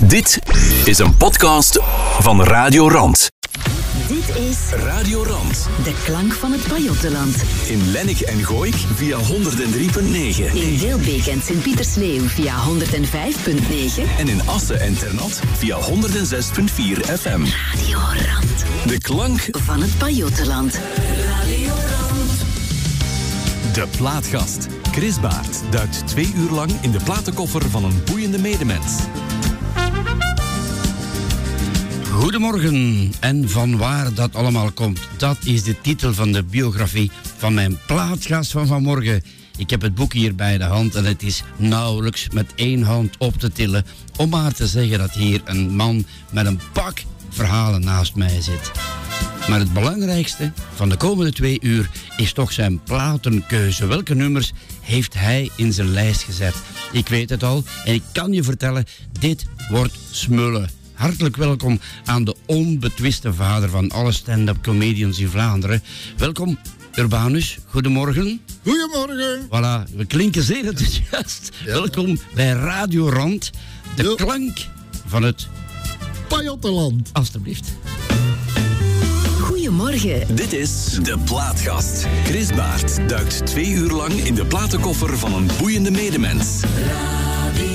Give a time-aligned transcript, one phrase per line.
[0.00, 0.38] Dit
[0.84, 1.80] is een podcast
[2.18, 3.30] van Radio Rand.
[4.08, 5.68] Dit is Radio Rand.
[5.84, 7.36] de klank van het Pajottenland.
[7.66, 10.54] In Lennik en Gooik via 103.9.
[10.54, 14.18] In Wilbeek en Sint-Pietersleeuw via 105.9.
[14.18, 15.90] En in Assen en Ternat via 106.4
[17.20, 17.44] FM.
[17.44, 20.72] Radio Rand De klank van het Pajottenland.
[23.72, 24.66] De Plaatgast.
[24.92, 28.92] Chris Baert duikt twee uur lang in de platenkoffer van een boeiende medemens.
[32.12, 37.54] Goedemorgen en van waar dat allemaal komt, dat is de titel van de biografie van
[37.54, 39.22] mijn plaatgast van vanmorgen.
[39.56, 43.16] Ik heb het boek hier bij de hand en het is nauwelijks met één hand
[43.18, 43.84] op te tillen
[44.16, 48.70] om maar te zeggen dat hier een man met een pak verhalen naast mij zit.
[49.48, 53.86] Maar het belangrijkste van de komende twee uur is toch zijn platenkeuze.
[53.86, 56.54] Welke nummers heeft hij in zijn lijst gezet?
[56.92, 58.84] Ik weet het al en ik kan je vertellen,
[59.20, 60.81] dit wordt smullen.
[61.02, 65.82] Hartelijk welkom aan de onbetwiste vader van alle stand-up comedians in Vlaanderen.
[66.16, 66.58] Welkom
[66.94, 68.40] Urbanus, goedemorgen.
[68.64, 69.46] Goedemorgen.
[69.46, 71.50] Voilà, we klinken zeer enthousiast.
[71.64, 73.50] Welkom bij Radio Rand,
[73.94, 74.14] de Ja.
[74.14, 74.58] klank
[75.06, 75.48] van het...
[76.28, 77.10] Pajottenland.
[77.12, 77.72] Alsjeblieft.
[79.40, 80.36] Goedemorgen.
[80.36, 82.06] Dit is De Plaatgast.
[82.24, 86.60] Chris Baert duikt twee uur lang in de platenkoffer van een boeiende medemens.
[86.60, 87.71] De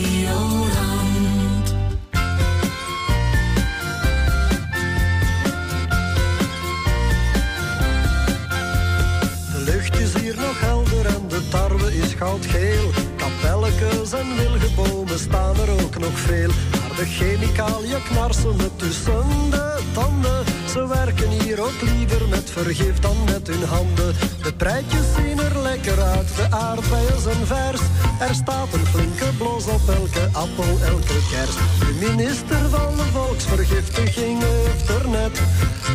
[12.17, 12.89] goudgeel.
[13.15, 16.49] Kapelletjes en wilgebomen staan er ook nog veel.
[16.71, 20.43] Maar de chemicaliën knarsen me tussen de tanden.
[20.77, 24.15] Ze werken hier ook liever met vergif dan met hun handen.
[24.41, 27.81] De prijtjes zien er lekker uit, de aardbeien zijn vers.
[28.19, 31.55] Er staat een flinke blos op elke appel, elke kers.
[31.79, 35.41] De minister van de volksvergiftiging heeft er net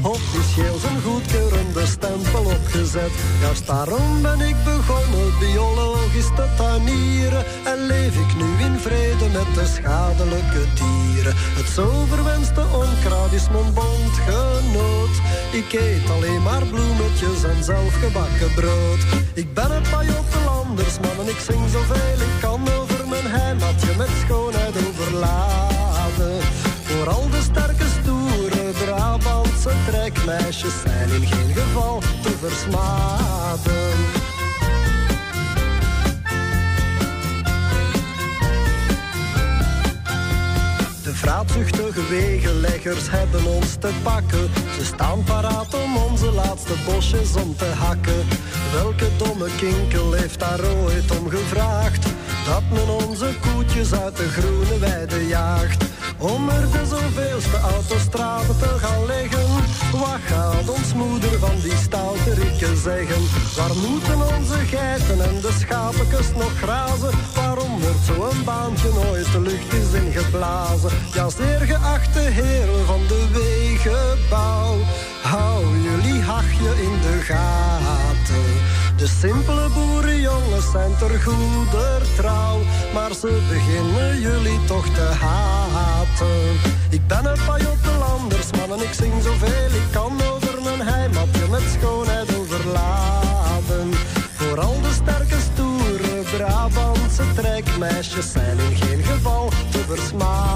[0.03, 3.13] officieel zijn goedkeurende stempel opgezet.
[3.41, 7.45] Juist daarom ben ik begonnen biologisch te tuinieren.
[7.65, 11.35] En leef ik nu in vrede met de schadelijke dieren.
[11.37, 13.73] Het zo verwenste onkruid is mijn
[15.53, 19.01] Ik eet alleen maar bloemetjes en zelfgebakken brood.
[19.35, 24.77] Ik ben Pajottenlanders man en ik zing zoveel ik kan over mijn heimatje met schoonheid
[24.89, 26.41] overladen.
[26.83, 34.22] Vooral de sterke stoere Brabantse trekmeisjes zijn in geen geval te versmaden.
[41.23, 44.51] Vraatzuchtige wegenleggers hebben ons te pakken.
[44.79, 48.27] Ze staan paraat om onze laatste bosjes om te hakken.
[48.73, 52.07] Welke domme kinkel heeft daar ooit om gevraagd?
[52.45, 55.85] Dat men onze koetjes uit de groene weide jaagt.
[56.19, 59.47] Om er de zoveelste autostrade te gaan leggen.
[59.93, 62.33] Wat gaat ons moeder van die stoute
[62.83, 63.23] zeggen?
[63.57, 67.11] Waar moeten onze geiten en de schapekes nog grazen?
[67.35, 70.91] Waarom wordt zo'n baantje nooit de lucht is ingeblazen?
[71.13, 74.77] Ja, zeer geachte heren van de wegenbouw.
[75.23, 78.02] Hou jullie hachje in de gaten.
[79.03, 82.59] De simpele boerenjongens zijn ter goeder trouw,
[82.95, 86.61] maar ze beginnen jullie toch te haten.
[86.91, 91.63] Ik ben een Pajottenlanders man en ik zing zoveel ik kan over mijn heimatje met
[91.79, 93.91] schoonheid overladen.
[94.33, 100.52] Vooral de sterke stoere Brabantse trekmeisjes zijn in geen geval te versmaden.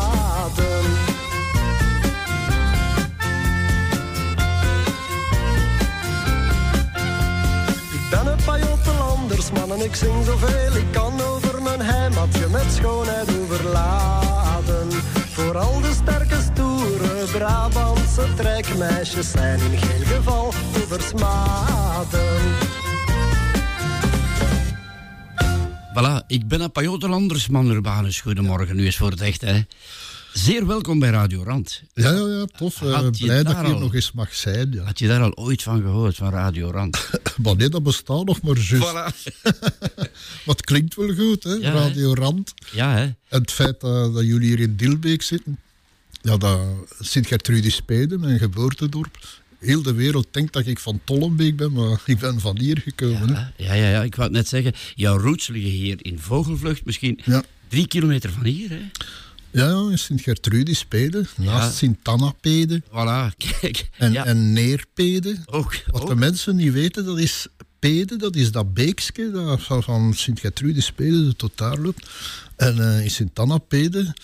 [9.87, 14.93] Ik zing zoveel ik kan over mijn heimatje met schoonheid overladen.
[15.31, 22.41] Vooral de sterke stoere Brabantse trekmeisjes zijn in geen geval te versmaden.
[25.95, 28.21] Voilà, ik ben een Pajottenlanders man Urbanus.
[28.21, 29.61] Goedemorgen, nu is voor het echt, hè.
[30.37, 31.83] Zeer welkom bij Radio Rand.
[31.95, 32.83] Ja, ja, ja, tof.
[32.83, 32.89] Eh,
[33.19, 34.73] blij dat ik hier al- nog eens mag zijn.
[34.73, 34.83] Ja.
[34.83, 37.11] Had je daar al ooit van gehoord, van Radio Rand?
[37.43, 38.85] Maar nee, dat bestaat nog maar juist.
[38.87, 39.33] voilà.
[40.45, 41.51] Wat klinkt wel goed, hè?
[41.53, 41.73] Ja, hè?
[41.73, 42.55] Radio Rand.
[42.73, 43.03] Ja, hè.
[43.03, 45.59] En het feit dat, dat jullie hier in Dilbeek zitten.
[46.23, 46.61] Ja, dat
[47.01, 49.19] Sint-Gertrudis Spede, mijn geboortedorp.
[49.59, 53.35] Heel de wereld denkt dat ik van Tollenbeek ben, maar ik ben van hier gekomen.
[53.37, 53.65] hè.
[53.65, 54.73] Ja, ja, ja, ik wou net zeggen.
[54.95, 57.43] Jouw roots liggen hier in Vogelvlucht, misschien Ja.
[57.69, 58.81] drie kilometer van hier, hè.
[59.51, 61.71] Ja, in Sint-Gertrudis Pede, naast Ja.
[61.71, 63.89] Sint-Anna-Pede Voilà, kijk.
[63.99, 65.37] en, ja, en Neerpede.
[65.47, 65.75] ook.
[65.87, 67.47] Wat de mensen niet weten, dat is
[67.79, 72.09] Pede, dat is dat beekske dat van, van Sint-Gertrudis Pede de totaal loopt.
[72.57, 74.15] En eh, in Sint-Anna Pede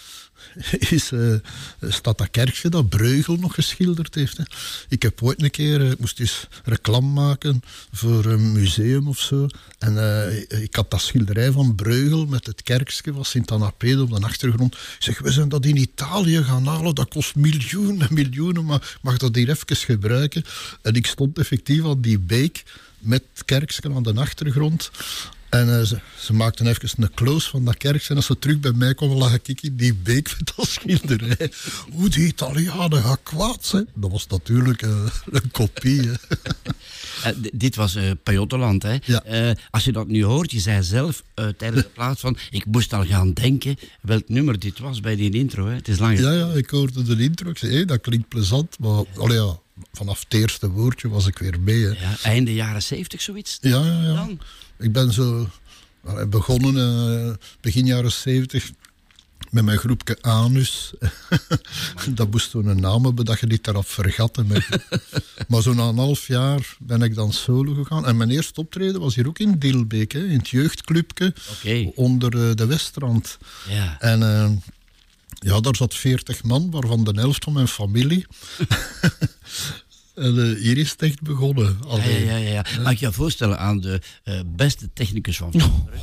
[0.96, 1.34] is, eh,
[1.80, 4.36] staat dat kerkje dat Breugel nog geschilderd heeft.
[4.36, 4.44] Hè.
[4.88, 7.62] Ik heb ooit een keer, eh, ik moest eens reclame maken
[7.92, 9.46] voor een museum of zo.
[9.78, 14.20] En eh, ik had dat schilderij van Breugel met het kerkje van Sint-Anna op de
[14.20, 14.74] achtergrond.
[14.74, 18.98] Ik zeg, we zijn dat in Italië gaan halen, dat kost miljoenen en miljoenen, maar
[19.02, 20.44] mag dat hier even gebruiken?
[20.82, 22.62] En ik stond effectief aan die beek
[22.98, 24.90] met kerkje aan de achtergrond.
[25.52, 28.08] En eh, ze, ze maakten even een close van dat kerkje.
[28.08, 31.52] En als ze terug bij mij kwamen, lag ik in die beek met dat schilderij.
[31.92, 33.88] Hoe die Italianen gaan kwaad zijn.
[33.94, 36.00] Dat was natuurlijk eh, een kopie.
[36.00, 36.12] hè.
[37.22, 38.96] Eh, dit was Pajottenland, hè?
[39.04, 39.54] Ja.
[39.70, 42.36] Als je dat nu hoort, je zei zelf tijdens de plaats van...
[42.50, 45.74] Ik moest al gaan denken welk nummer dit was bij die intro, hè?
[45.74, 47.50] Het is lang Ja, ja, ik hoorde de intro.
[47.50, 48.78] Ik zei, hé, dat klinkt plezant.
[48.78, 49.58] Maar ja,
[49.92, 51.82] vanaf het eerste woordje was ik weer mee.
[51.84, 51.90] Hè.
[51.90, 53.58] Ja, einde jaren zeventig, zoiets.
[53.60, 54.14] Ja, ja, ja.
[54.14, 54.40] Dan?
[54.82, 55.48] Ik ben zo
[56.04, 56.76] allee, begonnen
[57.28, 58.70] eh, begin jaren zeventig
[59.52, 60.92] met mijn groepje Anus.
[62.14, 64.42] dat moest toen een naam hebben dat je niet daarop vergat.
[65.48, 68.06] Maar zo na een half jaar ben ik dan solo gegaan.
[68.06, 71.34] En mijn eerste optreden was hier ook in Dilbeek, hè, in het jeugdclubje
[71.94, 73.38] onder eh, de Westrand.
[73.68, 74.00] Ja.
[74.00, 74.50] En eh,
[75.38, 78.26] ja, daar zat 40 man, waarvan de helft van mijn familie.
[80.14, 81.78] en eh, hier is het echt begonnen.
[81.88, 82.64] Ja, ja, ja, ja.
[82.82, 85.52] Mag ik je voorstellen aan de eh, beste technicus van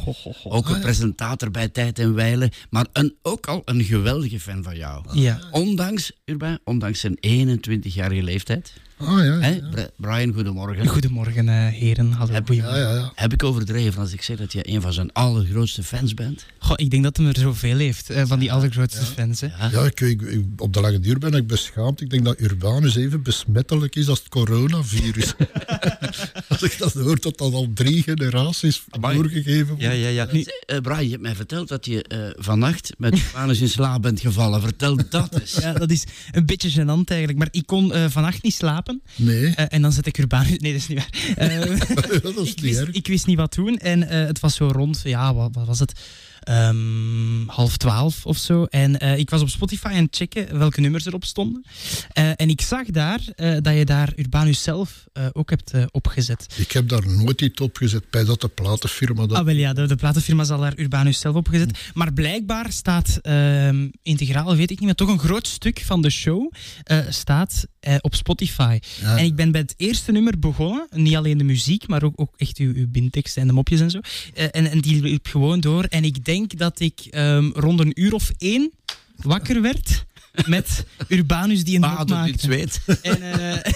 [0.03, 0.51] vroeger?
[0.51, 4.75] Ook een presentator bij Tijd en Weilen, maar een, ook al een geweldige fan van
[4.75, 5.19] jou.
[5.19, 5.39] Ja.
[5.51, 7.17] Ondanks, Urbain, ondanks zijn
[7.59, 8.73] 21-jarige leeftijd.
[9.01, 9.59] Ah ja,
[9.95, 10.87] Brian, goedemorgen.
[10.87, 12.11] Goedemorgen, eh, heren.
[12.11, 12.81] Hallo, Heb- ja, goedemorgen.
[12.81, 13.11] ja, ja.
[13.15, 16.45] Heb ik overdreven als ik zeg dat je een van zijn allergrootste fans bent?
[16.59, 19.41] Goh, ik denk dat hij er zoveel heeft, eh, van die allergrootste fans.
[19.41, 19.47] Hè.
[19.69, 19.83] Ja.
[19.85, 22.01] Ik, ik- ik- op de lange duur ben ik beschaamd.
[22.01, 25.33] Ik denk dat Urbanus even besmettelijk is als het coronavirus.
[26.49, 29.15] als ik dat hoor, dat dat al drie generaties Amai.
[29.15, 29.81] doorgegeven wordt.
[29.81, 30.27] Ja, ja, ja.
[30.31, 34.01] Nu, eh, Brian, je hebt mij verteld dat je eh, vannacht met Urbanus in slaap
[34.01, 34.61] bent gevallen.
[34.61, 35.53] Vertel dat eens.
[35.61, 37.37] Ja, dat is een beetje gênant eigenlijk.
[37.37, 38.87] Maar ik kon eh, vannacht niet slapen.
[39.15, 40.47] Nee, Eh, en dan zet ik Urbanus...
[40.57, 41.09] Nee, dat is niet waar.
[41.49, 41.59] Eh,
[42.21, 43.77] dat is ik, niet wist, ik wist niet wat doen.
[43.77, 45.99] En eh, het was zo rond, ja, wat, wat was het?
[47.47, 48.63] Half twaalf of zo.
[48.63, 51.65] En eh, ik was op Spotify aan het checken welke nummers erop stonden.
[52.13, 56.45] Eh, en ik zag daar eh, dat je daar Urbanus zelf ook hebt opgezet.
[56.57, 59.37] Ik heb daar nooit iets op gezet bij dat de platenfirma dat...
[59.37, 61.79] Ah, wel ja, de, de platenfirma zal daar Urbanus zelf opgezet.
[61.93, 66.09] Maar blijkbaar staat ehm, integraal, weet ik niet, maar toch een groot stuk van de
[66.09, 66.51] show
[67.09, 67.65] staat
[68.01, 68.79] op Spotify.
[69.01, 69.17] Ja.
[69.17, 72.33] En ik ben bij het eerste nummer begonnen, niet alleen de muziek, maar ook, ook
[72.37, 73.99] echt uw, uw bindtekst en de mopjes en zo.
[74.33, 75.83] En, en die liep gewoon door.
[75.83, 76.99] En ik denk dat ik
[77.37, 78.71] ehm, rond een uur of één
[79.15, 80.05] wakker werd
[80.45, 82.39] met Urbanus die een het maakte.
[82.39, 82.81] zweet.
[83.01, 83.71] En, eh,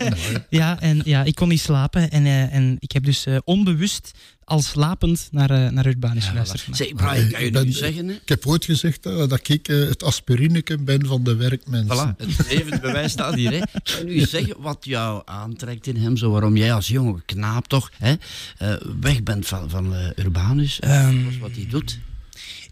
[0.60, 2.10] ja, en ja, ik kon niet slapen.
[2.10, 4.10] En, eh, en ik heb dus eh, onbewust
[4.44, 6.60] al slapend naar, naar Urbanus geluisterd.
[6.60, 6.86] vandaag.
[6.86, 8.08] Zeg, Brian, kan je nu zeggen?
[8.08, 8.14] Hè?
[8.14, 12.14] Ik heb ooit gezegd dat ik het aspirineke ben van de werkmensen.
[12.14, 13.52] Voilà, het levend bewijs staat hier.
[13.52, 13.60] Hè.
[13.82, 17.90] Kan je zeggen wat jou aantrekt in hem, zo waarom jij als jonge knaap toch
[17.98, 18.14] hè,
[18.58, 21.98] eh, weg bent van, van eh, Urbanus, Ehm, wat hij doet?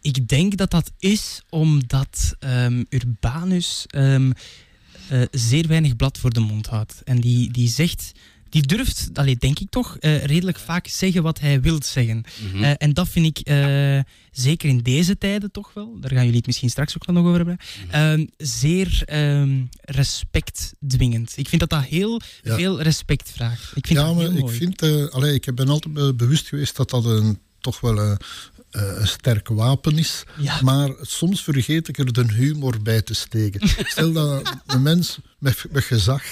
[0.05, 4.31] Ik denk dat dat is omdat ehm, Urbanus ehm,
[5.09, 7.01] eh, zeer weinig blad voor de mond houdt.
[7.05, 8.13] En die, die zegt,
[8.49, 12.25] die durft, allee, denk ik toch, eh, redelijk vaak zeggen wat hij wil zeggen.
[12.53, 12.65] Mhm.
[12.65, 13.49] Eh, en dat vind ik,
[14.31, 17.25] zeker in deze tijden toch wel, daar gaan jullie het misschien straks ook wel nog
[17.25, 17.59] over hebben,
[17.91, 21.33] ehm, zeer ehm, respectdwingend.
[21.37, 22.57] Ik vind dat dat heel Ja.
[22.57, 23.73] veel respect vraagt.
[23.77, 24.57] Ik vind ja, maar ik mooi.
[24.57, 28.17] vind, allee, ik ben altijd be- bewust geweest dat dat een, toch wel een,
[28.75, 30.25] eh, een sterk wapen is.
[30.39, 30.61] Ja.
[30.63, 33.69] Maar soms vergeet ik er de humor bij te steken.
[33.69, 36.23] Stel dat een mens met, met gezag,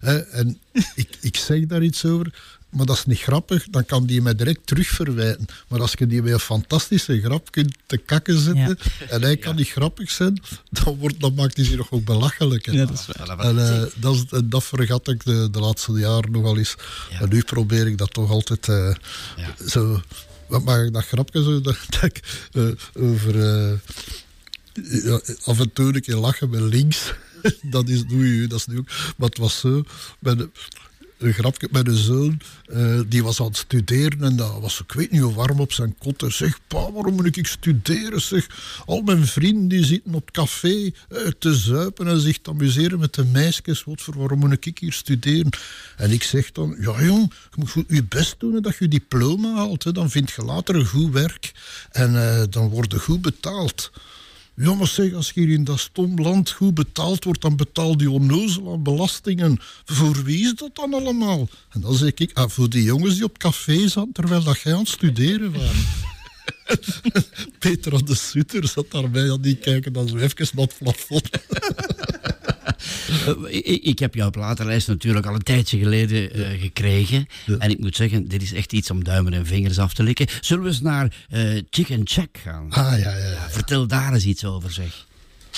[0.00, 0.58] hè, en
[0.94, 2.34] ik, ik zeg daar iets over,
[2.70, 5.46] maar dat is niet grappig, dan kan die mij direct terugverwijten.
[5.68, 8.78] Maar als je die bij een fantastische grap kunt te kakken zetten,
[9.08, 12.70] en hij kan niet grappig zijn, dan, wordt, dan maakt hij zich nog ook belachelijk.
[12.70, 13.36] Ja, dat is waar.
[13.36, 13.44] Voilà, voilà.
[13.46, 16.74] En eh, dat, is- en dat vergat ik de, de laatste jaren nogal eens.
[17.10, 17.20] Ja.
[17.20, 18.94] En nu probeer ik dat toch altijd eh,
[19.36, 19.68] Ja.
[19.68, 20.00] zo.
[20.60, 23.36] Ik dat grapje zo dat, ik eh, over.
[25.04, 27.12] ja, af en toe een keer lachen met links.
[27.74, 28.88] dat is doe je, dat is nu ook.
[29.16, 29.82] Maar het was zo.
[31.22, 34.92] Een, grapje met een zoon, eh, die was aan het studeren en dat was, ik
[34.92, 36.20] weet niet hoe warm op zijn kot.
[36.20, 38.20] Hij zegt, pa, waarom moet ik studeren?
[38.20, 38.46] Zeg,
[38.86, 43.14] al mijn vrienden die zitten op café eh, te zuipen en zich te amuseren met
[43.14, 43.84] de meisjes.
[43.84, 45.50] Wat voor, waarom moet ik hier studeren?
[45.96, 49.54] En ik zeg dan, ja jong, je moet goed je best doen dat je diploma
[49.54, 49.94] haalt.
[49.94, 51.52] Dan vind je later een goed werk
[51.90, 53.90] en eh, dan word je goed betaald.
[54.54, 58.10] Ja, maar zeg, als hier in dat stom land goed betaald wordt, dan betaal die
[58.10, 59.58] onnozel aan belastingen.
[59.84, 61.48] Voor wie is dat dan allemaal?
[61.70, 64.72] En dan zeg ik, ah, voor die jongens die op café zaten, terwijl dat jij
[64.72, 65.86] aan het studeren waren.
[67.58, 71.30] Peter aan de Sutter zat daarbij aan die kijken dan zo even naar het.
[73.26, 77.26] Eh, ik, ik heb jouw platenlijst natuurlijk al een tijdje geleden eh, gekregen.
[77.58, 80.26] En ik moet zeggen, dit is echt iets om duimen en vingers af te likken.
[80.40, 82.70] Zullen we eens naar eh, Chicken Check gaan?
[82.70, 83.28] Ah, ja, ja.
[83.28, 83.50] ja.
[83.50, 85.06] Vertel daar eens iets over, zeg.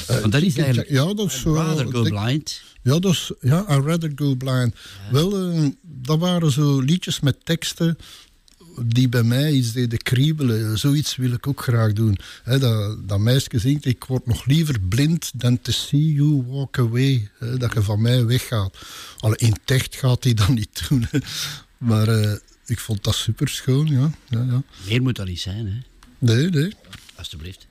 [0.06, 2.62] Want dat is eigenlijk ja, dat is zo, Rather Go Blind.
[2.82, 4.74] Ja, dat is, ja, I'd rather go blind.
[5.10, 5.30] Wel,
[5.82, 7.96] dat waren zo liedjes met teksten
[8.82, 10.78] die bij mij iets deden kriebelen.
[10.78, 12.18] Zoiets wil ik ook graag doen.
[12.44, 17.30] Dat, dat meisje zingt, ik word nog liever blind dan to see you walk away.
[17.58, 18.76] Dat je van mij weggaat.
[19.18, 21.06] Alle in het echt gaat hij dat niet doen.
[21.78, 24.10] Maar eh, ik vond dat super schoon, ja.
[24.28, 24.62] ja, ja.
[24.86, 25.78] Meer moet dat niet zijn, hè?
[26.18, 26.72] Nee, nee.
[27.14, 27.66] Alsjeblieft.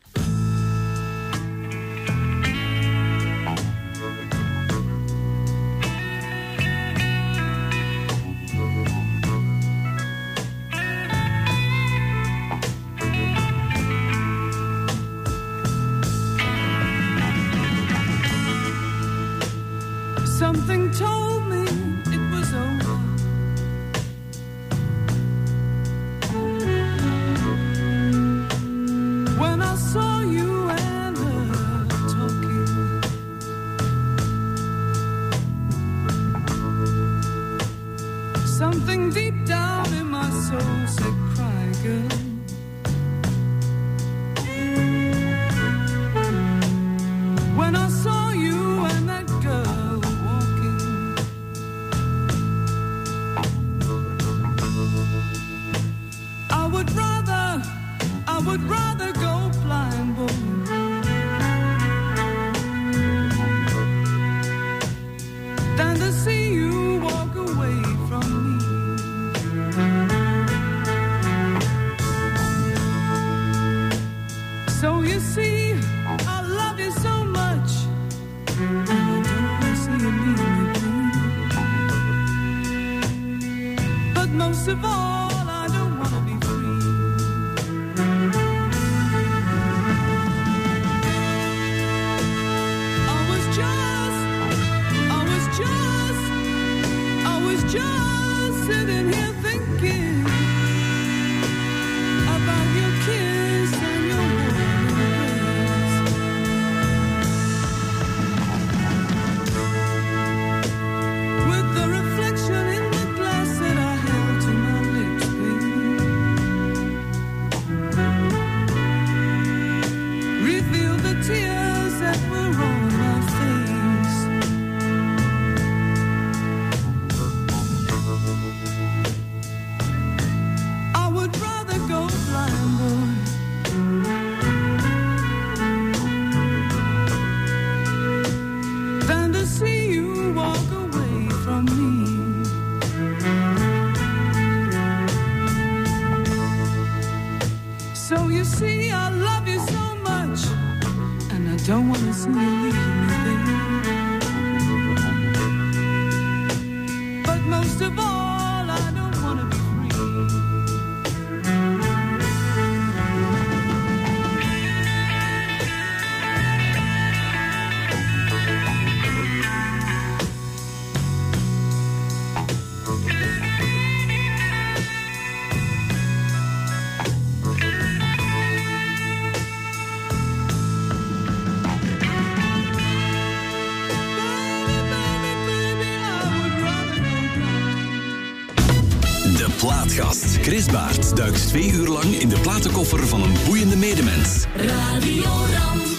[189.93, 190.37] Plaatgast.
[190.41, 194.45] Chris Baert duikt twee uur lang in de platenkoffer van een boeiende medemens.
[194.55, 195.92] Radio Ram.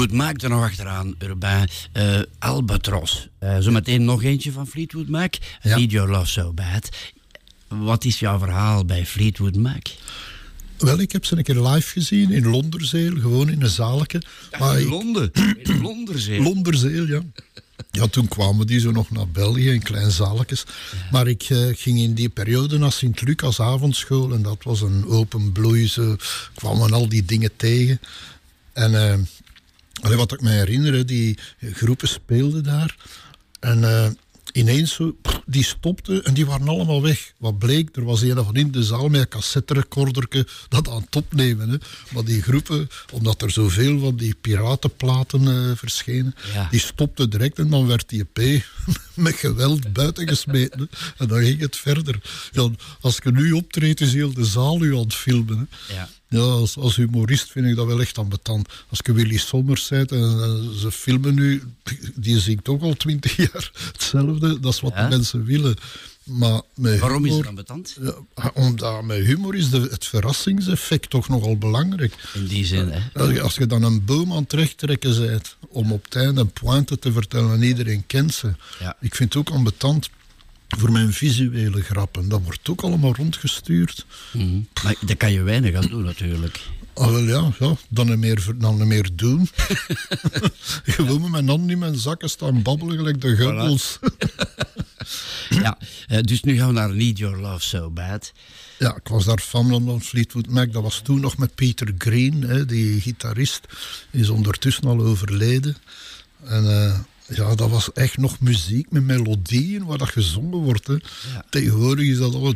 [0.00, 1.68] Fleetwood Mac er nog achteraan, Urbain.
[1.92, 3.28] Eh, Albatros.
[3.38, 5.34] Eh, zometeen nog eentje van Fleetwood Mac.
[5.62, 5.76] Ja.
[5.76, 6.88] Need Your Love So Bad.
[7.68, 9.86] Wat is jouw verhaal bij Fleetwood Mac?
[10.78, 14.22] Wel, ik heb ze een keer live gezien in Londerzeel, gewoon in een zaalke.
[14.58, 15.30] Maar in ik- Londen.
[15.62, 16.42] In Londerzee.
[16.42, 17.20] Londerzeel, ja.
[17.90, 20.64] Ja, toen kwamen die zo nog naar België in klein zaaltjes.
[21.10, 25.52] Maar ik eh, ging in die periode naar Sint-Lucas avondschool en dat was een open
[25.52, 25.88] bloei.
[25.88, 26.16] Ze
[26.54, 28.00] kwamen al die dingen tegen.
[28.72, 29.28] En
[30.00, 31.38] allee, wat ik me herinner, die
[31.72, 32.96] groepen speelden daar.
[33.60, 34.10] En eh,
[34.52, 37.32] ineens zo, die stopten en die waren allemaal weg.
[37.38, 41.16] Wat bleek, er was een van in de zaal met een cassetterecorderke dat aan het
[41.16, 41.68] opnemen.
[41.68, 41.76] Hè.
[42.14, 46.68] Maar die groepen, omdat er zoveel van die piratenplaten eh, verschenen, Ja.
[46.70, 48.62] die stopten direct en dan werd die EP
[49.14, 50.80] met geweld buiten gesmeten.
[50.90, 51.08] hè.
[51.18, 52.20] En dan ging het verder.
[52.52, 55.68] Ja, als je nu optreedt, is heel de zaal u aan het filmen.
[55.86, 55.94] Hè.
[55.94, 56.08] Ja.
[56.30, 58.68] Ja, als, als humorist vind ik dat wel echt ambetant.
[58.88, 61.62] Als je Willy Sommers bent en, en ze filmen nu,
[62.14, 64.60] die zingt ook al twintig jaar hetzelfde.
[64.60, 65.02] Dat is wat Ja?
[65.02, 65.76] de mensen willen.
[66.24, 67.96] Maar Waarom is het dan betant?
[68.00, 72.14] Ja, omdat met humor is de, het verrassingseffect toch nogal belangrijk.
[72.34, 73.20] In die zin, hè?
[73.20, 76.52] Als je, als je dan een boom aan het rechttrekken bent om op einde een
[76.52, 78.54] pointe te vertellen en iedereen kent ze.
[78.80, 78.96] Ja.
[79.00, 80.10] Ik vind het ook ambetant
[80.78, 82.28] voor mijn visuele grappen.
[82.28, 84.06] Dat wordt ook allemaal rondgestuurd.
[84.32, 84.60] Mhm.
[84.82, 86.60] Maar daar kan je weinig aan doen, natuurlijk.
[86.94, 89.48] Ah, wel ja, ja, dan een meer, dan een meer doen.
[90.84, 93.98] Gewoon met mijn handen in mijn zakken staan babbelen gelijk de gubbels.
[95.48, 98.32] Ja, eh, dus nu gaan we naar Need Your Love So Bad.
[98.78, 100.72] Ja, ik was daar fan van Fleetwood Mac.
[100.72, 103.60] Dat was toen nog met Peter Green, hè, die gitarist.
[104.10, 105.76] Is ondertussen al overleden.
[106.44, 106.98] En eh,
[107.34, 110.86] ja, dat was echt nog muziek met melodieën waar dat gezongen wordt.
[110.86, 110.96] Hè.
[111.50, 112.54] Tegenwoordig is dat al...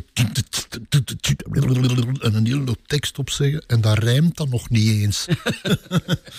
[2.19, 3.63] En een hele hoop tekst op zeggen.
[3.67, 5.25] En dat rijmt dan nog niet eens.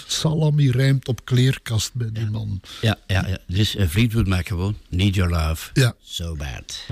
[0.06, 2.60] Salami rijmt op kleerkast bij die man.
[2.80, 3.38] Ja, ja, ja.
[3.46, 4.76] dus eh, Fleetwood Mac gewoon.
[4.88, 5.94] Need Your Love Ja.
[6.02, 6.86] So Bad.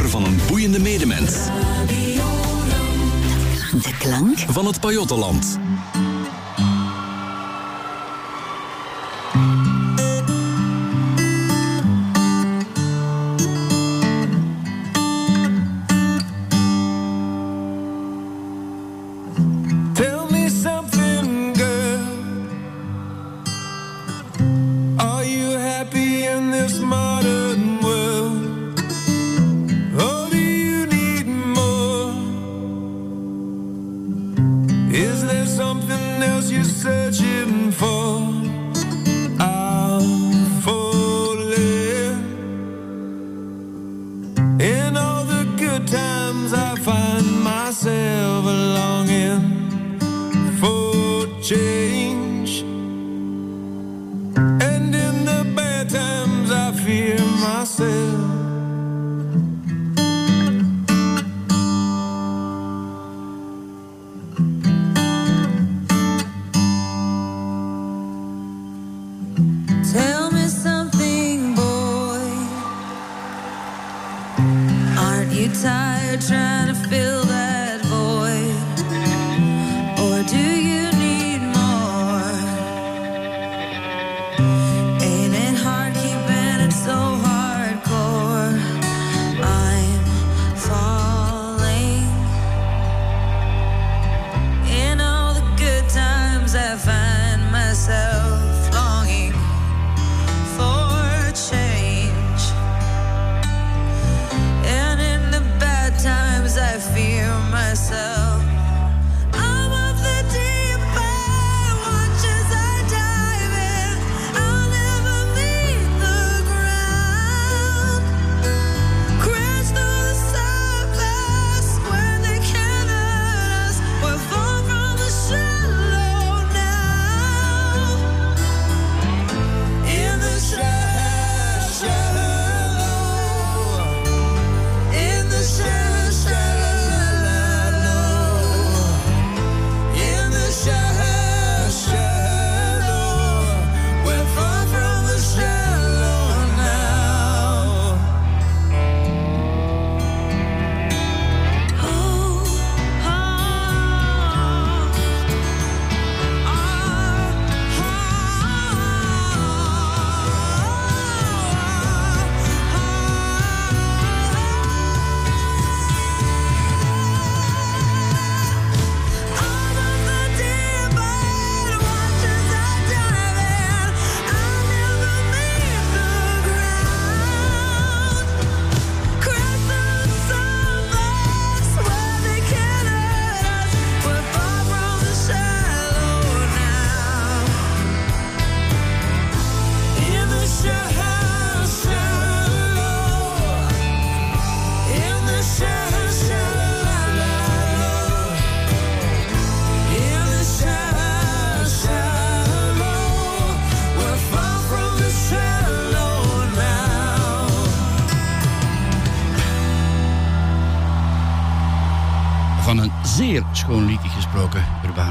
[0.00, 1.32] Van een boeiende medemens.
[3.82, 5.58] De klank Van het Pajottenland.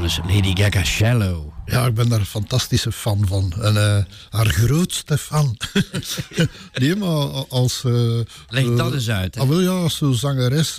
[0.02, 1.51] Urbanus Lady Gaga Shallow.
[1.66, 3.52] Ja, ik ben daar een fantastische fan van.
[3.60, 5.56] En eh, haar grootste fan.
[6.74, 7.84] nee, maar als...
[7.84, 7.92] eh,
[8.48, 9.36] Leg eh, dat eens uit.
[9.36, 10.78] Ah, wel ja, als zo'n zangeres,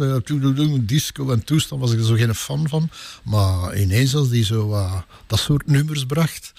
[0.82, 2.89] disco en toestand, was ik er zo geen fan van.
[3.24, 4.88] Maar ineens als die zo
[5.28, 6.54] dat soort nummers bracht,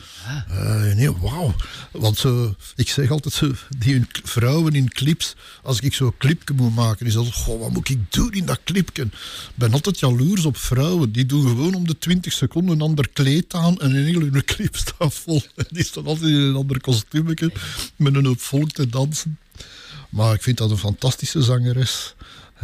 [0.49, 0.95] Ah.
[0.95, 1.55] nee, wauw.
[1.93, 6.75] Want zo, ik zeg altijd zo, die vrouwen in clips, als ik zo'n clipje moet
[6.75, 9.03] maken, is dat, goh, wat moet ik doen in dat clipje?
[9.03, 9.11] Ik
[9.55, 13.55] ben altijd jaloers op vrouwen, die doen gewoon om de 20 seconden een ander kleed
[13.55, 15.43] aan en in hun clip staat vol.
[15.71, 17.53] Die staan altijd in een ander kostuumetje
[17.97, 19.39] met een hoop volk te dansen.
[20.09, 22.15] Maar ik vind dat een fantastische zangeres.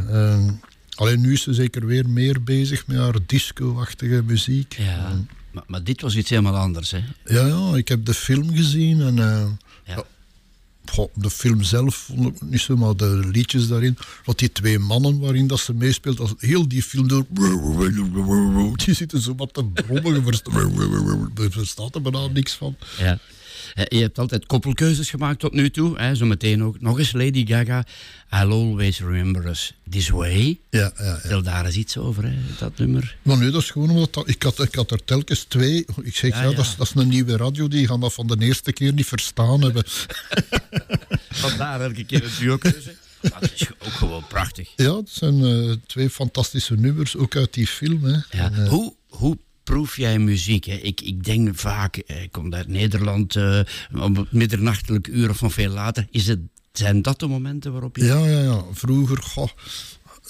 [0.09, 0.61] En
[0.95, 4.73] alleen nu is ze zeker weer meer bezig met haar disco-achtige muziek.
[4.79, 5.19] Ja.
[5.53, 7.01] Maar, maar dit was iets helemaal anders, hè?
[7.25, 9.19] Ja, ja, ik heb de film gezien en...
[9.19, 9.47] eh,
[9.87, 10.05] Ja.
[11.15, 13.97] De film zelf vond ik niet zo, maar de liedjes daarin.
[14.25, 17.27] Want die twee mannen waarin dat ze meespeelt, als heel die film door.
[18.85, 20.15] Die zitten zo wat te brommen.
[21.35, 22.77] Je verstaat er bijna niks van.
[22.99, 23.19] Ja.
[23.75, 25.99] Eh, Je hebt altijd koppelkeuzes gemaakt tot nu toe.
[25.99, 26.15] Hè?
[26.15, 27.85] Zometeen ook nog eens Lady Gaga.
[28.33, 30.59] I'll always remember us this way.
[30.71, 30.93] Ja,
[31.29, 33.17] ja, daar eens iets over, hè, dat nummer.
[33.23, 35.85] Maar nee, dat is gewoon omdat dat, ik, had, ik had er telkens twee.
[36.03, 36.57] Ik zeg, Ja, ja, ja.
[36.57, 39.07] Dat, is, dat is een nieuwe radio, die gaan dat van de eerste keer niet
[39.07, 39.83] verstaan hebben.
[41.31, 42.95] Vandaar elke keer een duo-keuze.
[43.31, 44.69] Maar het is ook gewoon prachtig.
[44.77, 48.05] Ja, het zijn eh, twee fantastische nummers, ook uit die film.
[48.05, 48.11] Hè.
[48.13, 48.23] Ja.
[48.31, 49.39] En, eh, Hoe, hoe
[49.71, 50.65] proef jij muziek?
[50.65, 50.75] Hè?
[50.75, 53.37] Ik, ik denk vaak, eh, ik kom uit Nederland
[53.95, 56.07] op het middernachtelijk uur of nog veel later.
[56.11, 56.39] Is het,
[56.73, 58.05] zijn dat de momenten waarop je...
[58.05, 58.65] Ja, ja, ja.
[58.73, 59.23] Vroeger,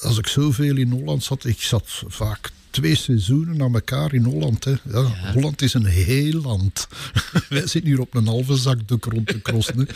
[0.01, 4.65] als ik zoveel in Holland zat, ik zat vaak twee seizoenen aan elkaar in Holland.
[4.65, 4.75] Hè.
[4.91, 6.89] Ja, Holland is een heel land.
[7.49, 9.89] Wij zitten hier op een halve zakdoek rond te crossen.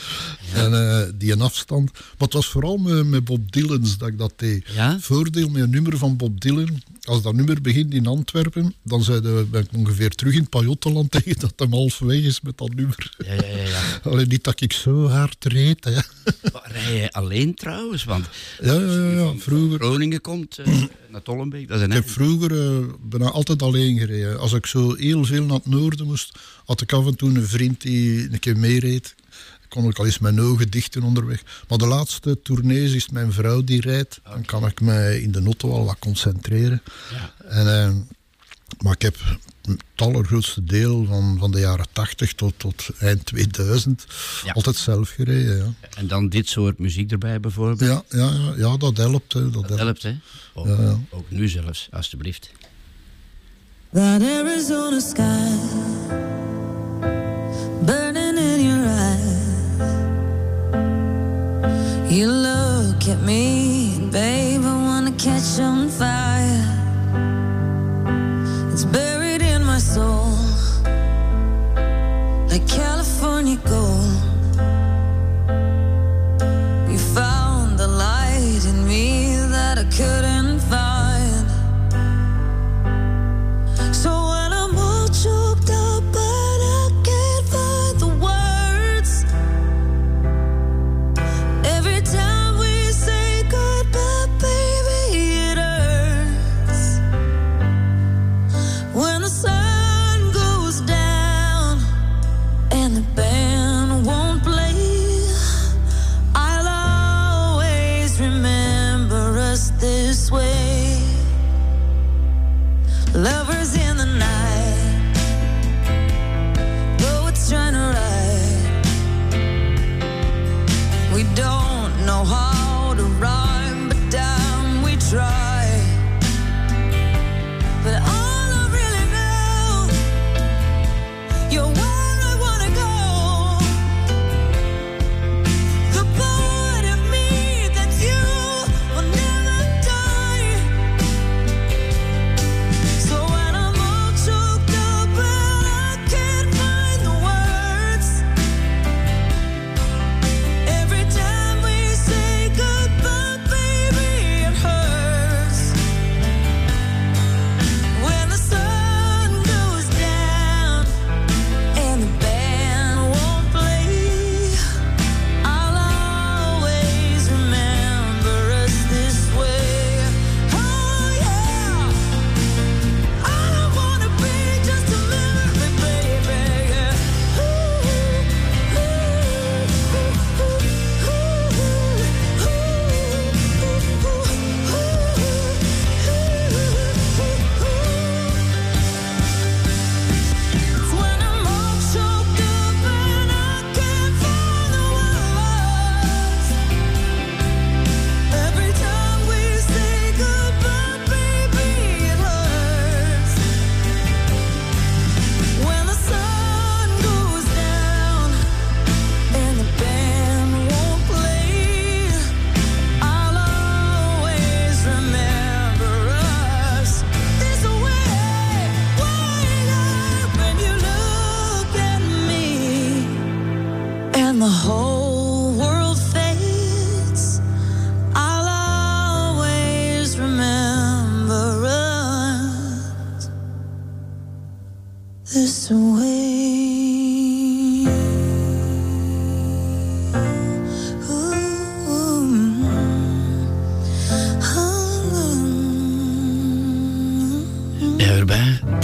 [0.55, 1.93] En eh, die een afstand.
[1.93, 4.67] Maar het was vooral met, met Bob Dylan's dat ik dat deed.
[4.75, 5.01] Ja?
[5.01, 6.83] Voordeel met een nummer van Bob Dylan.
[7.05, 11.11] Als dat nummer begint in Antwerpen, dan zijn ben ik ongeveer terug in het Pajottenland
[11.23, 13.15] tegen dat hem halfweg is met dat nummer.
[13.19, 13.81] Ja, ja, ja.
[14.11, 15.85] Alleen niet dat ik zo hard reed.
[15.85, 16.01] Hè.
[16.63, 18.05] Rij je alleen trouwens?
[18.05, 18.27] Want
[18.63, 19.33] Ja, ja, ja, ja.
[19.39, 19.79] vroeger.
[19.79, 20.83] Groningen komt eh,
[21.15, 24.39] naar Tollenbeek, dat is een Ik heb vroeger eh, bijna altijd alleen gereden.
[24.39, 27.47] Als ik zo heel veel naar het noorden moest, had ik af en toe een
[27.47, 29.15] vriend die een keer meereed.
[29.69, 31.43] Kon ik al eens mijn ogen dichten onderweg.
[31.69, 34.21] Maar de laatste tournees is mijn vrouw die rijdt.
[34.25, 36.83] Dan kan ik mij in de auto al wat concentreren.
[37.49, 37.91] En, eh,
[38.79, 39.17] maar ik heb
[39.69, 44.07] het allergrootste deel van, van de jaren 80 tot, tot eind 2000
[44.45, 44.53] Ja.
[44.53, 45.57] altijd zelf gereden.
[45.57, 47.81] Ja, En dan dit soort muziek erbij bijvoorbeeld.
[47.81, 49.33] ja, ja, ja, ja dat helpt.
[49.33, 50.03] Hè, dat Dat helpt.
[50.03, 50.15] helpt, hè?
[50.55, 50.99] Ook, Ja, ja.
[51.11, 52.51] ook nu zelfs, alstublieft.
[53.93, 55.57] That Arizona sky
[57.85, 59.43] burning in your eyes.
[62.09, 65.74] You look at me, babe, I wanna catch on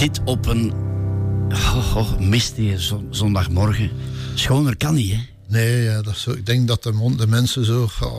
[0.01, 0.73] Dit op een
[1.49, 3.91] oh, oh, mistige zon- zondagmorgen.
[4.35, 5.19] Schoner kan niet, hè?
[5.47, 8.09] Nee, ja, dat zo, ik denk dat de, mensen zo ah,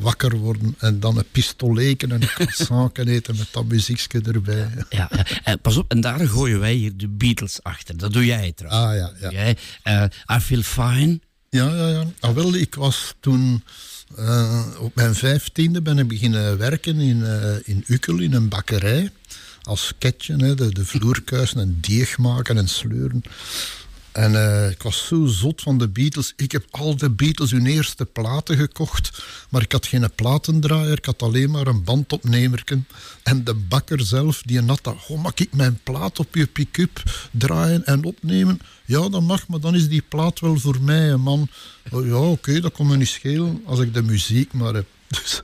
[0.00, 4.68] wakker worden en dan een pistoleken en een croissant kunnen eten met dat muziekje erbij.
[4.90, 5.26] Ja, ja.
[5.44, 7.96] Eh, pas op, en daar gooien wij hier de Beatles achter.
[7.96, 9.02] Dat doe jij trouwens.
[9.02, 9.30] Ah ja, ja.
[9.30, 11.20] Jij, eh, I Feel Fine.
[11.50, 12.04] Ja, ja, ja.
[12.20, 13.62] Ah, wel, ik was toen
[14.16, 17.24] eh, op mijn vijftiende ben ik beginnen werken in,
[17.64, 19.10] in Ukkel, in een bakkerij.
[19.68, 23.22] Als ketje, hè, de, de vloerkuisen en deeg maken en sleuren.
[24.12, 26.32] En eh, ik was zo zot van de Beatles.
[26.36, 29.22] Ik heb al de Beatles hun eerste platen gekocht.
[29.48, 30.96] Maar ik had geen platendraaier.
[30.96, 32.86] Ik had alleen maar een bandopnemerken.
[33.22, 34.96] En de bakker zelf, die had dat...
[35.08, 38.60] Oh, mag ik mijn plaat op je pick-up draaien en opnemen?
[38.84, 41.48] Ja, dat mag, maar dan is die plaat wel voor mij, man.
[41.90, 44.86] Oh, ja, oké, dat kon me niet schelen als ik de muziek maar heb.
[45.08, 45.42] Dus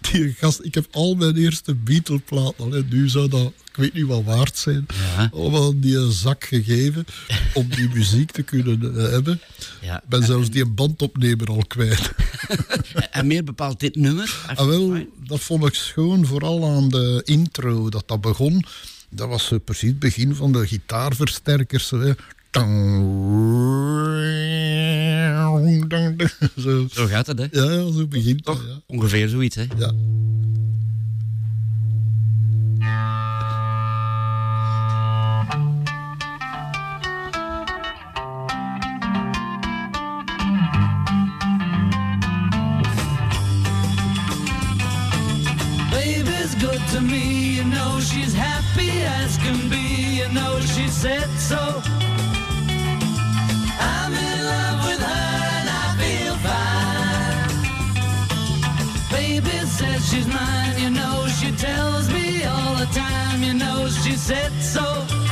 [0.00, 2.64] die gast, ik heb al mijn eerste Beatle-platen.
[2.64, 2.82] al, hè.
[2.82, 4.86] Nu zou dat, ik weet niet wat waard zijn.
[5.16, 5.30] Ja.
[5.32, 7.06] Allemaal die een zak gegeven
[7.54, 9.40] om die muziek te kunnen eh, hebben.
[9.80, 9.96] Ja.
[9.96, 12.10] Ik ben zelfs die een bandopnemer al kwijt.
[13.10, 14.36] En meer bepaalt dit nummer.
[14.46, 18.64] Ah, wel, dat vond ik schoon, vooral aan de intro dat dat begon.
[19.08, 21.90] Dat was precies het begin van de gitaarversterkers.
[21.90, 22.12] Hè.
[26.56, 26.86] Zo.
[26.90, 27.46] Zo gaat het, hè?
[27.50, 28.44] Ja, ja, zo begint.
[28.44, 28.64] Toch?
[28.66, 28.80] Ja.
[28.86, 29.62] Ongeveer zoiets, hè?
[29.78, 29.92] Ja.
[45.90, 49.76] Baby's good to me, you know she's happy as can be,
[50.18, 51.82] you know she said so.
[60.14, 65.23] She's mine, you know she tells me all the time, you know she said so.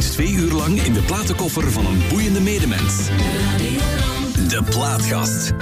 [0.00, 3.06] Twee uur lang in de platenkoffer van een boeiende medemens.
[4.48, 5.52] De Plaatgast.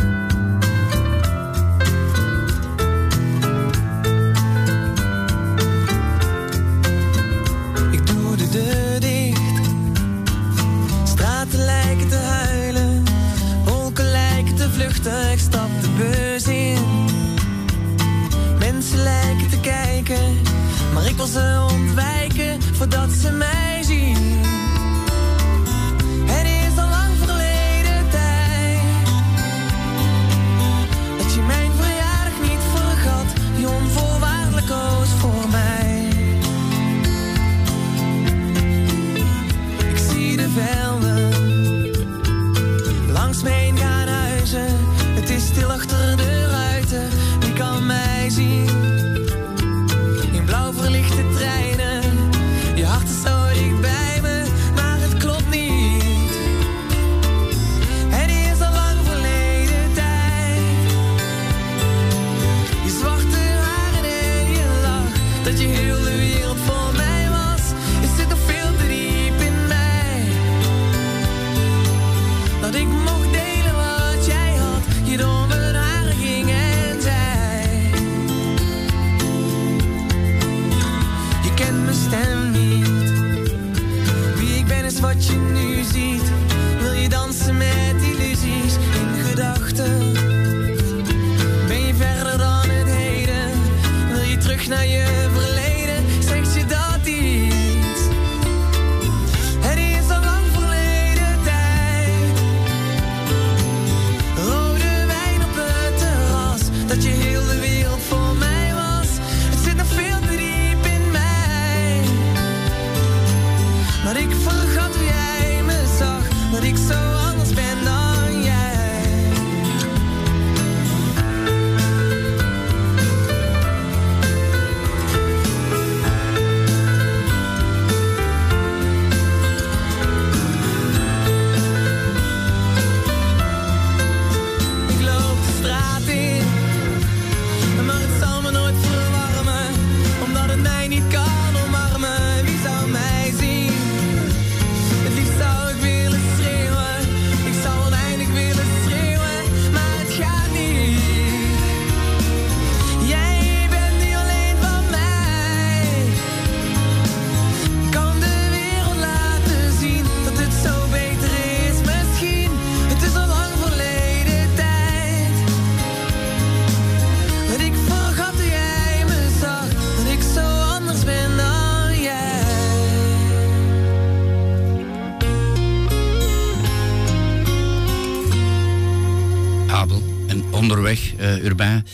[181.45, 181.86] Urbain,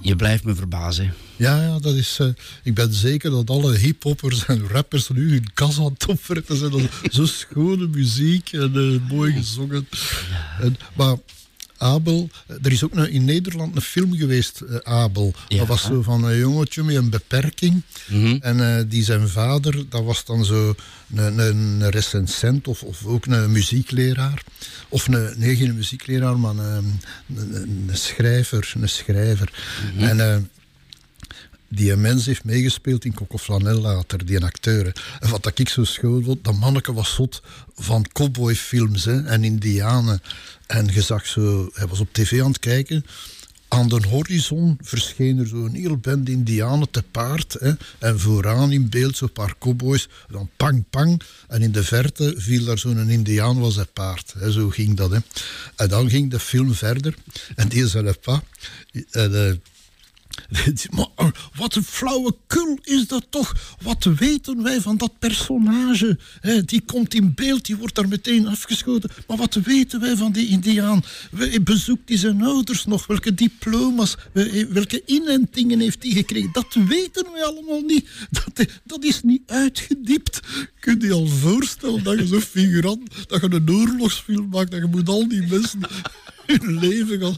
[0.00, 1.14] je blijft me verbazen.
[1.36, 2.16] Ja, ja, dat is.
[2.20, 2.26] eh,
[2.62, 6.70] ik ben zeker dat alle hiphoppers en rappers nu hun kas aan het opwerpen zijn.
[6.70, 6.80] Dat
[7.10, 9.88] Zo schone muziek en eh, mooi gezongen.
[10.60, 11.16] En, maar
[11.84, 15.34] Abel, eh, er is ook een, in Nederland een film geweest, eh, Abel.
[15.48, 15.58] Ja.
[15.58, 17.82] Dat was zo van een jongetje met een beperking.
[18.40, 20.74] En eh, die zijn vader, dat was dan zo
[21.14, 24.42] een, een, recensent of, of ook een muziekleraar.
[24.88, 27.00] Of een, nee, geen muziekleraar, maar een,
[27.36, 28.72] een, een schrijver.
[28.80, 29.52] Een schrijver.
[29.98, 30.36] En eh,
[31.74, 34.84] die mens heeft meegespeeld in Coco Flanel later, die acteur.
[34.84, 34.90] hè.
[35.20, 37.42] En wat dat ik zo schoon vond, dat manneke was zot
[37.76, 40.22] van cowboyfilms hè, en indianen.
[40.66, 43.04] En je zag zo, hij was op tv aan het kijken.
[43.68, 47.56] Aan de horizon verscheen er zo'n heel band indianen te paard.
[47.60, 50.08] Hè, en vooraan in beeld zo'n paar cowboys.
[50.28, 51.22] Dan pang, pang.
[51.48, 54.34] En in de verte viel daar zo'n indiaan was het paard.
[54.38, 55.10] Hè, zo ging dat.
[55.10, 55.18] Hè.
[55.76, 57.14] En dan ging de film verder.
[57.54, 58.42] En die zei pa.
[59.10, 59.54] En, eh,
[60.96, 63.54] maar eh, wat een flauwe kul is dat toch?
[63.82, 66.18] Wat weten wij van dat personage?
[66.64, 69.10] Die komt in beeld, die wordt daar meteen afgeschoten.
[69.26, 71.02] Maar wat weten wij van die Indiaan?
[71.30, 73.06] We- Bezoekt hij zijn ouders nog?
[73.06, 76.50] Welke diploma's, we- welke inentingen heeft hij gekregen?
[76.52, 78.08] Dat weten wij allemaal niet.
[78.54, 80.40] Dat, dat is niet uitgediept.
[80.80, 84.80] Kun je je al voorstellen dat je zo'n figurant, dat je een oorlogsfilm maakt, dat
[84.80, 85.80] je moet al die mensen
[86.52, 87.36] hun leven gaan.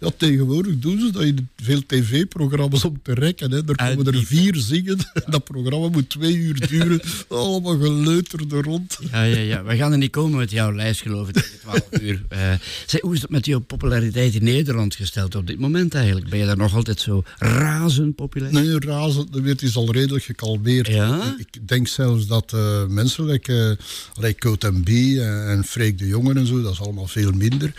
[0.00, 3.50] Ja, tegenwoordig doen ze dat in veel tv-programma's om te rekken.
[3.50, 3.56] Hè.
[3.56, 4.98] Er komen er vier zingen.
[5.26, 7.00] Dat programma moet twee uur duren.
[7.28, 8.98] Allemaal geleuter er rond.
[9.12, 9.64] Ja, ja, ja.
[9.64, 12.22] We gaan er niet komen met jouw lijst, geloof ik, tegen 12 uur.
[12.28, 12.52] Eh,
[12.86, 16.28] zeg, hoe is het met jouw populariteit in Nederland gesteld op dit moment eigenlijk?
[16.28, 18.52] Ben je daar nog altijd zo razend populair?
[18.52, 20.86] Nee, razend, de weet is al redelijk gekalmeerd.
[20.86, 21.34] Ja?
[21.38, 26.06] Ik denk zelfs dat eh, mensen, like, uh, like en B en, en Freek de
[26.06, 27.72] Jongen en zo, dat is allemaal veel minder.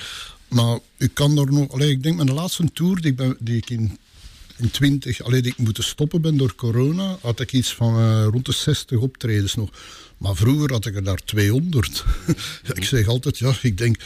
[0.47, 1.71] Maar ik kan er nog...
[1.71, 3.97] Allee, ik denk mijn laatste tour die ik, ben, die ik in,
[4.57, 5.21] in 20...
[5.21, 8.51] Allee, die ik moeten stoppen ben door corona, had ik iets van eh, rond de
[8.51, 9.69] 60 optredens nog.
[10.17, 12.05] Maar vroeger had ik er daar 200.
[12.75, 13.97] ik zeg altijd, ja, ik denk...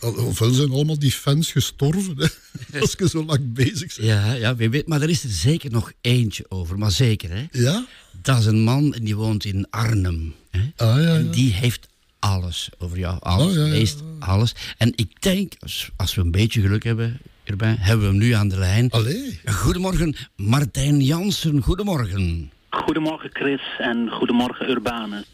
[0.00, 4.08] ofwel zijn allemaal die fans gestorven, hè, als je zo lang bezig bent.
[4.08, 4.86] Ja, ja, wie weet.
[4.86, 6.78] Maar er is er zeker nog eentje over.
[6.78, 7.46] Maar zeker, hè?
[7.52, 7.86] Ja?
[8.22, 10.34] Dat is een man en die woont in Arnhem.
[10.50, 10.60] Hè?
[10.76, 11.88] Ah, ja, En die heeft
[12.18, 13.16] alles over jou.
[13.20, 14.54] Alles, Oh, ja, ja, leest alles.
[14.78, 18.32] En ik denk, als, als we een beetje geluk hebben erbij, hebben we hem nu
[18.32, 18.90] aan de lijn.
[18.90, 19.40] Allee.
[19.44, 21.62] Goedemorgen, Martijn Jansen.
[21.62, 22.50] Goedemorgen.
[22.70, 25.24] Goedemorgen Chris en goedemorgen Urbanus.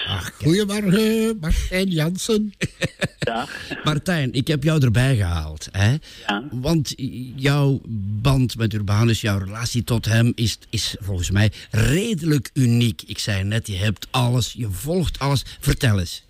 [0.42, 2.52] Goedemorgen, Martijn Jansen.
[3.18, 3.50] Dag.
[3.84, 5.68] Martijn, ik heb jou erbij gehaald.
[5.72, 5.96] Hè?
[6.26, 6.42] Ja.
[6.50, 6.94] Want
[7.36, 7.80] jouw
[8.22, 13.02] band met Urbanus, jouw relatie tot hem, is, is volgens mij redelijk uniek.
[13.06, 15.44] Ik zei net, je hebt alles, je volgt alles.
[15.60, 16.24] Vertel eens.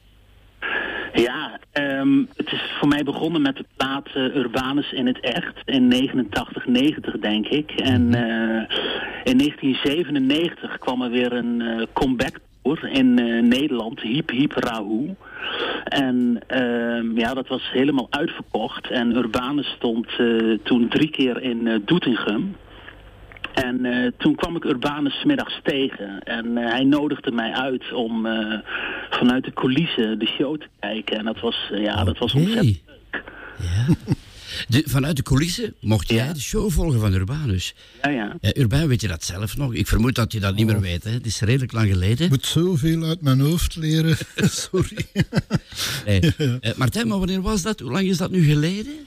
[1.14, 5.88] Ja, ehm, het is voor mij begonnen met de plaat Urbanus in het echt in
[5.88, 7.70] 89, 90 denk ik.
[7.70, 8.76] En eh,
[9.24, 15.14] in 1997 kwam er weer een eh, comeback tour in eh, Nederland, Hiep Hiep Rahu.
[15.84, 18.90] En ehm, ja, dat was helemaal uitverkocht.
[18.90, 20.06] En Urbanus stond
[20.62, 22.56] toen drie keer in Doetinchem.
[23.55, 26.22] En eh, toen kwam ik Urbanus middags tegen.
[26.22, 28.59] En eh, hij nodigde mij uit om eh,
[29.11, 31.18] vanuit de coulissen de show te kijken.
[31.18, 33.20] En dat was, ja, dat was ontzettend Hey.
[33.59, 33.94] Ja.
[34.68, 37.74] De, vanuit de coulissen mocht jij de show volgen van Urbanus.
[38.02, 38.36] Ja, ja.
[38.40, 39.74] Ja, Urban, weet je dat zelf nog?
[39.74, 41.05] Ik vermoed dat je dat niet meer weet.
[41.05, 41.11] Hè?
[41.11, 42.24] Het is redelijk lang geleden.
[42.24, 44.16] Ik moet zoveel uit mijn hoofd leren.
[44.70, 45.07] Sorry.
[46.07, 46.20] Nee.
[46.61, 47.80] Eh, Martijn, maar wanneer was dat?
[47.80, 49.07] Hoe lang is dat nu geleden?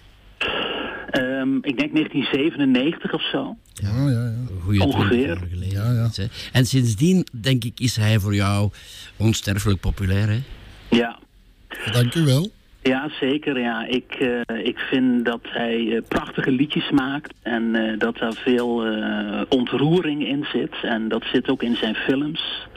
[1.10, 3.56] Ehm, ik denk 1997 of zo.
[3.74, 4.34] Ja, ja, ja.
[4.64, 5.08] Goeie Ongeveer.
[5.08, 5.94] 20 jaar geleden.
[5.96, 6.28] Ja, ja.
[6.52, 8.70] En sindsdien, denk ik, is hij voor jou
[9.18, 10.28] onsterfelijk populair.
[10.28, 10.40] Hè?
[10.90, 11.20] Ja.
[11.92, 12.50] Dank u wel.
[12.82, 13.60] Ja, zeker.
[13.60, 13.86] Ja.
[13.86, 18.86] Ik, eh, ik vind dat hij eh, prachtige liedjes maakt en eh, dat daar veel
[18.86, 20.76] eh, ontroering in zit.
[20.82, 22.68] En dat zit ook in zijn films.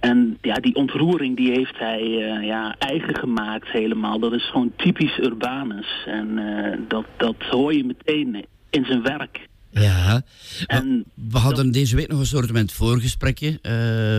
[0.00, 4.18] En ja, die ontroering die heeft hij eh, ja, eigen gemaakt helemaal.
[4.18, 6.04] Dat is gewoon typisch Urbanus.
[6.06, 9.48] En eh, dat, dat hoor je meteen in zijn werk.
[9.70, 10.22] Ja.
[10.66, 13.58] En We hadden deze week nog een soort voorgesprekje.
[13.62, 13.72] eh,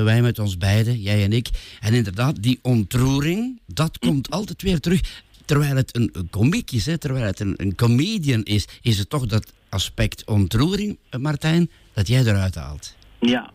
[0.04, 1.50] wij met ons beiden, jij en ik.
[1.80, 5.24] En inderdaad, die ontroering, dat komt altijd weer terug.
[5.46, 9.10] Terwijl het een, een komiek is, hè, terwijl het een, een comedian is, is het
[9.10, 12.96] toch dat aspect ontroering, Martijn, dat jij eruit haalt.
[13.20, 13.52] Ja.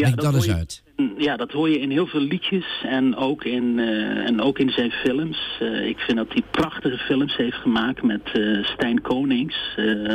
[0.00, 0.82] Leg dat hoor eens je- uit.
[1.18, 4.70] Ja, dat hoor je in heel veel liedjes en ook in, eh, en ook in
[4.70, 5.38] zijn films.
[5.60, 10.14] Eh, ik vind dat hij prachtige films heeft gemaakt met eh, Stijn Konings, eh,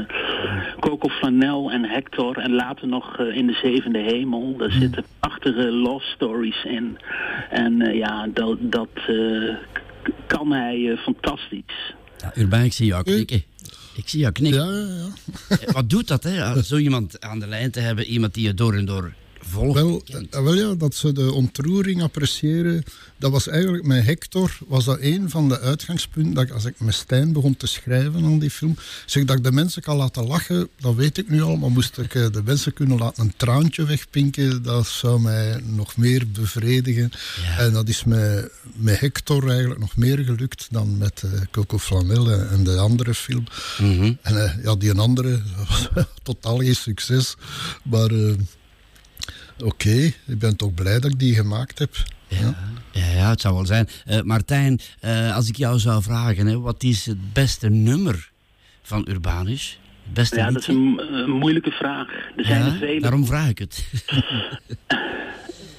[0.79, 2.37] Coco Flanel en Hector.
[2.37, 4.55] En later nog eh, in de Zevende Hemel.
[4.57, 6.97] Daar zitten prachtige love stories in.
[7.49, 9.55] En eh, ja, dat, dat eh,
[10.27, 11.93] kan hij eh, fantastisch.
[12.17, 13.43] Ja, Urbain, ik zie jou knikken.
[13.95, 14.65] Ik zie jou knikken.
[14.65, 15.71] Ja, ja, ja.
[15.71, 16.63] Wat doet dat, hè?
[16.63, 19.13] Zo iemand aan de lijn te hebben, iemand die je door en door
[19.45, 19.73] volgt.
[19.73, 22.83] Wel, wel ja, dat ze de ontroering appreciëren.
[23.17, 26.33] Dat was eigenlijk met Hector, was dat een van de uitgangspunten.
[26.33, 28.75] Dat ik, als ik met Stijn begon te schrijven aan die film,
[29.05, 31.55] zeg dat ik de mensen kan laten lachen, dat weet ik nu al.
[31.55, 35.97] Maar moest ik eh, de mensen kunnen laten een traantje wegpinken, dat zou mij nog
[35.97, 37.11] meer bevredigen.
[37.57, 42.31] En dat is met, met Hector eigenlijk nog meer gelukt dan met eh, Coco Flanel
[42.31, 43.43] en, de andere film.
[43.79, 44.13] Mhm.
[44.21, 45.89] En eh, ja, die een andere was
[46.23, 47.35] totaal geen succes.
[47.83, 48.09] Maar
[49.63, 51.95] oké, ik ben toch blij dat ik die gemaakt heb.
[52.27, 52.55] Ja,
[52.91, 53.87] ja, ja, het zou wel zijn.
[54.05, 58.31] Eh, Martijn, eh, als ik jou zou vragen, hè, wat is het beste nummer
[58.81, 59.79] van Urbanus?
[60.03, 62.07] Het beste Ja, dat is een, een moeilijke vraag.
[62.35, 63.01] Er zijn Ja, er vele.
[63.01, 63.85] daarom vraag ik het.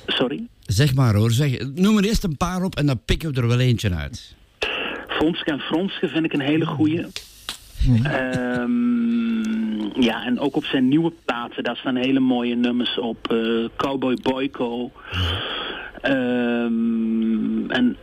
[0.07, 0.43] Sorry?
[0.67, 3.47] zeg maar hoor, zeg, noem er eerst een paar op en dan pikken we er
[3.49, 4.35] wel eentje uit.
[5.09, 7.07] Fronske en Fronske vind ik een hele goeie.
[8.05, 13.31] Ehm, ja, en ook op zijn nieuwe platen, daar staan hele mooie nummers op.
[13.33, 14.91] eh, Cowboy Boyko.
[16.01, 17.97] Ehm, en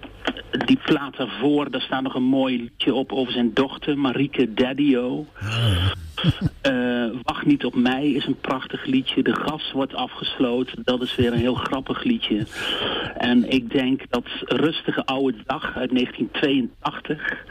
[0.66, 5.26] die plaat daarvoor, daar staat nog een mooi liedje op over zijn dochter, Marieke Daddio.
[6.62, 9.24] Eh, Wacht niet op mij is een prachtig liedje.
[9.24, 10.82] De gas wordt afgesloten.
[10.84, 12.46] Dat is weer een heel grappig liedje.
[13.18, 17.46] En ik denk dat Rustige Oude Dag uit 1982...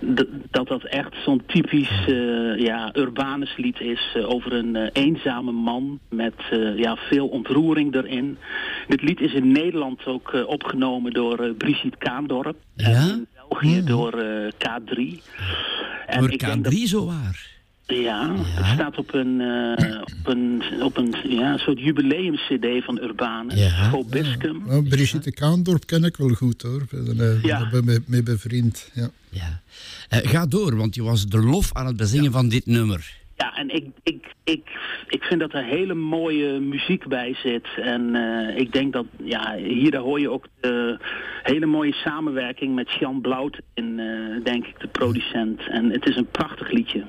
[0.00, 5.52] dat dat echt zo'n typisch eh, ja, Urbanus lied is eh, over een eh, eenzame
[5.52, 8.36] man met eh, ja, veel ontroering erin.
[8.88, 12.56] Dit lied is in Nederland ook eh, opgenomen door eh, Brigitte Kaandorp.
[12.76, 12.88] Ja?
[12.88, 15.22] En in België door eh, K3.
[16.06, 17.52] En ik denk K3 dat- zo waar.
[17.86, 23.58] Ja, het staat op een, eh, op een, op een ja, soort jubileum-cd van Urbanus.
[23.58, 23.90] Ja.
[23.90, 24.62] Vobiscum.
[24.66, 26.80] Nou, Brigitte Kaandorp ken ik wel goed hoor.
[26.82, 27.68] Ik ben er Ja.
[27.70, 28.90] ben mee, mee bevriend.
[28.94, 29.08] Ja.
[29.30, 29.60] Ja.
[30.08, 33.22] Eh, ga door, want je was de lof aan het bezingen van dit nummer.
[33.36, 34.62] Ja, en ik, ik, ik,
[35.08, 37.66] ik vind dat er hele mooie muziek bij zit.
[37.76, 40.98] En eh, ik denk dat, ja, hier daar hoor je ook de
[41.42, 45.60] hele mooie samenwerking met Jan Blout in, eh, denk ik, de producent.
[45.68, 47.04] En het is een prachtig liedje.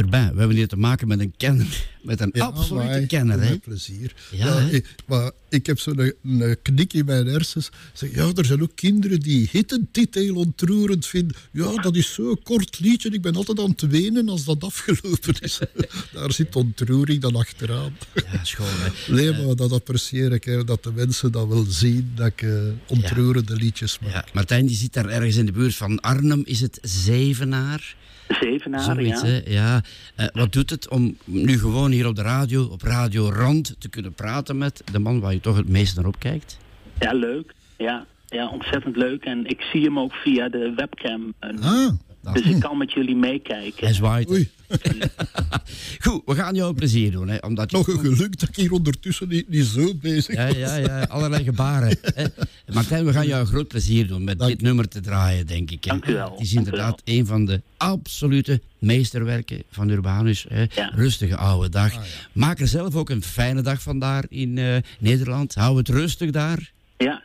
[0.00, 3.40] Erbij, we hebben hier te maken met een kenner, met een Ja, absolute maar, kenner.
[3.40, 3.58] Hè?
[3.58, 4.14] Plezier.
[4.30, 7.70] Ja, ik, maar ik heb zo'n een knik in mijn hersens.
[7.92, 11.36] Zeg, ja, er zijn ook kinderen die hittentitel ontroerend vinden.
[11.52, 13.10] Ja, dat is zo'n kort liedje.
[13.10, 15.58] Ik ben altijd aan het wenen als dat afgelopen is.
[16.12, 17.96] Daar zit ontroering dan achteraan.
[18.14, 18.66] Ja, schoon.
[19.08, 20.44] Nee, maar dat apprecieer ik.
[20.44, 22.52] Hè, dat de mensen dat wel zien, dat ik eh,
[22.86, 24.12] ontroerende liedjes maak.
[24.12, 26.42] Ja, Martijn die zit daar ergens in de buurt van Arnhem.
[26.44, 27.98] Is het Zevenaar?
[28.40, 29.26] Zevenaar, Zoiets, ja.
[29.26, 29.40] hè?
[29.44, 29.82] Ja.
[30.16, 33.88] Eh, wat doet het om nu gewoon hier op de radio, op Radio Rand, te
[33.88, 36.58] kunnen praten met de man waar je toch het meest naar opkijkt?
[36.98, 37.54] Ja, leuk.
[37.76, 39.24] Ja, ja, ontzettend leuk.
[39.24, 41.34] En ik zie hem ook via de webcam.
[41.40, 41.88] Ah,
[42.32, 42.54] Fantastisch.
[42.56, 43.84] ik kan met jullie meekijken.
[43.84, 44.30] Hij zwaait.
[44.30, 44.50] Oei,
[46.04, 47.28] Goed, we gaan jou een plezier doen.
[47.28, 50.46] Hè, omdat je nog een geluk dat ik hier ondertussen niet, niet zo bezig Ja,
[50.46, 50.56] was.
[50.56, 51.98] ja, ja, allerlei gebaren.
[52.14, 52.24] hè.
[52.72, 55.70] Martijn, we gaan jou een groot plezier doen met Dank dit nummer te draaien, denk
[55.70, 55.84] ik.
[55.84, 55.90] hè.
[55.90, 60.46] Dank u wel, Het is inderdaad een van de absolute meesterwerken van Urbanus.
[60.48, 60.64] Hè.
[60.74, 60.92] Ja.
[60.94, 61.92] Rustige oude dag.
[62.32, 65.54] Maak er zelf ook een fijne dag van daar in eh, Nederland.
[65.54, 66.70] Hou het rustig daar.
[66.98, 67.22] Ja.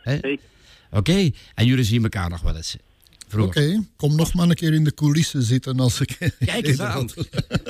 [0.90, 2.76] Oké, en jullie zien elkaar nog wel eens.
[3.38, 6.34] Oké, kom nog maar een keer in de coulissen zitten als ik...
[6.38, 7.08] Kijk eens aan.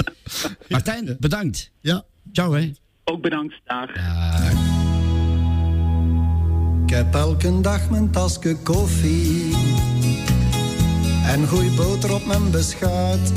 [0.69, 1.71] Martijn, bedankt.
[1.81, 2.73] Ja, Ciao, hè.
[3.05, 3.55] Ook bedankt.
[3.65, 3.93] Dag.
[3.93, 4.51] Dag.
[6.85, 9.55] Ik heb elke dag mijn tasje koffie
[11.25, 13.33] en gooi boter op mijn beschuit.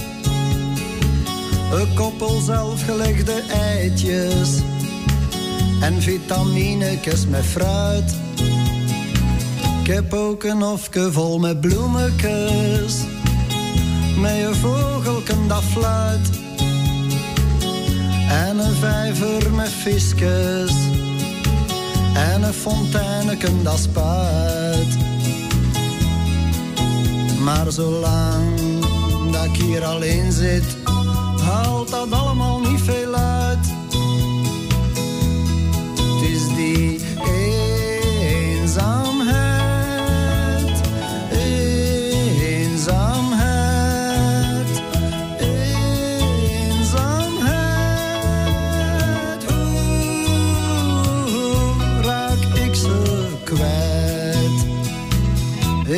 [1.73, 4.59] Een koppel zelfgelegde eitjes
[5.81, 8.15] en vitaminekes met fruit.
[9.89, 13.03] Heb ook een hofje vol met bloemetjes,
[14.19, 16.29] met een vogelken dat fluit.
[18.29, 20.71] En een vijver met visjes
[22.13, 24.97] en een fonteineken dat spuit.
[27.43, 28.59] Maar zolang
[29.31, 30.77] dat ik hier alleen zit,
[31.41, 32.68] haalt dat allemaal niet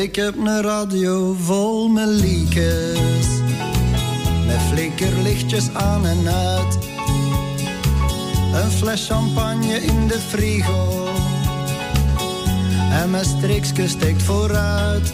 [0.02, 3.26] Ik heb een radio vol met liedjes,
[4.46, 6.78] met flikkerlichtjes aan en uit.
[8.54, 11.08] Een fles champagne in de frigo,
[12.90, 15.12] en mijn strikske steekt vooruit.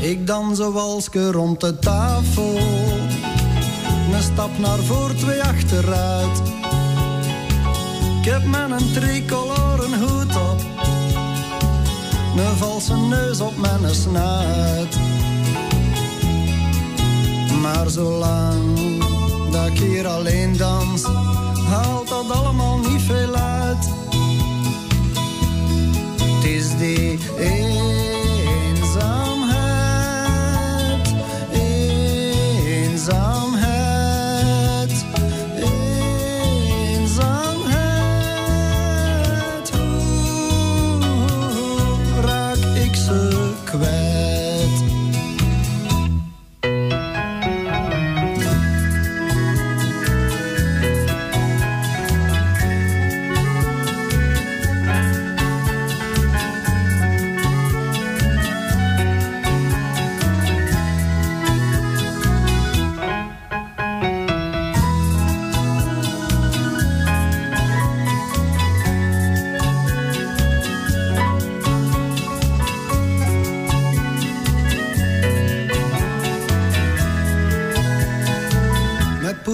[0.00, 2.56] Ik dans een walsje rond de tafel,
[4.12, 6.42] een stap naar voor, twee achteruit.
[8.20, 10.73] Ik heb met een tricoloren hoed op,
[12.36, 14.96] een valse neus op mijn snuit.
[17.60, 19.02] Maar zolang
[19.50, 21.02] dat ik hier alleen dans,
[21.68, 23.88] haalt dat allemaal niet veel uit.
[26.20, 27.18] Het is die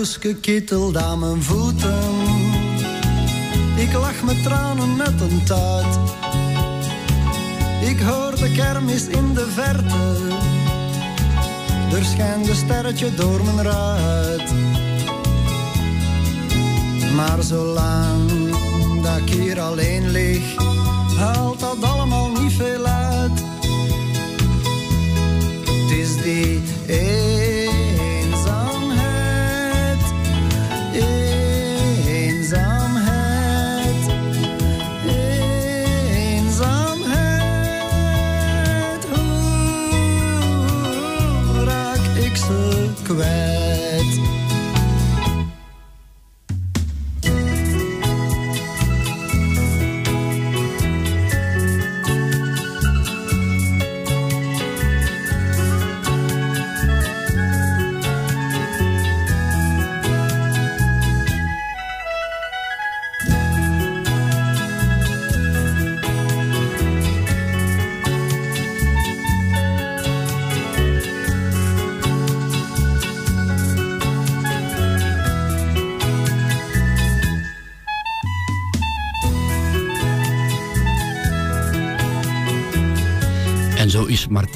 [0.01, 1.99] Kittel aan mijn voeten.
[3.77, 5.99] Ik lach met tranen met een tuit.
[7.81, 10.19] Ik hoor de kermis in de verte.
[11.97, 14.53] Er schijnt een sterretje door mijn ruit.
[17.15, 18.31] Maar zolang
[19.03, 20.57] dat ik hier alleen lig,
[21.17, 23.43] haalt dat allemaal niet veel uit.
[25.67, 26.63] Het is die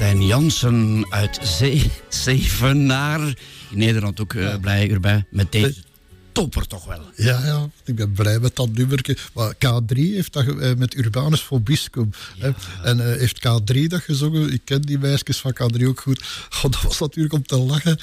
[0.05, 3.19] Martijn Jansen uit Zee, Zevenaar,
[3.69, 5.83] in Nederland ook eh, blij erbij, met deze
[6.31, 7.01] topper toch wel.
[7.15, 9.17] Ja, ja, ik ben blij met dat nummerke.
[9.33, 12.09] Maar K3 heeft dat eh, met Urbanus Fobiscum.
[12.37, 12.51] hè.
[12.83, 14.53] En eh, heeft K3 dat gezongen.
[14.53, 16.21] Ik ken die meisjes van K3 ook goed.
[16.49, 17.99] Oh, dat was natuurlijk om te lachen.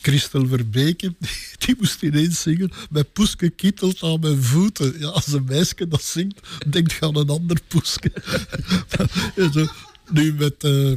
[0.00, 2.72] Christel Verbeke, die, die moest ineens zingen.
[2.90, 4.94] Mijn poeske kietelt aan mijn voeten.
[4.98, 8.12] Ja, als een meisje dat zingt, denkt je aan een ander poeske.
[9.36, 9.66] En zo,
[10.10, 10.54] nu met...
[10.58, 10.92] eh,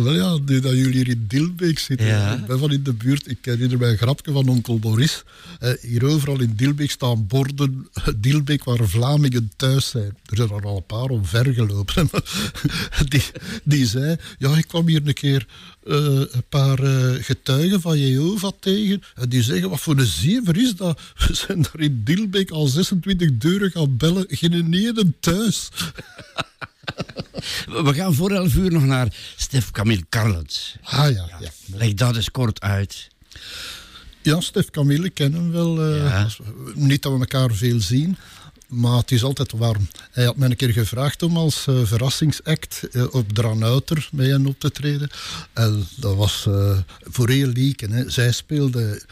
[0.00, 2.06] wel ja, nu dat jullie hier in Dilbeek zitten.
[2.06, 2.34] Ja.
[2.34, 3.30] Ik ben van in de buurt.
[3.30, 5.22] Ik herinner mij een grapje van onkel Boris.
[5.60, 7.88] Eh, hier overal in Dilbeek staan borden.
[8.16, 10.16] Dilbeek waar Vlamingen thuis zijn.
[10.26, 12.10] Er zijn er al een paar omvergelopen.
[13.08, 13.22] die,
[13.62, 15.46] die zei, ja, ik kwam hier een keer
[15.86, 15.96] eh,
[16.30, 19.02] een paar eh, getuigen van Jehovah tegen.
[19.14, 21.00] En die zeggen, wat voor een zever is dat?
[21.26, 24.24] We zijn daar in Dilbeek al 26 deuren gaan bellen.
[24.28, 25.68] Geen ene thuis.
[27.66, 30.76] We gaan voor 11 uur nog naar Stef Camille Carlens.
[30.82, 31.50] Ah ja, ja.
[31.74, 33.08] Leg dat eens kort uit.
[34.22, 35.82] Ja, Stef Camille kennen hem wel.
[35.82, 36.28] eh, Ja.
[36.74, 38.16] Niet dat we elkaar veel zien,
[38.72, 39.88] maar het is altijd warm.
[40.10, 44.46] Hij had mij een keer gevraagd om als eh, verrassingsact eh, op Dranouter mee hen
[44.46, 45.10] op te treden.
[45.52, 47.90] En dat was eh, voor heel lieken.
[47.92, 48.10] Hè.
[48.10, 49.02] Zij speelde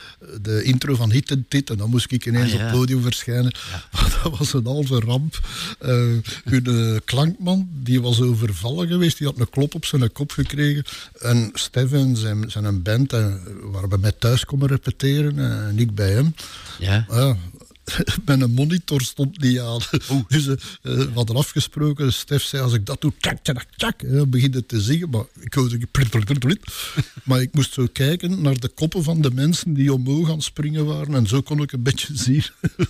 [0.43, 2.57] de intro van Hit en Tit en dan moest ik ineens Ah, ja.
[2.57, 3.53] op het podium verschijnen.
[4.23, 5.41] Dat was een halve ramp.
[6.45, 9.19] Hun klankman, die was overvallen geweest.
[9.19, 10.85] Die had een klop op zijn kop gekregen.
[11.21, 13.27] En Stef en zijn, zijn een band eh,
[13.63, 15.39] waren bij mij thuis komen repeteren.
[15.69, 16.35] en ik bij hem.
[16.79, 17.07] Ja.
[18.25, 19.81] Mijn monitor stond niet aan.
[20.29, 22.13] Dus eh, we hadden afgesproken.
[22.13, 23.13] Stef zei, als ik dat doe,
[23.77, 25.11] tjak, hè, dan begint het te zingen.
[25.11, 25.79] Maar ik hoorde.
[27.25, 30.43] Maar ik moest zo kijken naar de koppen van de mensen die omhoog aan het
[30.45, 31.15] springen waren.
[31.15, 32.45] En zo kon ik een beetje zien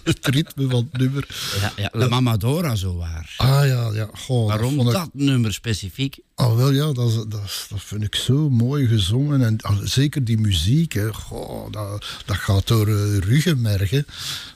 [0.04, 1.26] het ritme van het nummer.
[1.60, 3.34] Ja, ja, La Mamadora zo waar.
[3.36, 4.08] Ah ja, ja.
[4.14, 6.18] Goh, Waarom ik- dat nummer specifiek?
[6.34, 9.42] Ah, wel ja, dat, dat, dat vind ik zo mooi gezongen.
[9.42, 14.06] En ah, zeker die muziek, hè, goh, dat, dat gaat door uh, ruggenmergen.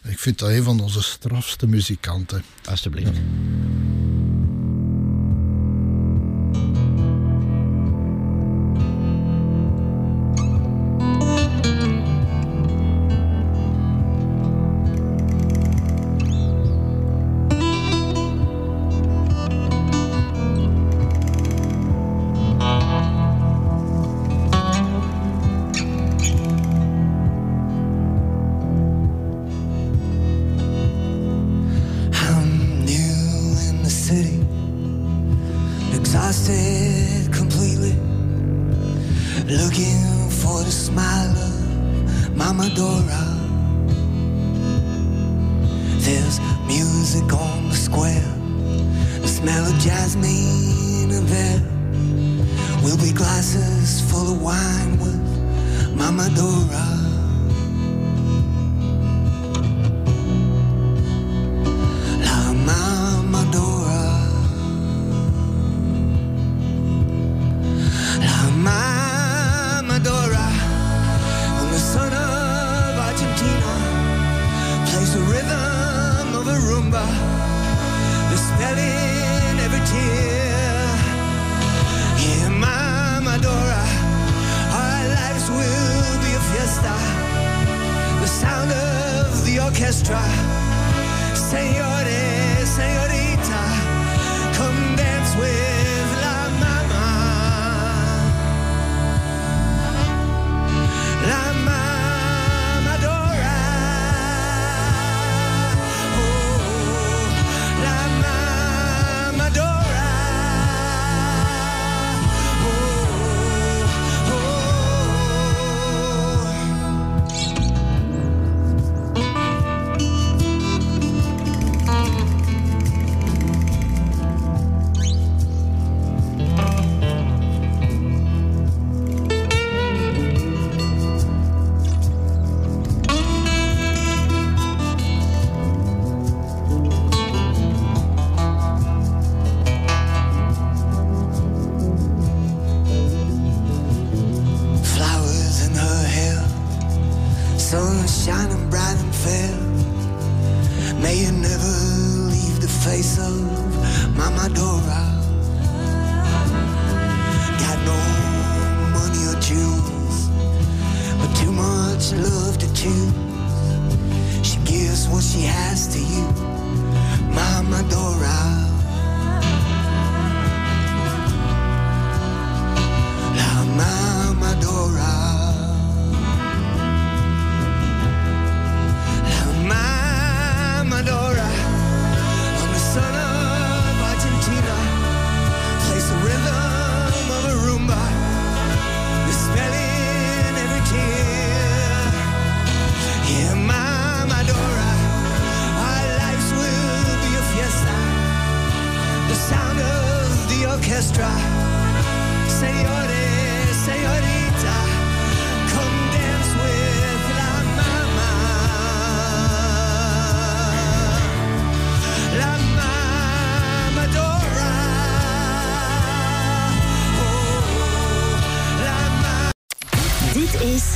[0.09, 2.43] Ik vind dat een van onze strafste muzikanten.
[2.65, 3.21] Alsjeblieft.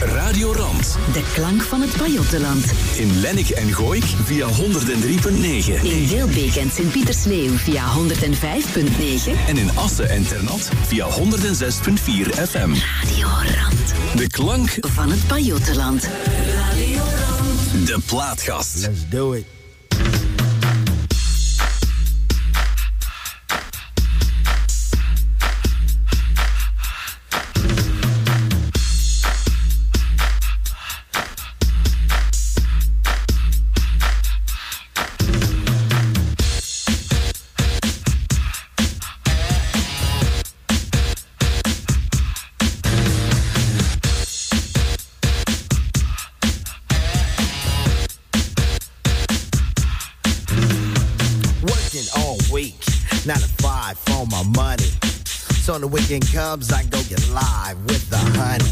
[0.00, 0.98] Radio Rand.
[1.12, 2.64] de klank van het Pajottenland.
[2.96, 5.82] In Lennik en Gooik via 103.9.
[5.82, 9.46] In Wilbeek en Sint-Pietersleeuw via 105.9.
[9.46, 11.18] En in Assen en Ternat via 106.4
[12.48, 12.70] FM.
[12.70, 16.00] Radio Rand De klank van het Pajottenland.
[17.84, 18.86] De Plaatgast.
[18.86, 19.57] Let's do it.
[55.88, 58.64] The weekend comes, I go get live with the honey.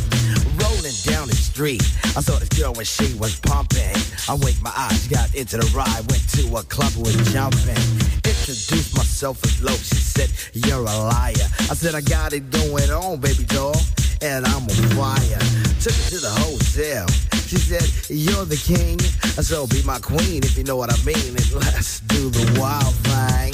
[0.61, 1.83] Rolling down the street,
[2.17, 3.97] I saw this girl when she was pumping.
[4.29, 7.77] I winked my eyes, got into the ride, went to a club, was jumping.
[8.25, 11.47] Introduced myself as low, she said, You're a liar.
[11.71, 13.77] I said, I got it going on, baby doll,
[14.21, 15.41] and I'm on fire.
[15.81, 17.07] Took her to the hotel.
[17.47, 18.99] She said, You're the king,
[19.39, 22.45] I so be my queen if you know what I mean, and let's do the
[22.61, 23.53] wild thing.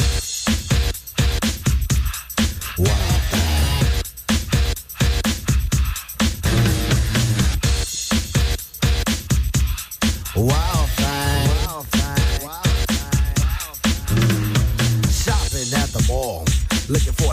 [2.78, 3.11] Wild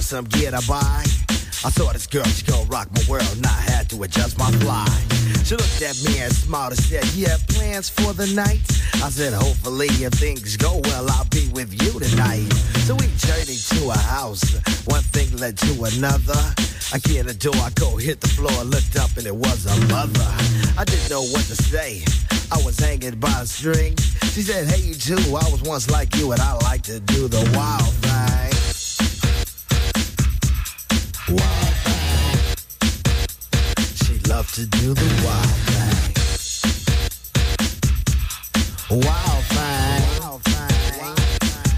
[0.10, 1.03] some gear to buy.
[1.62, 4.49] I saw this girl, she gon' rock my world, and I had to adjust my
[4.57, 4.89] fly.
[5.45, 8.66] She looked at me and smiled and said, You have plans for the night?
[9.05, 12.49] I said, Hopefully, if things go well, I'll be with you tonight.
[12.89, 14.41] So we journeyed to a house,
[14.88, 16.41] one thing led to another.
[16.91, 19.78] I get the door, I go hit the floor, looked up, and it was a
[19.93, 20.32] mother.
[20.76, 22.01] I didn't know what to say.
[22.51, 23.95] I was hanging by a string.
[24.34, 27.28] She said, Hey, you too, I was once like you, and I like to do
[27.28, 28.09] the wild thing.
[31.30, 32.57] Wild thing.
[33.93, 36.09] She loved to do the wild thing.
[38.89, 40.01] Wild thing.
[40.19, 41.15] Wild thing.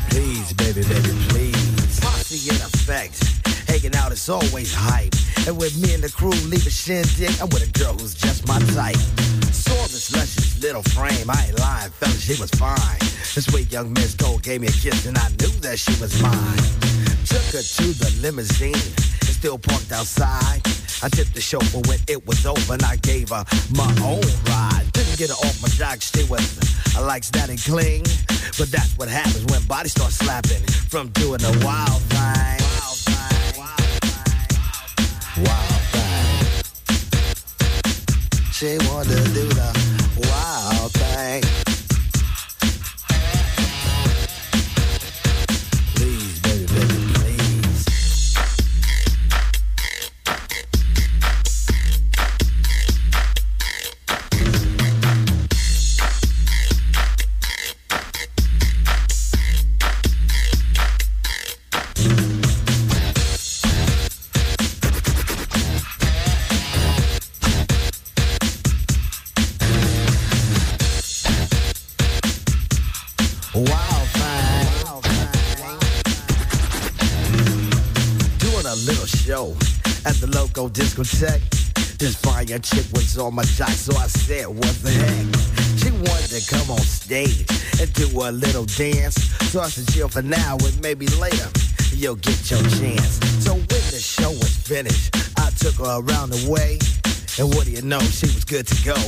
[0.10, 2.00] Please, baby, baby, please.
[2.00, 3.22] Posse in effect.
[3.68, 5.14] Hanging out is always hype.
[5.46, 8.48] And with me and the crew leave a shindig, I'm with a girl who's just
[8.48, 8.96] my type.
[9.52, 11.30] Saw this luscious little frame.
[11.30, 13.00] I ain't lying, fella, she was fine.
[13.36, 16.22] This sweet young Miss Gold gave me a kiss, and I knew that she was
[16.22, 16.64] mine.
[17.26, 19.11] Took her to the limousine.
[19.42, 20.62] Still parked outside.
[21.02, 24.86] I tipped the chauffeur when it was over, and I gave her my own ride.
[24.94, 26.46] Didn't get her off my jock, she was
[26.96, 28.04] I likes that and cling.
[28.60, 32.62] But that's what happens when bodies start slapping from doing the wild thing.
[32.70, 33.58] wild thing.
[33.58, 34.62] Wild thing.
[35.50, 36.62] Wild thing.
[38.54, 39.74] She wanted to do the
[40.30, 41.51] wild thing.
[80.56, 81.98] Local discotheque.
[81.98, 85.80] This fire chick was on my jock, so I said, what the heck?
[85.80, 87.48] She wanted to come on stage
[87.80, 89.16] and do a little dance.
[89.48, 91.48] So I said, chill for now and maybe later
[91.94, 93.20] you'll get your chance.
[93.40, 96.80] So when the show was finished, I took her around the way.
[97.40, 99.00] And what do you know, she was good to go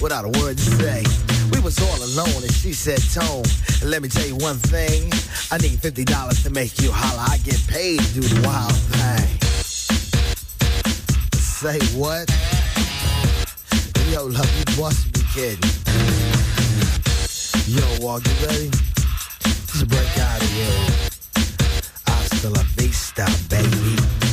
[0.00, 1.02] without a word to say.
[1.50, 3.42] We was all alone and she said, Tone,
[3.82, 5.10] let me tell you one thing.
[5.50, 7.24] I need $50 to make you holler.
[7.26, 9.23] I get paid to do the wild thing.
[11.64, 12.28] Say what?
[14.12, 15.70] Yo, love, you must be kidding.
[17.66, 18.68] Yo, walk, you ready?
[19.72, 21.10] Just break out of here.
[22.06, 24.23] Hasta la vista, baby.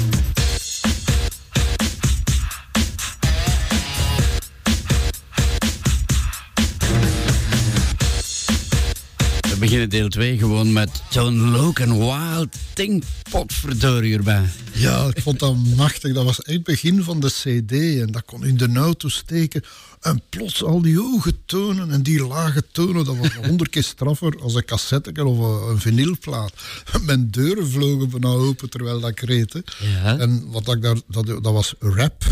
[9.72, 14.50] Beginnen deel 2 gewoon met zo'n Logan Wild Ting potverdorie erbij.
[14.74, 16.14] Ja, ik vond dat machtig.
[16.14, 17.72] Dat was echt het begin van de CD.
[18.02, 19.64] En dat kon in de auto steken.
[20.02, 23.06] En plots al die hoge tonen en die lage tonen.
[23.06, 26.54] Dat was honderd keer straffer als een cassette of een- vinylplaat.
[27.02, 29.62] Mijn deuren vlogen bijna open terwijl dat ik reed.
[30.04, 30.18] Ja.
[30.18, 32.24] En wat ik daar, dat, dat was rap.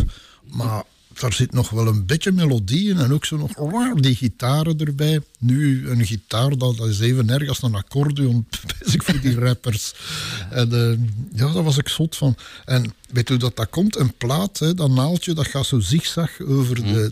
[0.44, 0.84] Maar
[1.20, 2.98] daar zit nog wel een beetje melodie in.
[2.98, 5.22] En ook zo nog die gitaren erbij.
[5.40, 8.48] Nu een gitaar, dat, dat is even erg als een accordeon.
[8.80, 9.94] Bezig voor die rappers.
[10.50, 12.36] En eh, ja, daar was ik zot van.
[12.66, 13.96] En weet hoe dat, dat komt?
[13.96, 17.12] Een plaat, hè, dat naaldje, dat gaat zo zigzag over de...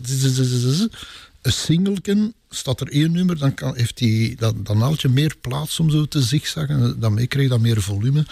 [1.42, 5.80] Een singelken, staat er één nummer, dan kan, heeft die, dat, dat naaldje meer plaats
[5.80, 7.00] om zo te zigzaggen.
[7.00, 8.26] Daarmee kreeg dat meer volume.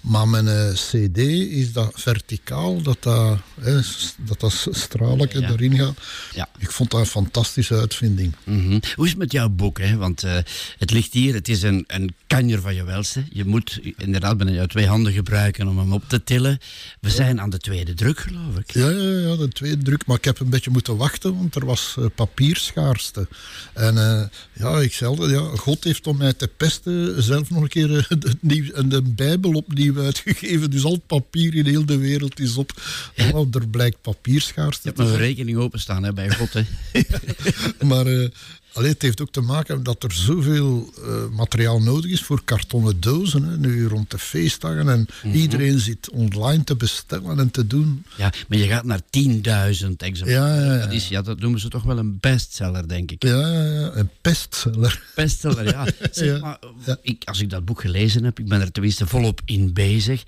[0.00, 1.18] Maar mijn eh, cd
[1.50, 3.80] is dat verticaal, dat dat, hè,
[4.16, 5.50] dat, dat Ja.
[5.50, 5.94] erin gaat.
[6.34, 6.48] Ja.
[6.58, 8.34] Ik vond dat een fantastische uitvinding.
[8.44, 8.78] Mhm.
[8.94, 9.78] Hoe is het met jouw boek?
[9.78, 9.96] Hè?
[9.96, 10.36] Want eh,
[10.78, 13.24] het ligt hier, het is een, een kanjer van je welste.
[13.30, 16.58] Je moet inderdaad bijna jouw twee handen gebruiken om hem op te tillen.
[17.00, 18.72] We zijn aan de tweede druk, geloof ik.
[18.72, 20.06] Ja, ja, ja, de tweede druk.
[20.06, 23.28] Maar ik heb een beetje moeten wachten, want er was eh, papierschaarste.
[23.72, 27.68] En eh, ja, ik zei ja, God heeft om mij te pesten zelf nog een
[27.68, 30.70] keer eh, de, en de Bijbel opnieuw uitgegeven.
[30.70, 32.72] Dus al het papier in heel de wereld is op.
[33.16, 35.20] Nou, er blijkt papierschaarste Je hebt een zijn.
[35.20, 36.52] rekening openstaan hè, bij God.
[36.52, 36.62] Hè?
[37.88, 38.28] Maar eh,
[38.72, 43.00] allee, het heeft ook te maken dat er zoveel eh, materiaal nodig is voor kartonnen
[43.00, 43.42] dozen.
[43.42, 44.88] Hè, nu rond de feestdagen.
[44.88, 45.34] En Mhm.
[45.36, 48.04] iedereen zit online te bestellen en te doen.
[48.16, 50.54] Ja, maar je gaat naar 10.000 exemplaren.
[50.54, 50.78] Ja, ja, ja.
[50.84, 53.22] Dat, is, ja, dat noemen ze toch wel een bestseller, denk ik.
[53.22, 55.02] Ja, ja, ja, een pestseller.
[55.14, 55.84] Bestseller, ja.
[56.12, 56.38] Zeg, Ja.
[56.38, 56.96] maar, Ja.
[57.02, 60.22] ik, als ik dat boek gelezen heb, ik ben er tenminste volop in bezig,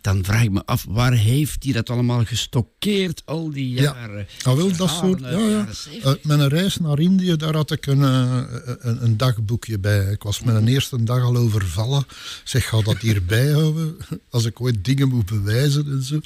[0.00, 3.82] dan vraag ik me af, waar heeft hij dat allemaal gestockeerd al die Ja.
[3.82, 4.26] jaren?
[4.42, 5.20] Ah, wel, dat soort.
[5.20, 5.38] Ja, ja.
[5.48, 6.04] jaren 70.
[6.04, 8.42] Uit mijn reis naar Indië, daar had ik een, eh,
[8.78, 10.04] een, een dagboekje bij.
[10.04, 12.00] Ik was mijn eerste dag al overvallen.
[12.00, 13.96] Ik zeg, ga dat hier bijhouden,
[14.30, 16.20] als ik ooit dingen moet bewijzen en zo.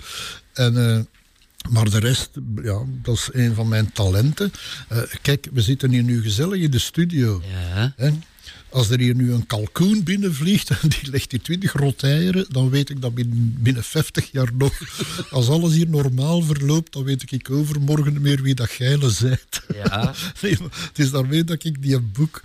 [0.52, 1.00] En, eh,
[1.70, 2.30] maar de rest,
[2.62, 4.52] ja, dat is een van mijn talenten.
[4.88, 7.42] Eh, kijk, we zitten hier nu gezellig in de studio.
[7.74, 7.92] Ja.
[7.96, 8.10] Hè?
[8.74, 12.90] Als er hier nu een kalkoen binnenvliegt en die legt hier 20 roteieren, dan weet
[12.90, 14.80] ik dat binnen, binnen 50 jaar nog,
[15.30, 19.62] als alles hier normaal verloopt, dan weet ik overmorgen meer wie dat geile zijt.
[19.74, 20.14] Ja.
[20.42, 22.42] Nee, het is daarmee dat ik die boek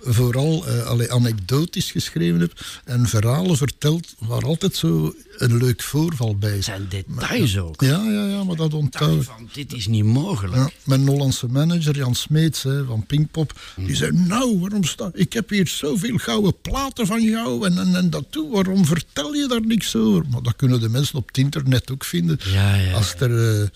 [0.00, 2.52] vooral allee, anekdotisch geschreven heb
[2.84, 6.64] en verhalen verteld waar altijd zo een leuk voorval bij is.
[6.64, 7.80] zijn details ook.
[7.80, 9.24] Ja, ja, ja, maar dat onthoud.
[9.24, 10.56] Van, dit is niet mogelijk.
[10.56, 15.32] Ja, mijn Hollandse manager Jan Smeets hè, van Pinkpop, die zei: Nou, waarom sta ik
[15.32, 19.48] heb hier zoveel gouden platen van jou en, en, en dat toe, waarom vertel je
[19.48, 20.24] daar niks over?
[20.30, 22.38] Maar dat kunnen de mensen op het internet ook vinden.
[22.44, 23.68] Ja, ja, Als er eh,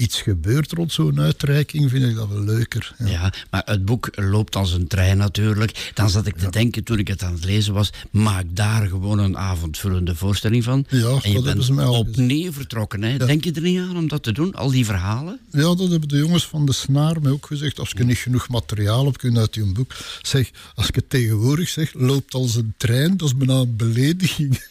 [0.00, 2.94] iets gebeurt rond zo'n uitreiking, vind ik dat wel leuker.
[2.98, 3.06] Ja.
[3.06, 5.90] Ja, maar het boek loopt als een trein natuurlijk.
[5.94, 9.18] Dan zat ik te denken toen ik het aan het lezen was, maak daar gewoon
[9.18, 10.84] een avondvullende voorstelling van.
[10.88, 13.02] Ja, en je bent opnieuw vertrokken.
[13.02, 13.16] Hè?
[13.16, 15.40] Denk je er niet aan om dat te doen, al die verhalen?
[15.50, 17.78] Ja, dat hebben de jongens van de Snaar mij ook gezegd.
[17.78, 19.92] Als je niet genoeg materiaal hebt, kun je uit je boek.
[20.22, 24.60] Zeg, als ik het tegenwoordig zeg, loopt als een trein, dat is bijna een belediging.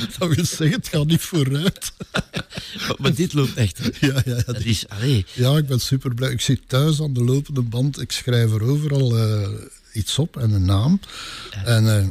[0.18, 1.92] Dat wil zeggen, het gaat niet vooruit.
[2.12, 3.69] Maar, maar dit loopt echt.
[3.78, 3.90] Hè.
[4.08, 6.30] Ja, ja, ja, Dat is, allee, ja, ik ben super blij.
[6.30, 8.00] Ik zit thuis aan de lopende band.
[8.00, 9.48] Ik schrijf er overal eh,
[9.92, 11.00] iets op en een naam.
[11.64, 12.06] En, eh,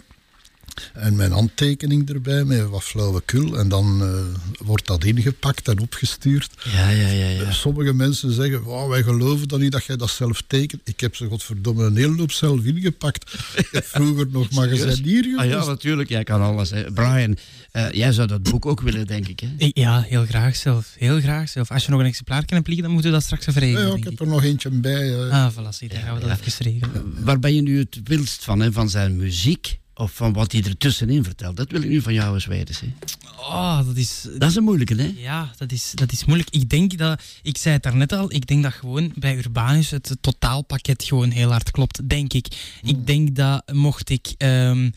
[0.94, 3.58] en mijn handtekening erbij met wat flauwekul.
[3.58, 6.52] En dan eh, wordt dat ingepakt en opgestuurd.
[6.74, 7.28] ja, ja, ja.
[7.30, 7.52] ja.
[7.52, 10.82] Sommige mensen zeggen, "Wauw, wij geloven dan niet dat jij dat zelf tekent.
[10.84, 13.34] Ik heb ze godverdomme een hele hoop zelf ingepakt.
[13.56, 16.70] Ik heb vroeger nog magazijn hier Ah ja, natuurlijk, jij kan alles.
[16.70, 16.92] Hè.
[16.92, 17.38] Brian,
[17.72, 19.40] eh, jij zou dat boek ook willen, denk ik.
[19.40, 19.70] Hè?
[19.74, 20.94] Ja, heel graag zelf.
[20.98, 21.72] Heel graag zelf.
[21.72, 23.88] Als je nog een exemplaar kan liggen, dan moeten we dat straks even Ja, regelen.
[23.92, 25.14] ja, ik heb er nog eentje bij.
[25.14, 25.32] eh.
[25.46, 26.46] Ah, voilà, zie, dan gaan we dat Ja.
[26.46, 27.14] even regelen.
[27.24, 28.60] Waar ben je nu het wildst van?
[28.60, 28.72] Hè?
[28.72, 31.58] Van zijn muziek of van wat hij er tussenin vertelt?
[31.58, 32.76] Dat wil ik nu van jou eens weten.
[32.80, 32.94] Hè?
[33.40, 34.28] Oh, dat is...
[34.38, 35.14] Dat is een moeilijke, hè?
[35.18, 36.50] Ja, dat is, dat is moeilijk.
[36.50, 40.18] Ik denk dat, ik zei het daarnet al, ik denk dat gewoon bij Urbanus het
[40.22, 42.48] totaalpakket gewoon heel hard klopt, denk ik.
[42.82, 44.90] Ik denk dat mocht ik, ehm,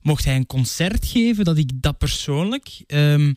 [0.00, 3.32] mocht hij een concert geven, dat ik dat persoonlijk ehm,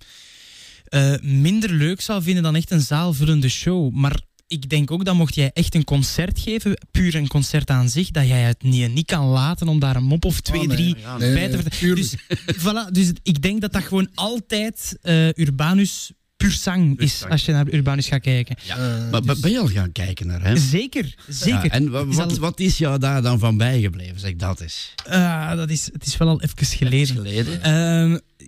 [0.83, 3.93] eh, minder leuk zou vinden dan echt een zaalvullende show.
[3.93, 4.21] Maar
[4.51, 8.11] ik denk ook dat mocht jij echt een concert geven, puur een concert aan zich,
[8.11, 10.75] dat jij het niet, niet kan laten om daar een mop of twee, Ah, nee.
[10.75, 11.95] drie Ja, nee, bij te nee, vertellen.
[11.95, 12.15] Dus,
[12.57, 17.51] voilà, dus ik denk dat dat gewoon altijd eh, Urbanus puur zang is, als je
[17.51, 18.55] naar Urbanus gaat kijken.
[18.63, 18.75] Ja.
[18.77, 20.57] Eh, maar ben- ben je al gaan kijken naar hem?
[20.57, 21.63] Zeker, zeker.
[21.65, 24.19] Ja, en wa- Is wat, al- wat is jou daar dan van bijgebleven?
[24.19, 24.93] Zeg dat eens.
[25.09, 27.15] Ah, dat is, het is wel al even geleden.
[27.15, 27.61] Geleden?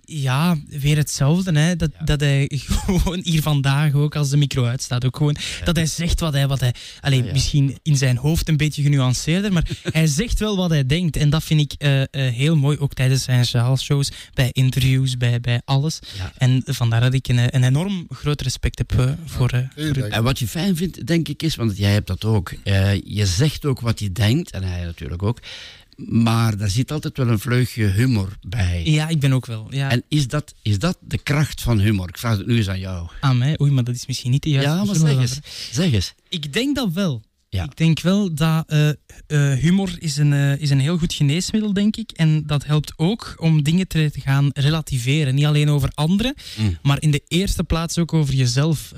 [0.04, 1.58] Ja, weer hetzelfde.
[1.58, 1.76] Hè.
[1.76, 2.50] Dat, dat hij
[2.84, 5.36] gewoon hier vandaag ook, als de micro uitstaat, ook gewoon...
[5.64, 6.46] Dat hij zegt wat hij...
[6.46, 7.32] Wat hij allee, Ja, ja.
[7.32, 11.16] Misschien in zijn hoofd een beetje genuanceerder, maar hij zegt wel wat hij denkt.
[11.16, 15.40] En dat vind ik eh, eh, heel mooi, ook tijdens zijn zaalshows, bij interviews, bij,
[15.40, 15.98] bij alles.
[16.16, 16.32] Ja.
[16.38, 19.50] En vandaar dat ik een, een enorm groot respect heb eh, voor...
[19.50, 19.96] eh, voor.
[19.96, 22.52] En wat je fijn vindt, denk ik, is, want jij hebt dat ook.
[22.64, 25.38] eh, je zegt ook wat je denkt, en hij natuurlijk ook.
[25.96, 28.82] Maar daar zit altijd wel een vleugje humor bij.
[28.84, 29.66] Ja, ik ben ook wel.
[29.70, 32.08] Ja, En is dat, is dat de kracht van humor?
[32.08, 33.08] Ik vraag het nu eens aan jou.
[33.20, 33.60] aan mij.
[33.60, 35.38] Oei, maar dat is misschien niet de juiste Ja, maar zeg eens.
[35.72, 36.14] Zeg eens.
[36.28, 37.22] Ik denk dat wel.
[37.54, 37.64] Ja.
[37.64, 41.72] Ik denk wel dat eh, eh, humor is een, eh, is een heel goed geneesmiddel,
[41.72, 42.10] denk ik.
[42.10, 45.34] En dat helpt ook om dingen te, gaan relativeren.
[45.34, 46.78] Niet alleen over anderen, Mm.
[46.82, 48.92] maar in de eerste plaats ook over jezelf,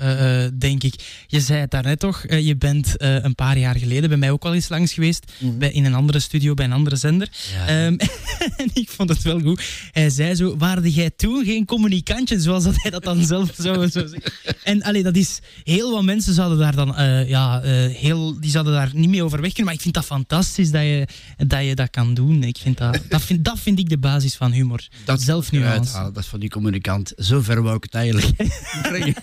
[0.57, 1.23] denk ik.
[1.27, 4.53] Je zei het daarnet toch, je bent een paar jaar geleden bij mij ook al
[4.53, 5.31] eens langs geweest.
[5.39, 7.29] bij, in een andere studio, bij een andere zender.
[7.53, 7.67] Ja.
[7.67, 7.97] Ehm,
[8.61, 9.61] en ik vond het wel goed.
[9.91, 13.89] Hij zei zo, waarde jij toen geen communicantje, zoals dat hij dat dan zelf zou
[13.89, 14.33] zo zeggen.
[14.63, 16.93] En allee, dat is, heel wat mensen zouden daar dan,
[17.27, 19.65] ja, heel, die zouden daar niet mee overweg kunnen.
[19.65, 21.07] Maar ik vind dat fantastisch dat je
[21.37, 22.43] dat, je dat kan doen.
[22.43, 24.87] Ik vind dat, dat, vind, dat vind ik de basis van humor.
[25.05, 27.13] Dat zelf halen, Dat is van die communicant.
[27.17, 28.27] Zo ver wou ik het eigenlijk
[28.89, 29.15] brengen.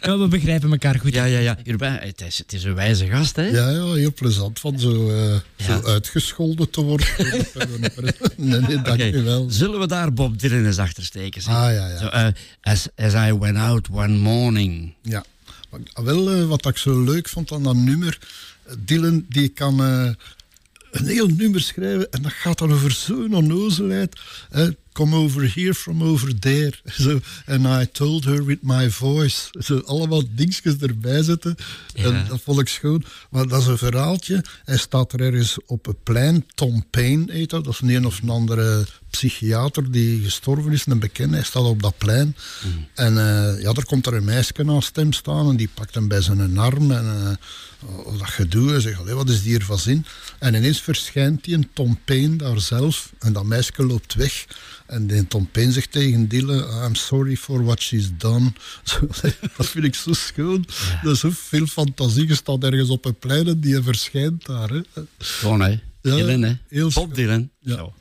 [0.00, 1.14] Ja, we begrijpen elkaar goed.
[1.14, 1.58] Ja, ja, ja.
[1.64, 3.42] Hierbij, het, is, het is een wijze gast, hè?
[3.42, 5.64] Ja, ja, heel plezant van zo, eh, Ja.
[5.64, 7.06] zo uitgescholden te worden.
[8.36, 9.04] nee, nee, dank Oké.
[9.04, 9.50] je wel.
[9.50, 11.42] Zullen we daar Bob Dylan eens achter steken?
[11.42, 11.54] zeg?
[11.54, 11.98] Ah, ja, ja.
[11.98, 12.26] Zo, eh,
[12.60, 14.94] as, as I went out one morning.
[15.02, 15.24] Ja,
[15.92, 18.18] ah, wel eh, wat ik zo leuk vond aan dat nummer.
[18.78, 20.10] Dylan die kan eh,
[20.90, 24.20] een heel nummer schrijven en dat gaat dan over zo'n onnozelheid.
[24.92, 26.72] Come over here from over there.
[27.02, 29.48] Zo, and I told her with my voice.
[29.58, 31.56] Zo allemaal dingetjes erbij zetten.
[31.94, 33.04] En dat vond ik schoon.
[33.30, 34.44] Maar dat is een verhaaltje.
[34.64, 36.46] Hij staat er ergens op het plein.
[36.54, 37.64] Tom Paine heet dat.
[37.64, 40.86] Dat is een een of een andere psychiater die gestorven is.
[40.86, 41.36] Een bekende.
[41.36, 42.36] Hij staat op dat plein.
[42.94, 45.48] En eh, ja, er komt er een meisje naast hem staan.
[45.48, 46.90] En die pakt hem bij zijn arm.
[46.90, 47.32] En eh,
[47.84, 48.74] oh, dat gedoe.
[48.74, 50.04] En zegt, "Allee, wat is die hier van zin?
[50.38, 53.12] En ineens verschijnt die een Tom Paine daar zelf.
[53.18, 54.46] En dat meisje loopt weg.
[54.86, 58.52] En die Tom Paine zegt tegen Dylan, I'm sorry for what she's done.
[58.84, 58.98] Zo,
[59.56, 60.66] dat vind ik zo schoon.
[61.02, 62.26] Dat is zo veel fantasie.
[62.26, 64.68] Je staat ergens op een plein en die verschijnt daar.
[64.68, 64.80] Hè.
[65.18, 65.70] Gewoon, hè?
[66.02, 66.86] Ja, Dylan, hè?
[66.88, 67.14] Bob.
[67.14, 67.50] Dylan.
[67.60, 67.76] Ja.
[67.76, 67.92] Zo.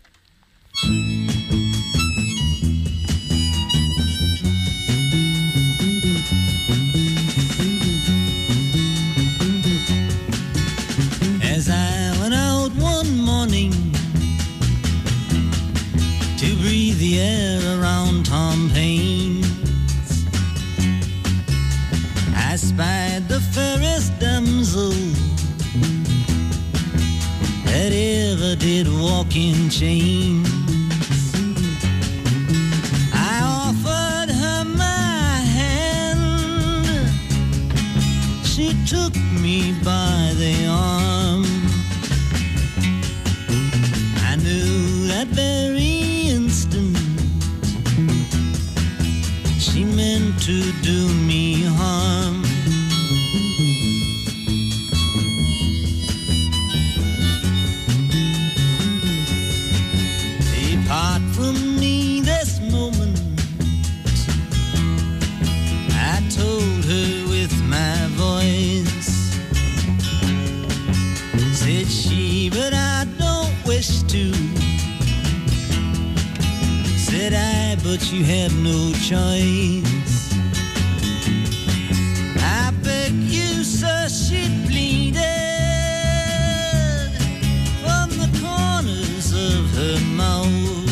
[22.80, 24.94] Spied the fairest damsel
[27.66, 30.48] that ever did walk in chains.
[33.12, 36.24] I offered her my hand
[38.46, 41.44] she took me by the arm.
[44.24, 46.98] I knew that very instant
[49.60, 51.19] she meant to do
[77.90, 80.32] but you have no choice.
[82.38, 85.18] I beg you, sir, she pleaded
[87.82, 90.88] from the corners of her mouth.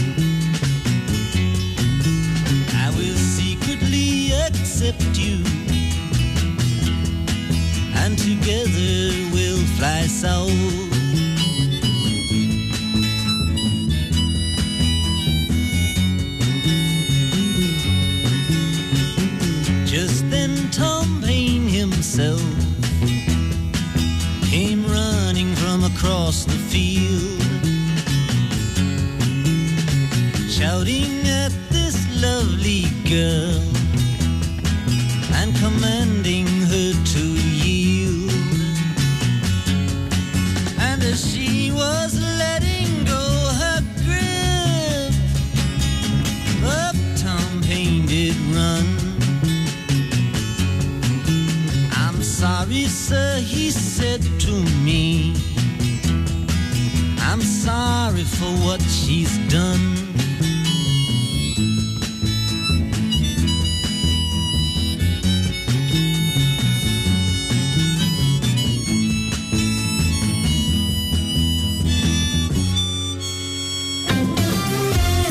[2.73, 5.43] I will secretly accept you,
[7.93, 10.86] and together we'll fly south.
[26.27, 27.41] Across the field
[30.49, 33.63] shouting at this lovely girl
[35.35, 37.23] and commanding her to
[37.63, 38.31] yield.
[40.79, 43.23] And as she was letting go
[43.61, 45.13] her grip,
[46.65, 48.85] up Tom Paine did run.
[51.93, 54.51] I'm sorry, sir, he said to
[54.83, 55.56] me.
[57.29, 59.95] I'm sorry for what she's done.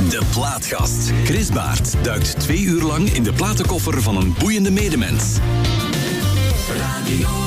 [0.08, 1.10] De Plaatgast.
[1.24, 5.38] Chris Baart duikt twee uur lang in de platenkoffer van een boeiende medemens.
[6.76, 7.45] Radio.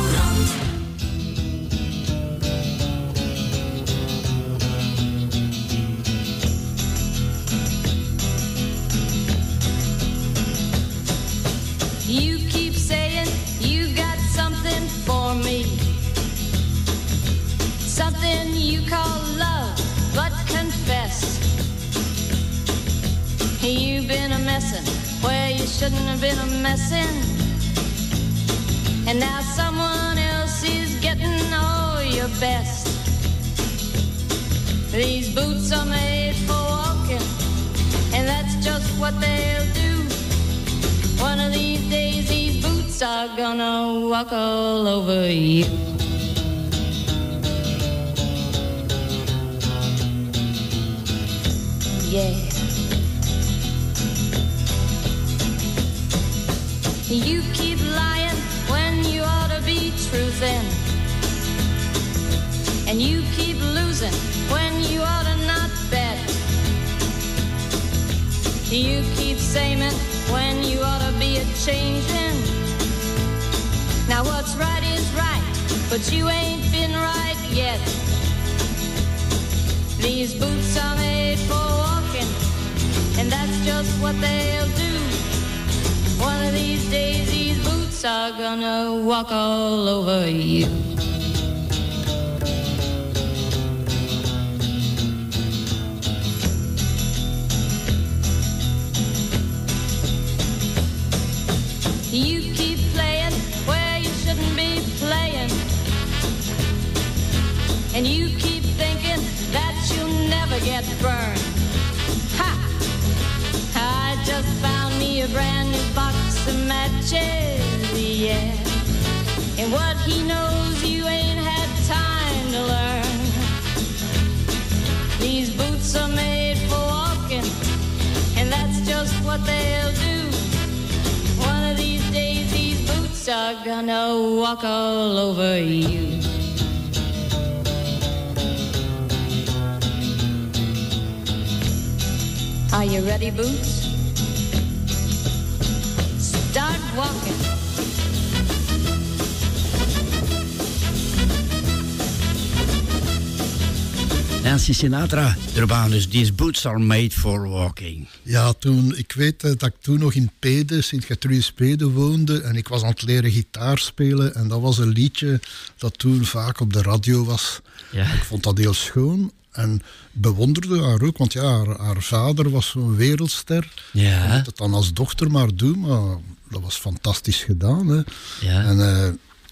[154.80, 158.07] Sinatra, Urbanus, these boots are made for walking.
[158.23, 162.41] Ja, toen, ik weet eh, dat ik toen nog in Pede, Sint-Gertrudis Pede woonde.
[162.41, 164.35] En ik was aan het leren gitaar spelen.
[164.35, 165.39] En dat was een liedje
[165.77, 167.60] dat toen vaak op de radio was.
[167.91, 168.14] Ja.
[168.14, 169.31] Ik vond dat heel schoon.
[169.51, 169.81] En
[170.11, 173.72] bewonderde haar ook, want ja, haar, haar vader was zo'n wereldster.
[173.91, 174.35] Ja.
[174.35, 176.18] Moet het dan als dochter maar doen, maar
[176.49, 177.88] dat was fantastisch gedaan.
[177.88, 178.01] Hè.
[178.41, 178.64] Ja.
[178.64, 179.10] En eh,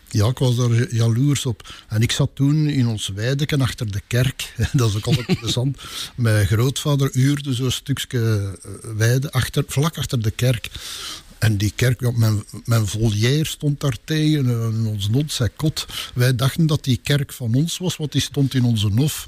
[0.10, 1.74] ja, ik was daar jaloers op.
[1.88, 4.54] En ik zat toen in ons weideken achter de kerk.
[4.74, 5.78] dat is ook altijd interessant.
[6.16, 8.20] Mijn grootvader huurde zo'n stukje
[8.64, 10.70] eh, weide achter, vlak achter de kerk.
[11.40, 15.86] En die kerk, mijn, mijn volière stond daar tegen, en ons kot.
[16.14, 19.28] Wij dachten dat die kerk van ons was, want die stond in onze nof.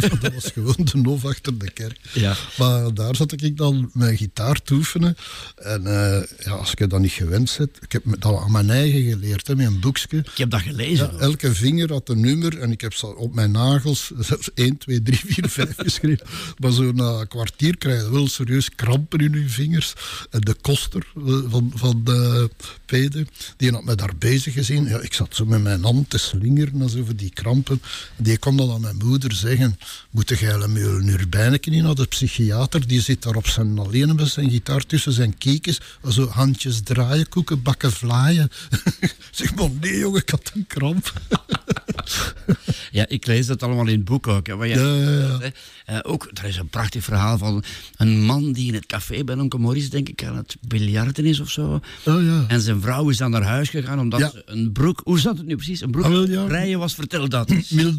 [0.20, 1.98] dat was gewoon de nof achter de kerk.
[2.12, 2.36] Ja.
[2.58, 5.16] Maar daar zat ik dan mijn gitaar te oefenen.
[5.56, 9.02] En eh, ja, als je dat niet gewend bent, ik heb dat aan mijn eigen
[9.02, 10.18] geleerd, hè, met een boekje.
[10.18, 11.10] Ik heb dat gelezen.
[11.12, 15.02] Ja, elke vinger had een nummer en ik heb op mijn nagels zelfs 1, 2,
[15.02, 16.26] 3, 4, 5 geschreven.
[16.58, 19.92] Maar zo na een kwartier krijg je wel serieus krampen in je vingers.
[20.30, 22.50] En de koster van, van de
[22.84, 23.26] Pede,
[23.56, 24.88] die had me daar bezig gezien.
[24.88, 27.82] Ja, ik zat zo met mijn hand te slingeren over die krampen.
[28.16, 29.78] Die kwam dan aan mijn moeder zeggen,
[30.10, 32.86] moet jij met een urbijneke in naar de psychiater?
[32.86, 35.80] Die zit daar op zijn alleen met zijn gitaar tussen zijn kiekjes.
[36.08, 38.50] Zo handjes draaien, koeken, bakken, vlaaien.
[39.30, 41.12] zeg maar, nee jongen, ik had een kramp.
[42.90, 44.46] Ja, ik lees dat allemaal in het boek ook.
[44.46, 45.38] Hè, Ja.
[45.84, 47.64] Eh, ook, er is een prachtig verhaal van
[47.96, 51.40] een man die in het café bij Onkel Maurice, denk ik, aan het biljarten is
[51.40, 51.80] of zo.
[52.04, 52.44] Oh ja.
[52.48, 55.00] En zijn vrouw is dan naar huis gegaan omdat ze een broek...
[55.04, 55.80] Hoe zat het nu precies?
[55.80, 57.52] Een broek Ah, rijden was, vertel dat.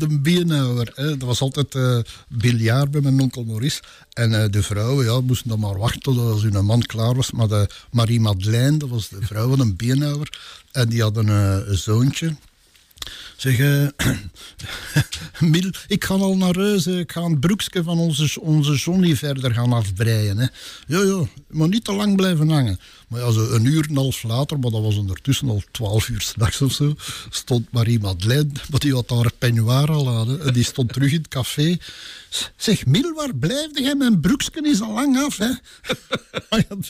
[0.21, 0.91] Bienhouwer.
[0.95, 1.17] Hè.
[1.17, 1.99] Dat was altijd eh
[2.29, 3.81] biljart bij mijn onkel Maurice.
[4.13, 7.31] En eh, de vrouwen ja, moesten dan maar wachten tot als hun man klaar was.
[7.31, 10.29] Maar de Marie Madeleine, dat was de vrouw van een Bienhouwer.
[10.71, 12.35] En die had een, een zoontje.
[13.43, 13.87] Zeg, eh,
[15.87, 16.85] ik ga al naar huis.
[16.85, 16.99] hè.
[16.99, 18.77] Ik ga een broekje van onze, onze
[19.15, 20.37] verder gaan afbreien.
[20.37, 20.47] Hè.
[20.87, 22.79] Ja, ja, maar niet te lang blijven hangen.
[23.13, 26.09] Maar ja, zo een uur en een half later, maar dat was ondertussen al twaalf
[26.09, 26.95] uur s'nachts of zo,
[27.29, 30.27] stond Marie-Madeleine, maar die had haar peignoir al aan.
[30.29, 30.39] hè.
[30.39, 31.77] En die stond terug in het café.
[32.55, 33.95] Zeg, Mil, waar blijf jij?
[33.95, 35.49] Mijn broeksken is al lang af, hè?
[36.49, 36.85] Ah de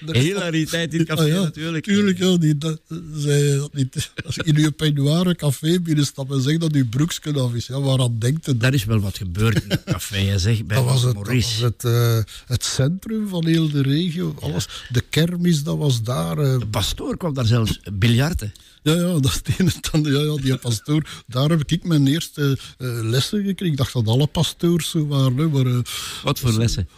[0.00, 1.84] hele- Hilariteit in het café Ah ja, natuurlijk.
[1.84, 2.80] Tuurlijk, ja, die, dat,
[3.16, 4.10] zei dat niet.
[4.26, 7.66] Als je in je peignoir een café binnenstapt en zegt dat je broeksken af is,
[7.66, 8.60] ja, waaraan denkt het?
[8.60, 10.64] Daar is wel wat gebeurd in het café, hè, zeg.
[10.64, 14.34] Bij Dat was het, dat was het, eh, het centrum van heel de regio.
[14.40, 14.68] Alles.
[14.88, 16.38] De kermis, dat was daar.
[16.38, 16.58] eh.
[16.58, 18.52] De pastoor kwam daar zelfs biljarten.
[18.82, 21.08] Ja, ja, dat ene dan, ja, ja, die pastoor.
[21.26, 23.66] Daar heb ik mijn eerste eh, lessen gekregen.
[23.72, 25.50] Ik dacht dat alle pastoors zo waren.
[25.50, 25.78] Maar, eh,
[26.22, 26.88] Wat voor lessen?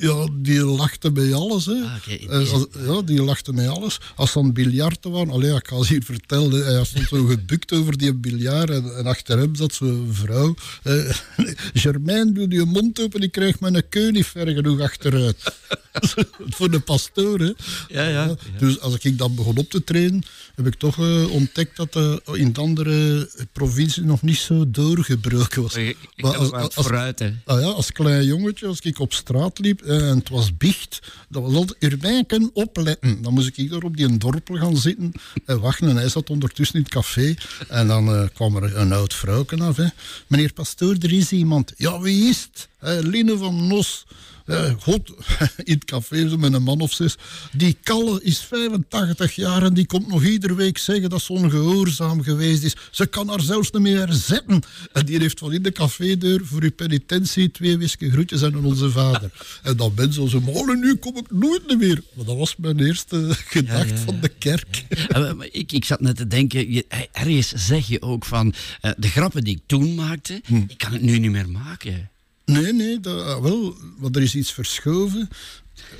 [0.00, 1.66] Ja, die lachten bij alles.
[1.66, 1.72] Hè.
[1.72, 1.96] Ah.
[2.06, 4.00] Eh, ja, die lachten bij alles.
[4.16, 6.64] Als ze aan het biljarten waren, allee, ik ga ze hier vertellen.
[6.64, 10.54] Hij stond zo gebukt over die biljart en, en achter hem zat zo'n vrouw.
[10.82, 11.16] Eh,
[11.82, 15.56] Germain, doe je mond open, ik krijg mijn keu niet ver genoeg achteruit.
[16.56, 17.52] Voor de pastoor, hè.
[17.88, 18.36] Ja, ja.
[18.58, 20.22] Dus als ik dan begon op te trainen,
[20.58, 25.62] heb ik toch eh, ontdekt dat eh, in de andere provincies nog niet zo doorgebroken
[25.62, 25.74] was.
[25.74, 27.32] Ik, ik Maar kan als- vooruit, hè.
[27.44, 30.98] Ah ja, als klein jongetje, als ik op straat liep eh, en het was bicht,
[31.28, 33.22] dat was altijd Urwijken opletten.
[33.22, 35.12] Dan moest ik daar op die dorpel gaan zitten
[35.44, 35.88] en wachten.
[35.88, 37.34] En hij zat ondertussen in het café.
[37.68, 39.76] En dan kwam er een oud vrouwke af.
[39.76, 39.86] Hè.
[40.26, 41.72] Meneer Pastoor, er is iemand.
[41.76, 42.68] Ja, wie is het?
[43.04, 44.06] Line van Nos.
[44.48, 45.10] Eh, God,
[45.64, 47.16] in het café zo met een man of zes.
[47.52, 52.22] Die Kalle is 85 jaar en die komt nog iedere week zeggen dat ze ongehoorzaam
[52.22, 52.76] geweest is.
[52.90, 54.62] Ze kan haar zelfs niet meer zetten.
[54.92, 58.90] En die heeft van in de cafédeur voor uw penitentie twee wiske groetjes en onze
[58.90, 59.30] vader.
[59.62, 62.02] En dan ben ze zo, maar nu kom ik nooit meer.
[62.14, 64.04] Maar dat was mijn eerste gedachte ja, ja.
[64.04, 64.84] van de kerk.
[65.08, 68.54] Eh, ik, ik zat net te denken, je, eh, ergens zeg je ook van
[68.96, 70.56] de grappen die ik toen maakte, Hm.
[70.56, 72.10] ik kan het nu niet meer maken.
[72.48, 75.28] Nee, nee, dat, ah, wel, want er is iets verschoven.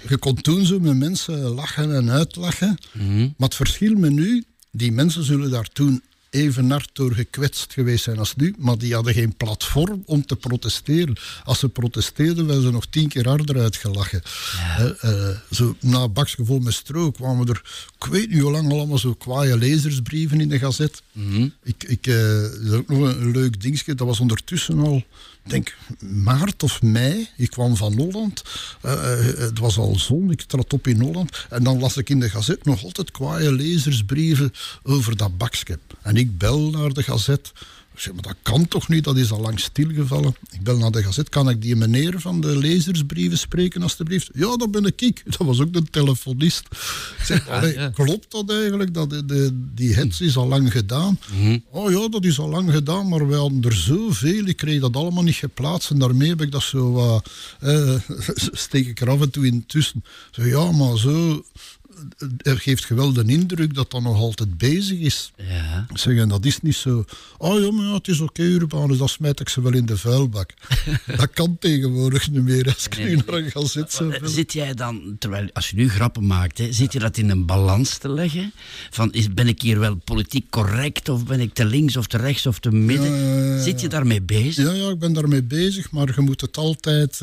[0.08, 2.78] Je kon toen zo met mensen lachen en uitlachen.
[3.36, 8.04] Maar het verschil met nu, die mensen zullen daar toen even hard door gekwetst geweest
[8.04, 11.16] zijn als nu, maar die hadden geen platform om te protesteren.
[11.44, 14.22] Als ze protesteerden, werden ze nog tien keer harder uitgelachen.
[14.78, 17.62] Eh, eh, zo, na een vol met stro kwamen er,
[17.98, 21.02] ik weet niet hoe lang allemaal, zo kwaaie lezersbrieven in de gazet.
[21.62, 25.04] Ik, ik, eh, dat is ook nog een, leuk dingetje, dat was ondertussen al,
[25.48, 25.76] ik denk
[26.10, 27.28] maart of mei.
[27.36, 28.42] Ik kwam van Holland.
[28.80, 31.46] Eh, het was al zon, ik trad op in Holland.
[31.50, 34.52] En dan las ik in de gazet nog altijd kwaaie lezersbrieven
[34.82, 35.78] over dat bakje.
[36.02, 37.52] En ik bel naar de gazet.
[37.94, 40.36] Ik zeg, maar dat kan toch niet, dat is al lang stilgevallen.
[40.50, 44.30] Ik bel naar de gazet, kan ik die meneer van de lezersbrieven spreken alstublieft?
[44.34, 45.22] Ja, dat ben ik.
[45.36, 46.66] Dat was ook de telefonist.
[47.18, 48.94] Ik zeg, allee, klopt dat eigenlijk?
[48.94, 51.18] Dat de, de- die hits is al lang gedaan.
[51.70, 54.44] Oh ja, dat is al lang gedaan, maar we hadden er zoveel.
[54.46, 57.20] Ik kreeg dat allemaal niet geplaatst en daarmee heb ik dat zo
[57.60, 57.94] eh,
[58.66, 60.04] steek ik er af en toe in tussen.
[60.30, 61.44] Zo, ja, maar zo...
[62.38, 65.32] Er geeft je wel de indruk dat dat nog altijd bezig is.
[65.36, 65.86] Ja.
[65.92, 67.04] Zeggen, dat is niet zo.
[67.38, 69.96] Oh ja, maar ja, het is oké, Urbanus, dan smijt ik ze wel in de
[69.96, 70.54] vuilbak.
[71.16, 72.64] dat kan tegenwoordig niet meer.
[72.74, 74.28] Als ik nu naar een gazet zou.
[74.28, 77.46] Zit jij dan, terwijl als je nu grappen maakt, hè, zit je dat in een
[77.46, 78.52] balans te leggen?
[78.90, 82.16] Van, is, ben ik hier wel politiek correct of ben ik te links of te
[82.16, 83.12] rechts of te midden?
[83.12, 83.62] Ja, ja, ja.
[83.62, 84.64] Zit je daarmee bezig?
[84.64, 87.20] Ja, ja, ik ben daarmee bezig, maar je moet het altijd...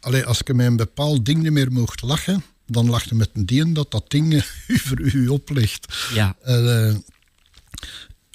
[0.00, 3.30] allee, als je met een bepaald ding niet meer mocht lachen, dan lach je met
[3.32, 4.42] een dien dat dat ding eh,
[4.74, 6.08] u voor u oplegt.
[6.14, 6.36] Ja.
[6.42, 6.94] Eh,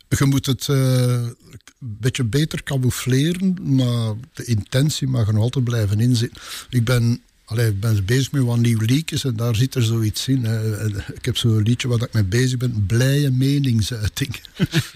[0.09, 1.27] je moet het eh,
[1.79, 6.41] een beetje beter camoufleren, maar de intentie mag er nog altijd blijven inzitten.
[6.69, 10.27] Ik ben, allee, ik ben bezig met wat nieuw liedjes en daar zit er zoiets
[10.27, 10.45] in.
[10.45, 10.85] hè.
[11.13, 14.35] Ik heb zo'n liedje waar ik mee bezig ben, blije meningsuiting.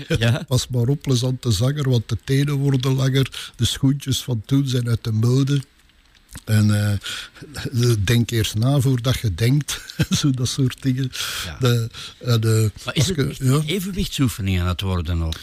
[0.08, 0.44] Ja.
[0.48, 4.90] Pas maar op, plezante zanger, want de tenen worden langer, de schoentjes van toen zijn
[4.90, 5.62] uit de mode.
[6.46, 7.00] En
[7.82, 9.82] eh, denk eerst na voordat je denkt,
[10.20, 11.12] zo dat soort dingen.
[11.46, 11.58] Ja.
[11.60, 13.62] De, eh, de, Maar is het ja.
[13.66, 15.24] evenwichtsoefening aan het worden?
[15.24, 15.36] Of?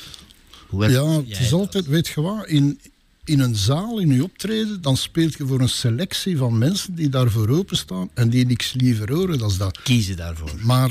[0.66, 1.60] Hoe heb Ja, het is dat?
[1.60, 2.80] altijd, weet je wat, in,
[3.24, 7.08] in een zaal, in je optreden, dan speelt je voor een selectie van mensen die
[7.08, 9.82] daarvoor openstaan en die niks liever horen dan dat.
[9.82, 10.52] Kiezen daarvoor.
[10.60, 10.90] Maar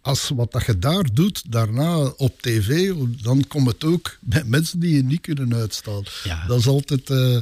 [0.00, 2.92] als wat dat je daar doet, daarna op tv,
[3.22, 6.02] dan komt het ook bij mensen die je niet kunnen uitstaan.
[6.24, 6.46] Ja.
[6.46, 7.10] Dat is altijd...
[7.10, 7.38] eh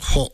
[0.00, 0.28] goh,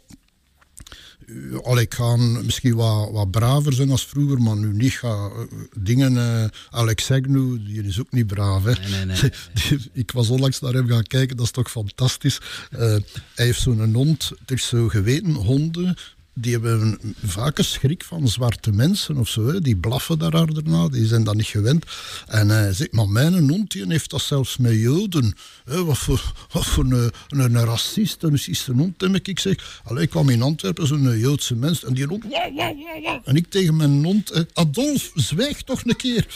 [1.27, 4.93] eh, allee, ik ga misschien wat, wat braver zijn als vroeger, maar nu niet.
[4.93, 5.41] Ga, eh,
[5.79, 8.65] dingen, eh, Alex Agnew, die is ook niet braaf.
[8.65, 8.73] Hè.
[8.73, 9.31] Nee, nee, nee,
[9.69, 12.41] Die- ik was onlangs naar hem gaan kijken, dat is toch fantastisch.
[12.71, 13.03] Hij
[13.35, 15.97] heeft zo'n hond, het is zo geweten, honden
[16.39, 19.61] die hebben vaak een schrik van zwarte mensen of zo.
[19.61, 21.85] Die blaffen daar daarna, die zijn dat niet gewend.
[22.27, 25.35] En hij zegt, maar mijn die heeft dat zelfs met Joden.
[25.65, 29.29] Hè, wat voor, wat voor een, een, racist, een raciste hond heb ik.
[29.29, 31.85] Ik zeg, allee, ik kwam in Antwerpen, zo'n Joodse mens.
[31.85, 33.21] En die hond, wauw, wauw, wauw.
[33.25, 36.27] En ik tegen mijn hond, hè, Adolf, zwijg toch een keer.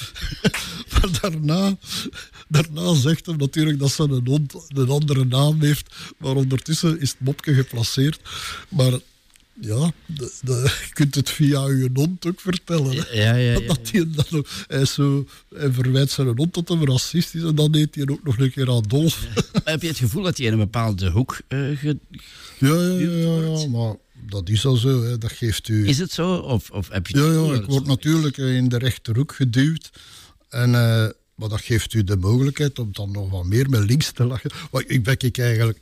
[0.93, 1.77] maar daarna,
[2.48, 5.94] daarna zegt hij natuurlijk dat zijn hond een andere naam heeft.
[6.18, 8.20] Maar ondertussen is het mopje geplaceerd.
[8.68, 8.93] Maar
[9.60, 12.93] ja, de, de- je kunt het via je hond ook vertellen.
[12.94, 16.68] Ja, ja, ja, Dat hij, dan ook, hij, is zo, hij verwijt zijn hond tot
[16.68, 19.27] hem racist is en dan heet hij ook nog een keer Adolf.
[19.35, 21.40] Maar heb je het gevoel dat je in een bepaalde hoek...
[21.48, 21.98] ge-
[22.59, 23.94] Ja, ja, ja, ja, ja, maar
[24.28, 25.02] dat is al zo.
[25.02, 25.18] Hè.
[25.18, 25.89] Dat geeft u...
[25.89, 26.35] Is het zo?
[26.35, 29.90] Of, of heb je Ja, ja, ik word natuurlijk eh, in de rechterhoek geduwd.
[30.48, 34.12] En, eh, maar dat geeft u de mogelijkheid om dan nog wat meer met links
[34.12, 34.51] te lachen.
[34.70, 35.78] Want ik ben ik eigenlijk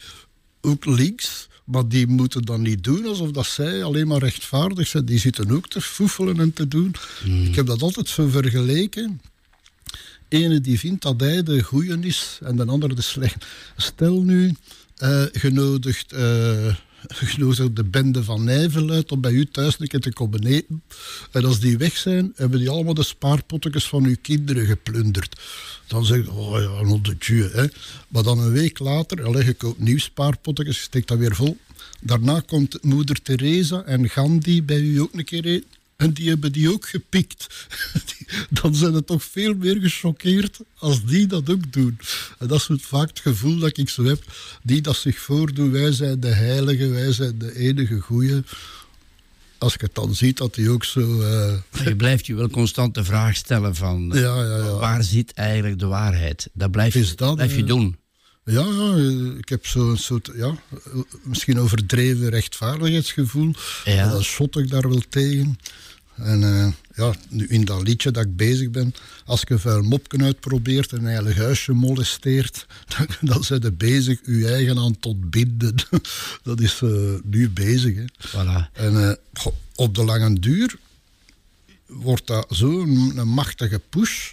[0.61, 5.05] ook links, maar die moeten dan niet doen alsof dat zij alleen maar rechtvaardig zijn.
[5.05, 6.95] Die zitten ook te foefelen en te doen.
[7.45, 9.21] Ik heb dat altijd zo vergeleken.
[10.29, 13.47] Ene die vindt dat hij de goeie is en de andere de slecht.
[13.77, 14.55] Stel nu,
[14.97, 16.87] eh genodigd, eh genodigd
[17.73, 20.83] de bende van Nijvel uit om bij u thuis een keer te komen eten.
[21.33, 25.41] En als die weg zijn, hebben die allemaal de spaarpottekens van uw kinderen geplunderd.
[25.87, 27.67] Dan zeg je, oh ja, non de Dieu, hè.
[28.09, 31.57] Maar dan een week later, allee, je koopt nieuw spaarpottekens, je steekt dat weer vol.
[32.01, 35.78] Daarna komt moeder Teresa en Gandhi bij u ook een keer eten.
[35.99, 37.47] En die hebben die ook gepikt.
[38.61, 41.99] Dan zijn het toch veel meer gechoqueerd als die dat ook doen.
[42.39, 44.23] En dat is het vaak het gevoel dat ik zo heb.
[44.63, 48.43] Die dat zich voordoen, wij zijn de heilige, wij zijn de enige goeie.
[49.59, 51.07] Als je het dan ziet dat die ook zo...
[51.71, 54.11] Maar je blijft je wel constant de vraag stellen van...
[54.15, 54.75] Ja, ja, ja.
[54.75, 56.49] Waar zit eigenlijk de waarheid?
[56.53, 57.97] Dat blijf, Is dat, blijf je eh, doen.
[58.45, 58.95] Ja, ja,
[59.39, 60.55] ik heb zo'n soort, ja,
[61.23, 63.55] misschien overdreven rechtvaardigheidsgevoel.
[63.85, 63.93] Ja.
[63.93, 65.59] En Dat shot ik daar wel tegen.
[66.19, 69.83] En eh, ja, nu in dat liedje dat ik bezig ben, als je een vuil
[69.83, 72.67] mopken uitprobeert en een heilig huisje molesteert,
[72.97, 75.75] dan, dan zijn je bezig je eigen aan te ontbinden.
[76.43, 76.91] Dat is eh,
[77.25, 77.95] nu bezig.
[77.97, 78.05] Hè.
[78.29, 78.73] Voilà.
[78.73, 80.77] En eh, op de lange duur
[81.87, 84.33] wordt dat zo'n machtige push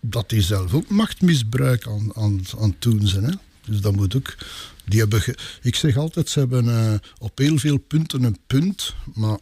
[0.00, 3.24] dat die zelf ook machtmisbruik aan, aan, aan het doen zijn.
[3.24, 3.32] Hè?
[3.66, 4.34] Dus dat moet ook.
[4.84, 9.38] Die hebben ge- ik zeg altijd, ze hebben op heel veel punten een punt, maar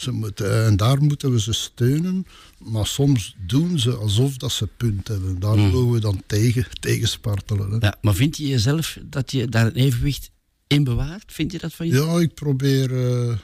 [0.00, 2.26] ze moeten, en daar moeten we ze steunen.
[2.58, 5.40] Maar soms doen ze alsof dat ze punt hebben.
[5.40, 7.70] Daar mogen we dan tegen, tegen spartelen.
[7.70, 7.76] Hè?
[7.80, 10.30] Ja, maar vind je jezelf dat je daar een evenwicht
[10.66, 11.24] in bewaart?
[11.26, 11.94] Vind je dat van je?
[11.94, 13.36] Ja, ik probeer eh,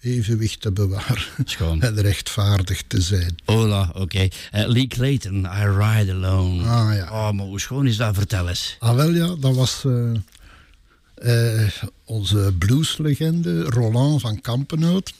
[0.00, 1.24] evenwicht te bewaren.
[1.44, 1.82] Schoon.
[1.94, 3.34] En rechtvaardig te zijn.
[3.44, 4.28] Hola, oké.
[4.50, 6.62] Eh, Lee Clayton, I Ride Alone.
[6.62, 7.04] Ah, ja.
[7.10, 8.14] Oh, maar hoe schoon is dat?
[8.14, 8.76] Vertel eens.
[8.78, 11.72] Ah, wel ja, dat was eh, eh,
[12.04, 15.12] onze blueslegende Roland van Kampenhout.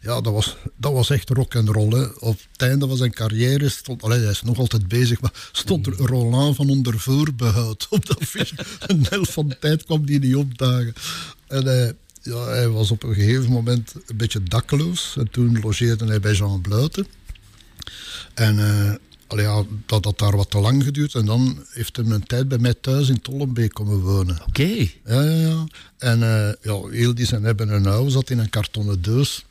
[0.00, 1.90] Ja, dat was, dat was echt rock and roll.
[1.90, 2.04] Hè.
[2.04, 5.86] Op het einde van zijn carrière stond, allee, hij is nog altijd bezig, maar stond
[5.86, 8.54] er Roland van onder voorbehoud op dat fiche.
[8.86, 10.94] Een helft van de tijd kwam die niet opdagen.
[11.46, 11.92] En hij,
[12.22, 15.14] ja, hij was op een gegeven moment een beetje dakloos.
[15.18, 17.06] En toen logeerde hij bij Jean Bluiten.
[18.34, 18.94] En eh,
[19.26, 21.14] allee, ja, dat had daar wat te lang geduurd.
[21.14, 24.38] En dan heeft hij een tijd bij mij thuis in Tollenbeek komen wonen.
[24.46, 24.88] Oké.
[25.04, 25.66] Ja, ja, ja.
[25.98, 29.44] En eh, ja, heel die zijn hebben een oude zat in een kartonnen doos.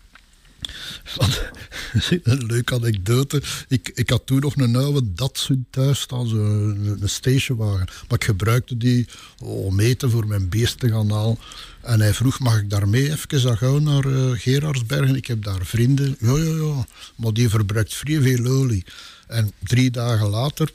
[2.24, 3.42] Een leuke anekdote.
[3.68, 7.88] Ik, ik had toen nog een oude Datsun thuis staan, een stationwagen.
[8.08, 9.08] Maar ik gebruikte die
[9.40, 11.38] om eten voor mijn beest te gaan halen.
[11.82, 15.16] En hij vroeg, mag ik daarmee even gauw naar eh, Gerardsbergen?
[15.16, 16.16] Ik heb daar vrienden.
[16.20, 16.86] Ja, ja, ja.
[17.16, 18.86] Maar die verbruikt vrij veel olie.
[19.28, 20.72] En drie dagen later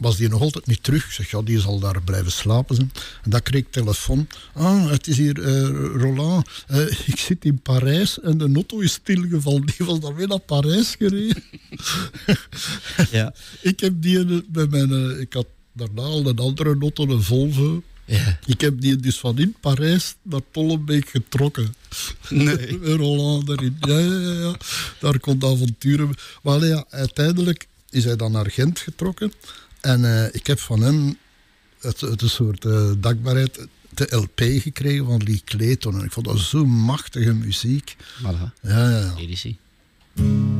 [0.00, 1.04] was die nog altijd niet terug.
[1.04, 2.92] Ik zeg, ja, die zal daar blijven slapen zijn.
[3.22, 4.28] En dan kreeg ik telefoon.
[4.52, 6.48] Ah, het is hier eh, Roland.
[6.66, 9.66] Eh, ik zit in Parijs en de auto is stilgevallen.
[9.66, 11.42] Die was dan weer naar Parijs gereden.
[13.10, 13.34] Ja.
[13.60, 14.92] ik heb die bij mijn...
[14.92, 17.82] eh, ik had daarna al een andere auto, een Volvo.
[18.04, 18.38] Ja.
[18.46, 21.74] Ik heb die dus van in Parijs naar Tollenbeek getrokken.
[22.28, 22.78] Nee.
[22.96, 23.76] Roland erin.
[23.80, 24.56] Ja, ja, ja, ja.
[25.00, 26.10] Daar kon de avonturen...
[26.42, 29.32] Maar ja, uiteindelijk is hij dan naar Gent getrokken.
[29.80, 31.18] En eh, ik heb van hem
[31.80, 35.98] het, het een soort eh, dankbaarheid, de LP gekregen van Lee Clayton.
[35.98, 37.96] En ik vond dat zo machtige muziek.
[38.18, 38.60] Voilà.
[38.62, 39.14] Ja, ja,
[40.14, 40.59] ja.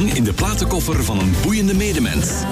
[0.00, 2.44] In de platenkoffer van een boeiende medemens.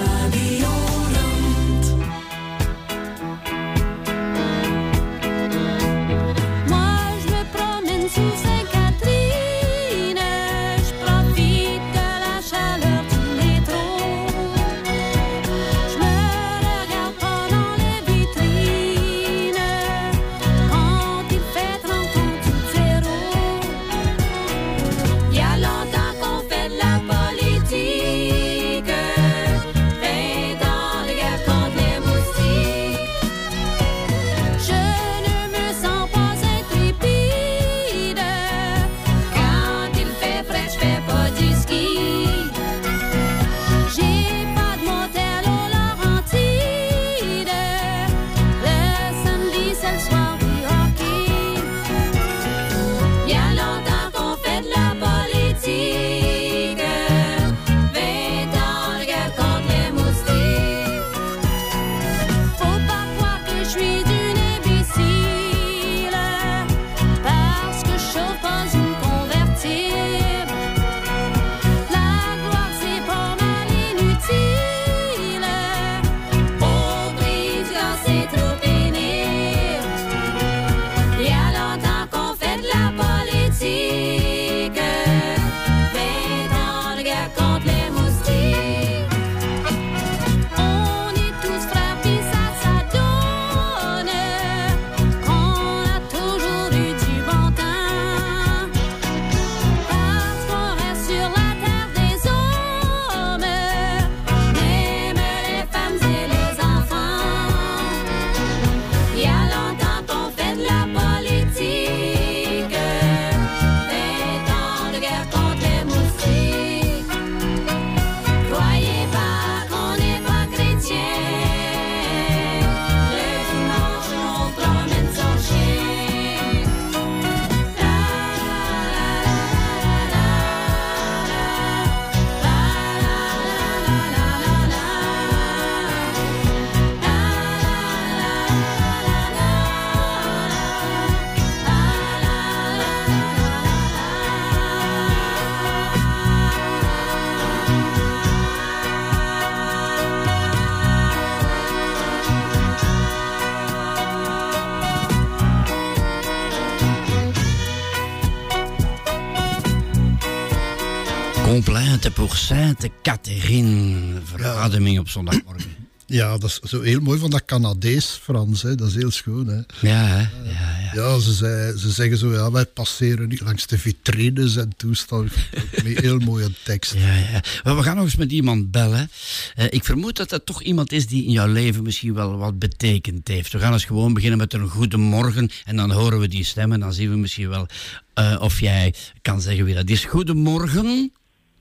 [162.35, 164.21] Sainte Catherine.
[164.23, 165.75] Verademing op zondagmorgen.
[166.11, 168.61] Ja, dat is zo heel mooi van dat Canadees Frans.
[168.61, 168.75] Hè.
[168.75, 169.47] Dat is heel schoon.
[169.47, 169.87] Hè.
[169.87, 170.19] Ja, hè?
[170.19, 170.91] Ja, ja.
[170.93, 175.31] Ja, ze, zei, ze zeggen zo, ja, wij passeren niet langs de vitrines en toestand.
[175.71, 176.93] Een heel mooie tekst.
[176.93, 177.43] Ja, ja.
[177.63, 179.09] Maar we gaan nog eens met iemand bellen.
[179.55, 182.59] Eh, ik vermoed dat dat toch iemand is die in jouw leven misschien wel wat
[182.59, 183.51] betekend heeft.
[183.51, 186.79] We gaan eens gewoon beginnen met een goedemorgen en dan horen we die stem en
[186.79, 187.67] dan zien we misschien wel
[188.13, 190.05] eh, of jij kan zeggen wie dat is.
[190.05, 191.11] Goedemorgen.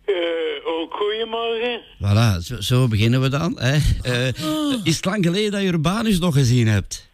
[0.04, 0.39] Ook
[1.24, 1.80] goedemorgen.
[1.98, 3.58] Voilà, zo, zo beginnen we dan.
[3.60, 3.76] Hè.
[4.02, 4.28] Eh,
[4.84, 7.08] Is het lang geleden dat je Urbanus nog gezien hebt?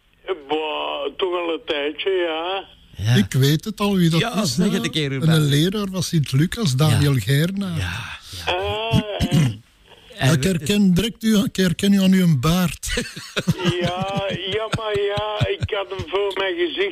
[0.47, 2.65] Boah, toch al een tijdje, ja.
[3.05, 3.15] Ja.
[3.15, 4.55] Ik weet het al wie dat Ja, is.
[4.55, 5.41] zeg het een keer, Een Ruben.
[5.41, 7.73] leraar van Sint-Lucas, Daniel Gerna.
[8.45, 8.99] Ah,
[10.19, 12.93] Ja, ik, herken direct u, ik herken u aan uw baard.
[13.81, 14.23] ja,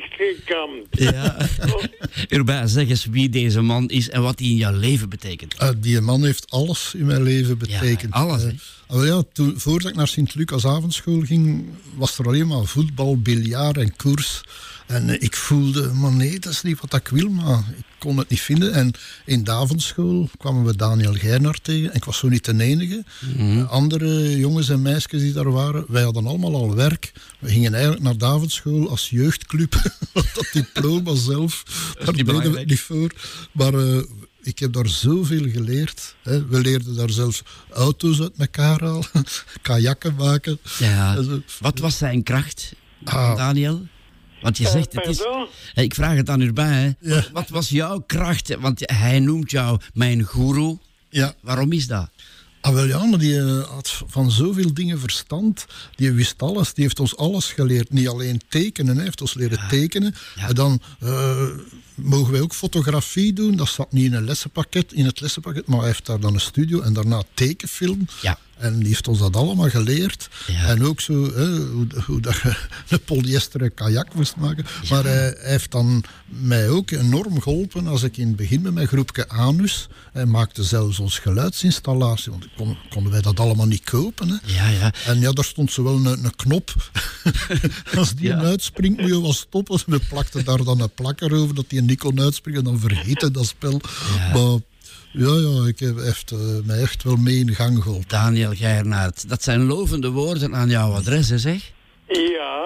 [0.00, 0.86] gekamd.
[0.90, 1.36] Ja.
[2.28, 5.54] Urbain, zeg eens wie deze man is en wat hij in jouw leven betekent.
[5.54, 8.12] Eh, die man heeft alles in mijn leven betekend.
[8.12, 8.42] alles,
[8.88, 11.64] wel ja, toen, voordat ik naar Sint-Lucas avondschool ging,
[11.94, 14.42] was er alleen maar voetbal, biljart en koers.
[14.86, 18.16] En eh, ik voelde, maar nee, dat is niet wat ik wil, maar ik kon
[18.18, 18.72] het niet vinden.
[18.72, 18.92] En
[19.24, 21.90] in de avondschool kwamen we Daniel Geirnaert tegen.
[21.90, 23.04] En ik was zo niet de enige.
[23.38, 27.12] Eh, Andere jongens en meisjes die daar waren, wij hadden allemaal al werk.
[27.38, 29.72] We gingen eigenlijk naar de avondschool als jeugdclub.
[30.34, 31.62] Dat diploma zelf,
[32.04, 33.10] daar deden we het niet voor.
[33.52, 34.02] Maar eh,
[34.42, 36.14] ik heb daar zoveel geleerd.
[36.22, 36.46] Hè.
[36.46, 39.04] We leerden daar zelfs auto's uit elkaar halen,
[39.62, 40.58] kajakken maken.
[40.78, 41.16] Ja.
[41.60, 42.72] Wat was zijn kracht,
[43.04, 43.36] Ah.
[43.36, 43.86] Daniel?
[44.42, 45.22] Want je Eh, zegt het is.
[45.74, 46.96] Ik vraag het aan Urbain.
[47.00, 47.14] Hè.
[47.14, 47.24] Ja.
[47.32, 48.56] Wat was jouw kracht?
[48.60, 50.78] Want hij noemt jou mijn goeroe.
[51.10, 51.34] Ja.
[51.40, 52.08] Waarom is dat?
[52.60, 55.66] Ah, wel ja, maar die eh, had van zoveel dingen verstand.
[55.94, 56.74] Die wist alles.
[56.74, 57.90] Die heeft ons alles geleerd.
[57.92, 60.14] Niet alleen tekenen, hij heeft ons leren tekenen.
[60.36, 61.48] En dan eh,
[61.94, 63.56] mogen wij ook fotografie doen.
[63.56, 66.40] Dat zat niet in een lessenpakket, in het lessenpakket, maar hij heeft daar dan een
[66.40, 68.06] studio en daarna tekenfilm.
[68.22, 68.38] Ja.
[68.58, 70.28] En die heeft ons dat allemaal geleerd.
[70.46, 70.64] Ja.
[70.66, 72.56] En ook zo hè, hoe, hoe dat je
[72.88, 74.64] een polyesteren kajak moest maken.
[74.90, 78.74] Maar hij, hij heeft dan mij ook enorm geholpen als ik in het begin met
[78.74, 79.88] mijn groepje Anus.
[80.12, 84.28] Hij maakte zelfs ons geluidsinstallatie, want kon, konden wij dat allemaal niet kopen.
[84.28, 84.36] Hè.
[84.44, 84.92] Ja, ja.
[85.06, 86.74] En ja, daar stond zo wel een, een knop.
[87.96, 88.38] Als die Ja.
[88.38, 89.80] uitspringt, moet je wel stoppen.
[89.86, 92.64] We plakten daar dan een plakker over dat die niet kon uitspringen.
[92.64, 93.80] Dan vergeten dat spel.
[94.32, 94.58] Maar
[95.16, 98.08] ja, ja, ik heb echt, eh, mij echt wel mee in gang geholpen.
[98.08, 99.28] Daniel Geirnaert.
[99.28, 101.70] Dat zijn lovende woorden aan jouw adres, hè, zeg.
[102.08, 102.64] Ja,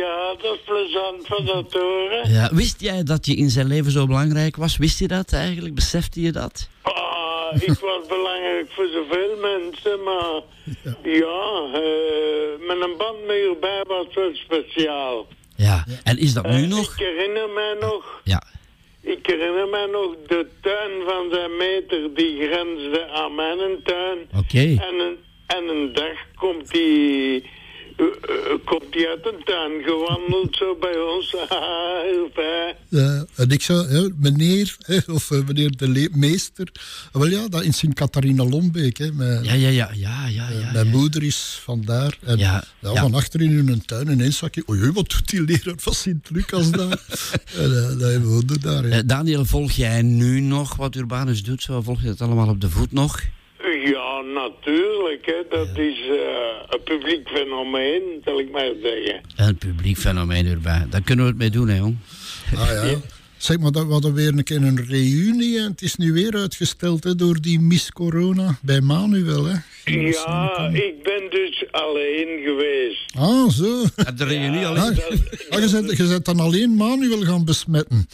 [0.00, 2.30] ja, dat is plezant van dat horen.
[2.32, 2.50] Ja.
[2.54, 4.76] Wist jij dat je in zijn leven zo belangrijk was?
[4.76, 5.74] Wist je dat eigenlijk?
[5.74, 6.68] Besefte je dat?
[6.82, 6.92] Ah,
[7.62, 10.42] ik was belangrijk voor zoveel mensen, maar
[11.02, 15.26] ja, eh, met een band met hierbij was wel speciaal.
[15.56, 15.84] Ja.
[16.04, 16.92] En is dat nu Eh, nog?
[16.92, 18.42] Ik herinner mij nog, Ja.
[19.02, 24.18] Ik herinner mij nog de tuin van zijn meter die grensde aan mijn tuin.
[24.36, 24.58] Oké.
[24.58, 27.42] En, een, en een dag komt eh,
[28.64, 31.34] komt hij uit een tuin gewandeld zo bij ons.
[31.48, 32.74] Haha, heel fijn.
[32.88, 36.68] Ja, en ik hè, meneer, hè, of eh, meneer de meester.
[37.12, 38.98] Wel ja, dat in Sint-Catharina-Lombeek.
[38.98, 39.90] hè, Mijn, Ja, ja, ja.
[39.94, 40.72] Ja, ja, ja.
[40.72, 42.18] mijn moeder is vandaar.
[42.24, 43.00] En Ja, ja, ja.
[43.00, 46.70] van achter in hun tuin ineens zag je, oei, wat doet die leraar van Sint-Lucas
[46.70, 46.98] daar?
[47.62, 48.88] en uh, dat woonde daar.
[48.88, 48.96] ja.
[48.96, 51.62] Eh, Daniel, volg jij nu nog wat Urbanus doet?
[51.62, 53.20] Zo volg je het allemaal op de voet nog?
[54.20, 55.26] Ja, natuurlijk.
[55.26, 55.56] Hè.
[55.58, 59.20] Dat is eh, een publiek fenomeen, zal ik maar zeggen.
[59.36, 60.90] Een publiek fenomeen Urbain.
[60.90, 61.96] Daar kunnen we het mee doen, hè, jong.
[62.56, 62.98] Ah, ja.
[63.36, 66.34] Zeg maar, dat we hadden weer een keer een reunie en het is nu weer
[66.34, 69.44] uitgesteld hè, door die Miss Corona bij Manuel.
[69.44, 69.54] Hè.
[69.84, 73.12] Ja, ik ben dus alleen geweest.
[73.16, 73.84] Ah, zo.
[74.16, 74.96] De reunie Ah, ah,
[75.60, 78.08] je, bent, je bent dan alleen Manuel gaan besmetten.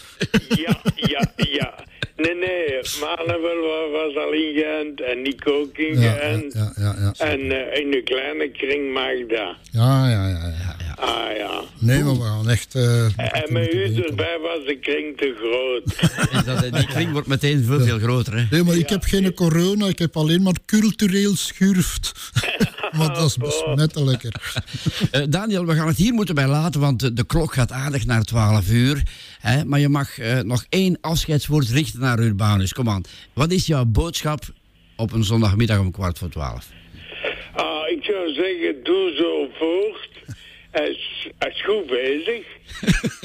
[0.48, 1.75] Ja, ja, ja.
[2.16, 6.54] Nee, nee, Manuel wa- was al in Gent en Nico Ja, Gent.
[6.54, 7.12] ja, ja, ja.
[7.26, 9.56] En eh, in de kleine kring Magda.
[9.72, 10.52] Ja, ja, ja.
[10.78, 10.85] ja.
[10.96, 11.62] Ah ja.
[11.78, 12.74] Nee, maar we gaan echt...
[12.74, 15.84] eh, En met u erbij was de kring te groot.
[16.38, 18.44] Is dat, eh, die kring wordt meteen veel, veel groter, hè?
[18.50, 22.12] Nee, maar ik heb geen corona, ik heb alleen maar cultureel schurft.
[22.98, 24.32] maar dat is besmettelijker.
[25.10, 28.22] Eh, Daniel, we gaan het hier moeten bij laten, want de, klok gaat aardig naar
[28.22, 29.02] 12 uur.
[29.40, 29.64] Hè?
[29.64, 32.72] Maar je mag eh, nog één afscheidswoord richten naar Urbanus.
[32.72, 33.02] Kom aan.
[33.32, 34.42] Wat is jouw boodschap
[34.96, 36.66] op een zondagmiddag om kwart voor twaalf?
[37.54, 40.15] Ah, ik zou zeggen, doe zo voort.
[40.76, 42.44] Hij is, hij is goed bezig.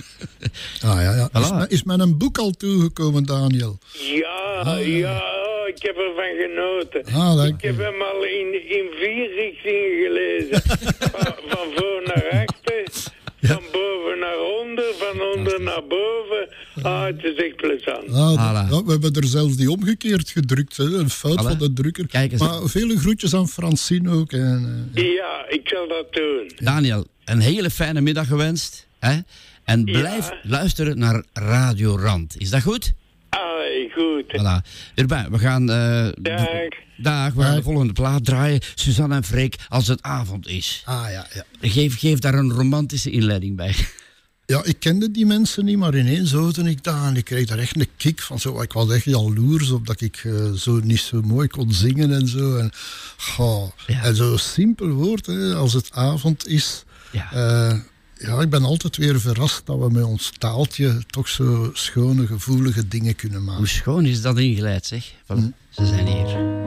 [0.86, 1.65] Ah ja, ja.
[1.68, 3.78] Is, met een boek al toegekomen, Daniel?
[3.91, 7.06] Ja, ja, oh, ik heb ervan genoten.
[7.06, 10.61] Ah, dank ik heb hem al in, in vier richtingen gelezen.
[11.11, 12.84] van, van voor naar achter,
[13.42, 16.50] van boven naar onder, van onder naar boven.
[16.82, 18.10] Ah, het is echt plezant.
[18.10, 18.70] Ah, Voilà.
[18.70, 20.78] ja, we hebben er zelfs die omgekeerd gedrukt.
[20.78, 20.84] Hè.
[20.84, 21.48] Een fout Voilà.
[21.48, 22.08] van de drukker.
[22.08, 22.42] Kijk eens.
[22.42, 24.32] maar vele groetjes aan Francine ook.
[24.32, 26.52] En, eh, Ja, ik zal dat doen.
[26.58, 28.88] Daniel, een hele fijne middag gewenst.
[29.00, 29.18] Hè?
[29.64, 32.36] En blijf luisteren naar Radio Rand.
[32.38, 32.94] Is dat goed?
[33.32, 34.24] Ah, goed.
[34.28, 34.62] Voilà.
[34.95, 35.70] Urbain, we gaan...
[35.70, 36.48] eh, Dag.
[36.98, 38.60] Dag, we gaan de volgende plaat draaien.
[38.76, 40.82] Suzanne en Freek, als het avond is.
[40.86, 41.44] Ah ja, ja.
[41.62, 43.76] Geef, geef daar een romantische inleiding bij.
[44.45, 47.58] Ja, ik kende die mensen niet, maar ineens hoorde ik dat en ik kreeg daar
[47.58, 48.40] echt een kick van.
[48.40, 52.14] Zo, ik was echt jaloers op dat ik eh, zo niet zo mooi kon zingen
[52.14, 52.58] en zo.
[52.58, 52.72] En,
[53.18, 56.84] goh, en zo simpel woord, hè, als het avond is.
[57.32, 57.74] Eh,
[58.22, 62.88] ja, ik ben altijd weer verrast dat we met ons taaltje toch zo schone, gevoelige
[62.88, 63.57] dingen kunnen maken.
[63.57, 65.14] Hoe schoon is dat ingeleid, zeg.
[65.26, 66.60] Van, Ze zijn hier.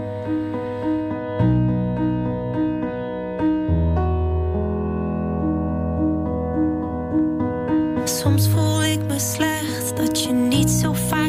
[8.05, 11.24] Soms voel ik me slecht dat je niet zo vaak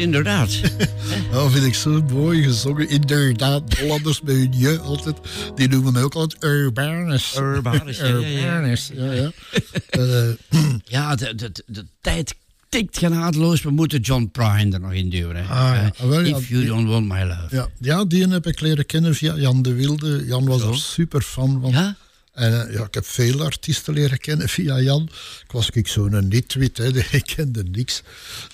[0.00, 0.60] inderdaad.
[1.32, 2.88] Dat vind ik zo mooi gezongen.
[2.88, 5.16] Inderdaad, Hollanders met hun je altijd.
[5.54, 7.36] Die noemen mij ook altijd Urbanus.
[7.38, 8.44] Urbanus, ja, ja, ja.
[8.56, 9.30] Urbanus, ja, ja.
[9.90, 12.34] Eh, ja, de, de, de, de tijd
[12.68, 13.62] tikt genadeloos.
[13.62, 15.36] We moeten John Prine er nog in duwen.
[15.36, 15.42] hè.
[15.42, 15.92] Ah, ja.
[15.96, 17.46] Eh, ja, If you die- don't want my love.
[17.50, 20.24] Ja, ja, die heb ik leren kennen via Jan de Wilde.
[20.26, 21.70] Jan was er super fan van.
[21.70, 21.96] Ja?
[22.40, 25.02] En eh, ja, ik heb veel artiesten leren kennen via Jan.
[25.44, 26.86] Ik was ik zo'n nitwit, hè,
[27.20, 28.02] ik kende niks.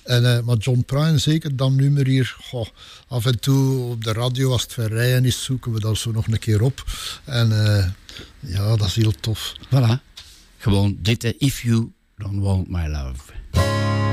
[0.02, 2.66] En, eh, maar John Prine, zeker dat nummer hier, goh,
[3.08, 6.26] af en toe op de radio als het verrijden is, zoeken we dat zo nog
[6.26, 6.84] een keer op.
[7.24, 7.86] En eh,
[8.40, 9.54] ja, dat is heel tof.
[9.66, 10.02] Voilà.
[10.58, 11.34] Gewoon dit.
[11.38, 14.05] If you don't want my love.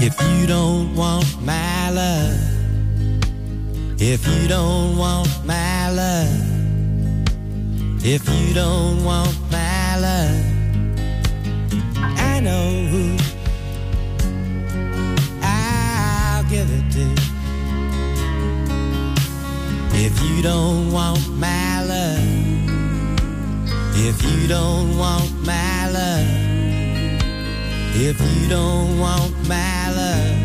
[0.00, 2.38] If you don't want my love,
[4.00, 6.28] if you don't want my love,
[8.04, 10.44] if you don't want my love,
[11.96, 13.16] I know who
[15.42, 17.06] I'll give it to.
[19.96, 22.22] If you don't want my love,
[23.96, 26.47] if you don't want my love,
[28.00, 30.38] if you don't want my love.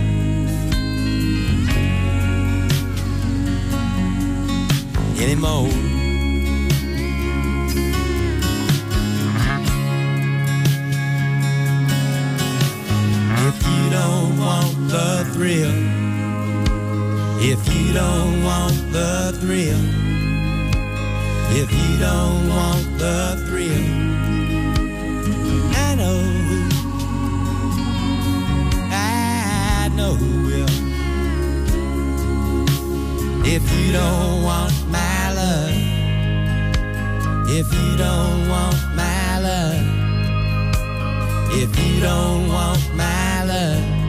[5.22, 5.70] Anymore.
[13.46, 15.76] If you don't want the thrill,
[17.40, 19.84] if you don't want the thrill,
[21.56, 23.86] if you don't want the thrill,
[25.76, 26.43] I know
[29.96, 30.14] know
[30.48, 30.70] will.
[33.46, 35.72] If you don't want my love,
[37.50, 39.86] if you don't want my love,
[41.52, 44.03] if you don't want my love.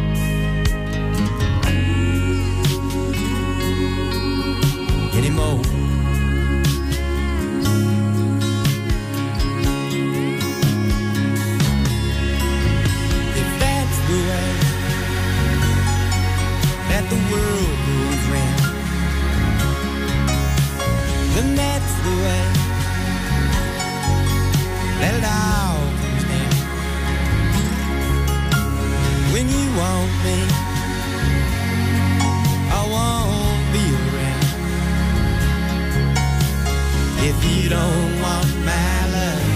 [29.76, 30.38] Want me,
[32.70, 34.46] I won't be around.
[37.28, 39.46] If you don't want my love,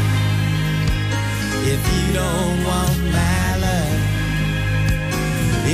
[1.75, 4.01] if you don't want my love,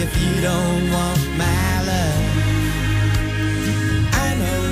[0.03, 2.25] if you don't want my love,
[4.12, 4.65] I know.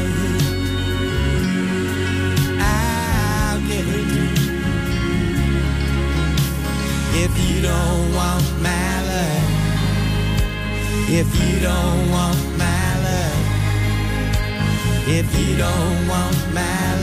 [2.61, 4.11] I'll give it.
[7.25, 8.12] If you don't
[11.15, 13.45] if you don't want my love,
[15.07, 17.02] if you don't want my love.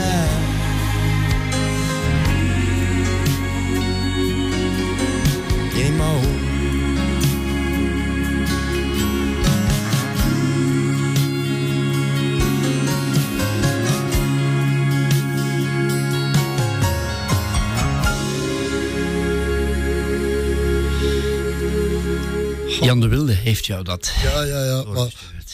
[22.89, 24.11] Jan de Wilde heeft jou dat.
[24.23, 24.83] Ja, ja, ja.
[24.83, 25.13] Maar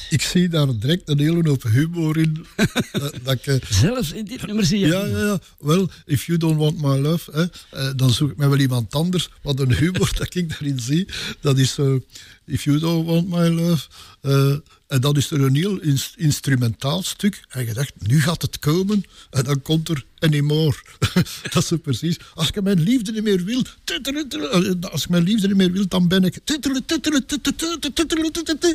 [0.10, 2.46] ik zie daar direct een hele hoop humor in.
[2.92, 4.88] dat, dat ik, eh, Zelfs in dit nummer zie je.
[4.88, 5.40] Ja, ja, ja.
[5.60, 8.94] Wel, if you don't want my love, hè, eh, dan zoek ik mij wel iemand
[8.94, 9.30] anders.
[9.42, 11.08] Wat een humor dat ik daarin zie,
[11.42, 12.04] dat is zo...
[12.46, 13.88] if you don't want my love...
[14.22, 14.56] eh,
[14.88, 17.44] en dan is er een heel ins- instrumentaal stuk.
[17.50, 19.04] En je dacht, nu gaat het komen.
[19.30, 20.78] En dan komt er anymore.
[21.52, 22.18] dat is zo precies.
[22.34, 23.62] Als ik mijn liefde niet meer wil...
[23.84, 26.38] tuttelen, eh, Als ik mijn liefde niet meer wil, dan ben ik...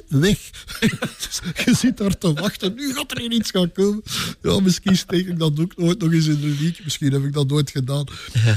[0.08, 0.50] Weg.
[1.64, 2.74] Je zit daar te wachten.
[2.74, 4.02] Nu gaat er iets gaan komen.
[4.42, 6.84] Ja, misschien steek ik dat ook nooit nog eens in de wiek.
[6.84, 8.04] Misschien heb ik dat nooit gedaan.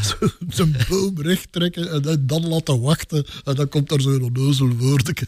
[0.03, 3.25] Zo Zo'n boom recht trekken en dan- laten wachten.
[3.43, 5.27] En dan komt er zo'n onnozel woordje.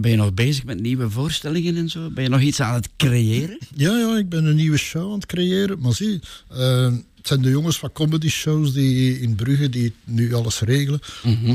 [0.00, 2.10] Ben je nog bezig met nieuwe voorstellingen en zo?
[2.10, 3.58] Ben je nog iets aan het creëren?
[3.74, 5.80] Ja, ja, ik ben een nieuwe show aan het creëren.
[5.82, 10.34] Maar zie, eh, het zijn de jongens van comedy shows die in Brugge die nu
[10.34, 11.00] alles regelen.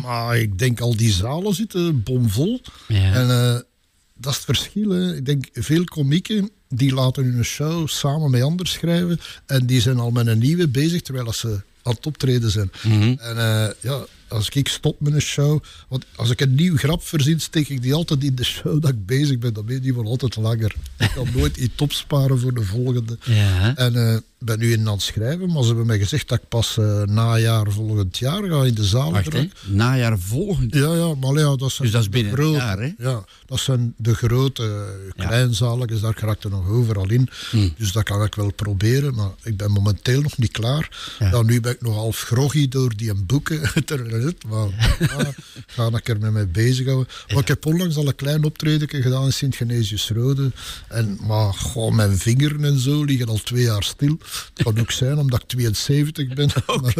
[0.01, 2.61] Maar ik denk al die zalen zitten bomvol.
[2.87, 3.13] Ja.
[3.13, 3.59] En eh,
[4.17, 4.89] dat is het verschil.
[4.89, 5.15] Hè.
[5.15, 9.19] Ik denk veel komieken die laten hun show samen met anderen schrijven.
[9.45, 12.71] En die zijn al met een nieuwe bezig terwijl ze aan het optreden zijn.
[13.19, 17.03] En eh, ja, als ik stop met een show, want als ik een nieuw grap
[17.03, 19.53] verzin, steek ik die altijd in de show dat ik bezig ben.
[19.53, 20.75] Dan ben die wel altijd langer.
[20.97, 23.17] Ik kan nooit iets opsparen voor de volgende.
[23.23, 23.75] Ja.
[23.75, 26.47] En eh, ben nu in aan het schrijven, maar ze hebben mij gezegd dat ik
[26.47, 29.11] pas eh, najaar volgend jaar ga in de zaal.
[29.11, 29.47] Wacht, hè.
[29.65, 30.73] Najaar volgend.
[30.73, 32.93] Ja, ja, maar ja, dat zijn Dus dat is binnen grote- jaar, hè?
[32.97, 34.85] Ja, dat zijn de grote
[35.15, 37.29] kleinzalen, daar raakt er nog overal in.
[37.49, 37.73] Hmm.
[37.77, 41.15] Dus dat kan ik wel proberen, maar ik ben momenteel nog niet klaar.
[41.19, 41.41] Ja.
[41.41, 43.59] nu ben ik nog half groggy door die boeken.
[44.47, 44.67] maar
[44.99, 45.33] ja,
[45.75, 47.07] ga ik er met mee bezighouden.
[47.27, 50.51] Maar ik heb onlangs al een klein optreden gedaan in Sint-Genesius-Rode.
[50.87, 51.55] En, maar
[51.93, 54.17] mijn vingeren en zo liggen al twee jaar stil.
[54.53, 56.49] Het kan ook zijn omdat ik 72 ben.
[56.81, 56.93] Maar,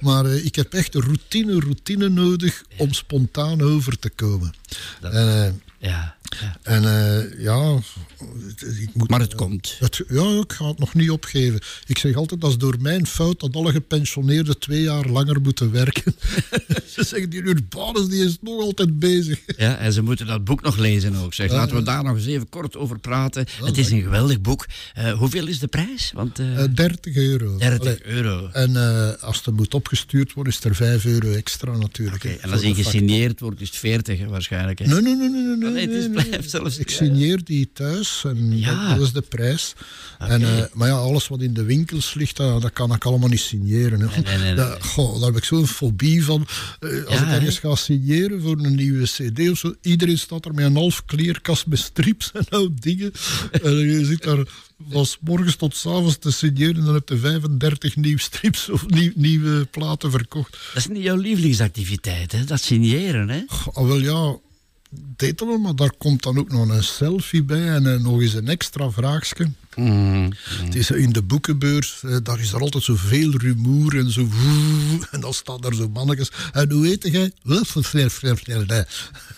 [0.00, 4.54] maar eh, ik heb echt routine, routine nodig om spontaan over te komen.
[5.00, 5.12] En,
[5.44, 6.16] eh, Ja.
[6.62, 7.78] En eh, ja,
[8.80, 9.76] ik moet, Maar het komt.
[9.78, 11.60] het, ja, ik ga het nog niet opgeven.
[11.86, 15.70] Ik zeg altijd, dat is door mijn fout dat alle gepensioneerden twee jaar langer moeten
[15.72, 16.14] werken.
[16.94, 19.40] Ze zeggen, die Urbanus die is nog altijd bezig.
[19.56, 21.34] Ja, en ze moeten dat boek nog lezen ook.
[21.34, 21.50] Zeg.
[21.50, 23.46] Laten we daar nog eens even kort over praten.
[23.64, 24.66] het is een geweldig boek.
[24.94, 26.10] Eh, hoeveel is de prijs?
[26.14, 27.56] Want, eh, Eh, 30 euro.
[27.56, 28.48] 30 Allee, euro.
[28.52, 28.76] En
[29.20, 32.24] als het moet opgestuurd worden, is er 5 euro extra natuurlijk.
[32.24, 32.74] En als hij factuur.
[32.84, 34.78] gesigneerd wordt, is het 40 hè, waarschijnlijk.
[34.78, 34.86] Hè?
[34.86, 35.56] Nee, nee, nee, nee.
[35.56, 36.78] nee, nee, het is, nee, blijft zelfs.
[36.78, 38.94] Ik signeer die thuis en Ja.
[38.94, 39.72] dat, is de prijs.
[40.18, 43.28] En, eh, maar ja, alles wat in de winkels ligt, dat, dat kan ik allemaal
[43.28, 44.00] niet signeren.
[44.00, 44.06] Hè.
[44.06, 46.46] Nee, nee, nee, Dat- goh, daar heb ik zo'n fobie van.
[46.80, 47.68] Eh, als Ja, ik ergens hè?
[47.68, 51.66] ga signeren voor een nieuwe cd of zo, iedereen staat er met een half kleerkast
[51.66, 53.12] met strips en oud dingen.
[53.62, 54.44] en je zit daar
[54.90, 58.68] van 's morgens tot 's avonds te signeren en dan heb je 35 nieuwe strips
[58.70, 60.50] of nieuw- nieuwe platen verkocht.
[60.52, 62.44] Dat is niet jouw lievelingsactiviteit, hè?
[62.44, 63.28] dat signeren.
[63.28, 63.40] Hè?
[63.72, 64.36] Ah, wel ja,
[65.46, 68.48] wel, maar daar komt dan ook nog een selfie bij en eh, nog eens een
[68.48, 69.50] extra vraagje.
[69.78, 70.32] Mm.
[70.64, 74.28] Het is in de boekenbeurs, daar is er altijd zoveel rumoer en zo.
[75.10, 76.30] En dan staan daar zo mannetjes.
[76.52, 77.32] En hoe heet jij?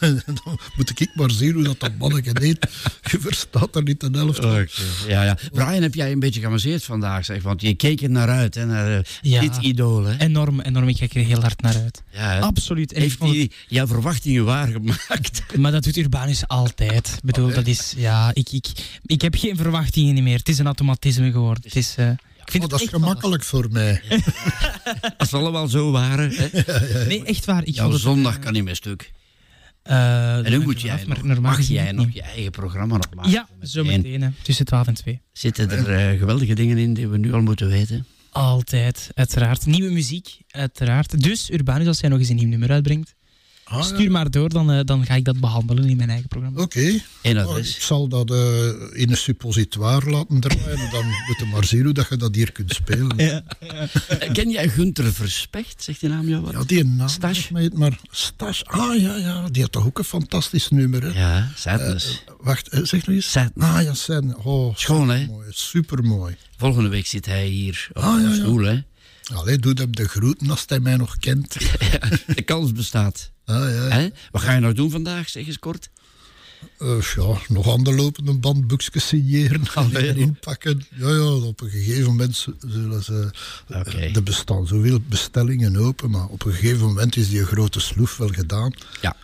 [0.00, 2.66] En dan moet ik maar zien hoe dat, dat manneke heet.
[3.10, 4.66] Je verstaat er niet de helft van.
[5.06, 5.38] Ja, ja.
[5.52, 7.24] Brian, heb jij een beetje geamuseerd vandaag?
[7.24, 9.40] Zeg, want je keek er naar uit, hè, naar eh, Ja.
[9.40, 10.04] dit idool.
[10.04, 10.18] Hè?
[10.18, 10.88] Enorm, enorm.
[10.88, 12.02] Ik kijk er heel hard naar uit.
[12.12, 12.38] Ja?
[12.38, 12.92] Absoluut.
[12.92, 15.42] En Heeft vond hij jouw verwachtingen waargemaakt?
[15.56, 17.08] Maar dat doet Urbanus altijd.
[17.08, 17.94] Ik bedoel, dat is...
[17.96, 18.66] Ja, ik, ik,
[19.06, 20.29] ik heb geen verwachtingen meer.
[20.38, 21.62] Het is een automatisme geworden.
[21.64, 21.94] Het is...
[21.96, 24.00] eh, ik vind Oh, het dat is echt gemakkelijk voor mij.
[25.18, 26.30] Als we allemaal zo waren.
[26.34, 26.48] Hè?
[27.06, 27.64] Nee, echt waar.
[27.64, 29.10] Ik Jouw vond het, zondag kan niet meer stuk.
[29.82, 33.14] eh, En nu dat moet jij nog, normaal mag jij nog je eigen programma nog
[33.14, 33.30] maken.
[33.30, 34.22] Ja, zo meteen.
[34.22, 34.28] hè.
[34.42, 35.20] Tussen 12 en 2.
[35.32, 38.06] Zitten er eh, geweldige dingen in die we nu al moeten weten?
[38.30, 39.66] Altijd, uiteraard.
[39.66, 41.22] Nieuwe muziek, uiteraard.
[41.22, 43.14] Dus Urbanus, als jij nog eens een nieuw nummer uitbrengt,
[43.70, 43.82] Ah, ja.
[43.84, 46.60] stuur maar door, dan, eh, dan ga ik dat behandelen in mijn eigen programma.
[46.60, 47.00] Oké.
[47.22, 47.76] Oh, adres.
[47.76, 50.70] ik zal dat eh, in een suppositoire laten draaien.
[50.78, 53.16] En dan moet je maar zien hoe dat je dat hier kunt spelen.
[53.16, 53.42] Ja,
[54.08, 55.82] Eh, Ken jij Gunter Verspecht?
[55.82, 56.68] Zegt die naam jou wat?
[56.68, 57.34] die naam Stash?
[57.48, 57.98] zegt het maar.
[58.10, 59.48] Stash, ah ja, ja.
[59.50, 61.20] Die had toch ook een fantastisch nummer, hè?
[61.20, 62.24] Ja, Sadness.
[62.40, 63.30] Wacht, eh, zeg nog eens.
[63.30, 63.70] Sadness.
[63.70, 64.36] Ah ja, Sen.
[64.44, 65.26] Oh, Schoon, hè?
[65.26, 66.36] Mooi, supermooi.
[66.56, 68.40] Volgende week zit hij hier op Ah, ja, de ja.
[68.42, 68.62] stoel.
[68.64, 68.78] Hè?
[69.34, 71.56] Allee, doe hem de groeten als hij mij nog kent.
[72.36, 73.30] De kans bestaat.
[73.50, 74.10] Ah, ja.
[74.30, 75.28] Wat ga je nog doen vandaag?
[75.28, 75.90] Zeg eens kort.
[76.78, 80.84] Eh, ja, nog aan de lopende band boekjes signeren en Allee, die erin pakken.
[80.96, 83.30] Ja, ja, op een gegeven moment zullen ze...
[83.68, 83.98] Oké.
[83.98, 88.28] Er bestaan zoveel bestellingen open, maar op een gegeven moment is die grote sloef wel
[88.28, 88.72] gedaan.
[89.00, 89.16] Ja.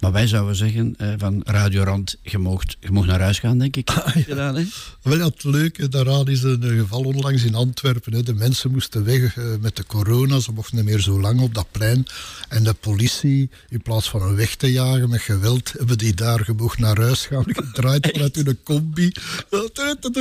[0.00, 3.90] Maar wij zouden zeggen eh, van Radio Rand, je moogt naar huis gaan, denk ik.
[4.30, 4.64] Gedaan, hè?
[5.02, 8.12] Wel ja, het leuke daaraan is een eh, geval onlangs in Antwerpen.
[8.12, 8.22] Hè.
[8.22, 10.40] De mensen moesten weg eh, met de corona.
[10.40, 12.06] Ze mochten niet meer zo lang op dat plein.
[12.48, 16.40] En de politie, in plaats van een weg te jagen met geweld, hebben die daar
[16.40, 17.44] gemocht naar huis gaan.
[17.54, 19.12] Gedraaid vanuit hun combi.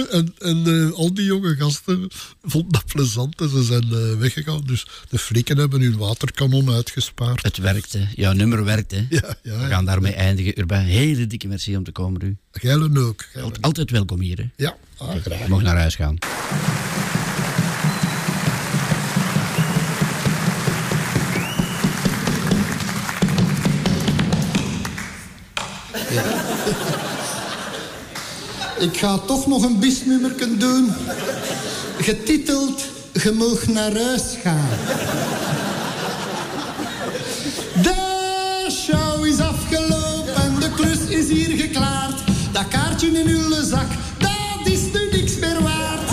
[0.10, 2.07] En, en eh, al die jonge gasten
[2.43, 4.61] vonden dat plezant en ze zijn eh, weggegaan.
[4.65, 7.43] Dus de flikken hebben hun waterkanon uitgespaard.
[7.43, 8.07] Het werkte.
[8.15, 9.06] Jouw nummer werkte.
[9.10, 10.60] Ja, ja, We gaan daarmee eindigen.
[10.60, 12.38] Urbain, hele dikke merci om te komen, u.
[12.52, 13.26] Geilen ook.
[13.32, 13.62] Geilen.
[13.62, 14.50] Altijd welkom hier, hè.
[14.56, 15.40] Ja, ah, graag.
[15.40, 16.18] Je mag naar huis gaan.
[28.80, 30.94] Ik ga toch nog een bisnummerken doen.
[31.98, 32.84] Getiteld
[33.14, 34.70] Je mag naar huis gaan.
[37.82, 38.09] De
[43.28, 43.88] in zak,
[44.18, 46.10] dat is nu niks meer waard.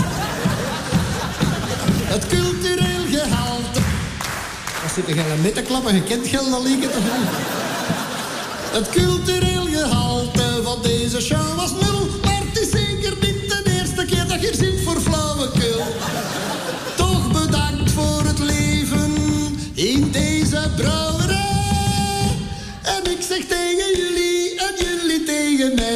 [2.03, 3.79] Het cultureel gehalte.
[4.81, 5.95] Wat zit er met te klappen?
[5.95, 6.89] Je kent geld al liggen?
[8.71, 12.26] Het cultureel gehalte van deze show was nul.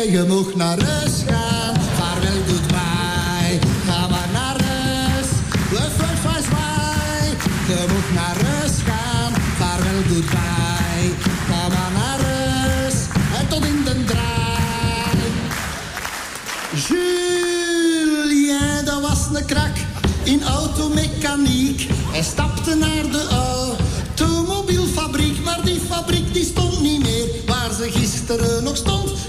[0.09, 1.75] Je mag naar huis gaan.
[1.97, 5.27] Vaarwel, goodbye, ga maar naar huis.
[5.71, 7.43] Wuif, wuif, wuif.
[7.67, 9.33] Je mag naar huis gaan.
[9.57, 11.11] Vaarwel, goodbye,
[11.47, 12.93] ga maar naar huis.
[13.39, 15.17] En tot in den draai.
[16.87, 19.75] Julien, dat was een krak
[20.23, 21.87] in automechaniek.
[22.11, 23.27] Hij stapte naar de
[24.15, 29.20] automobielfabriek, maar die fabriek die stond niet meer waar ze gisteren nog stond.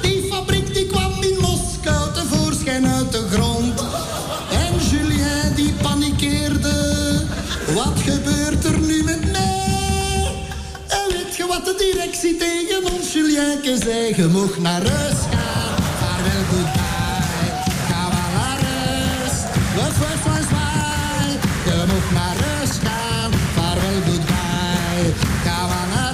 [12.03, 15.83] Directie tegen ons Julienke zei, je mocht naar rust gaan.
[16.01, 17.51] Vaarwel, goodbye,
[17.89, 19.43] ga wel naar rust.
[19.77, 21.31] Wuf, wuf, wuf, zwaai.
[21.65, 23.31] Je mocht naar rust gaan.
[23.55, 25.13] Vaarwel, goodbye,
[25.45, 26.11] ga wel naar.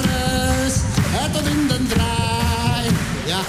[1.11, 2.89] Het tot in de draai.
[3.27, 3.41] Ja.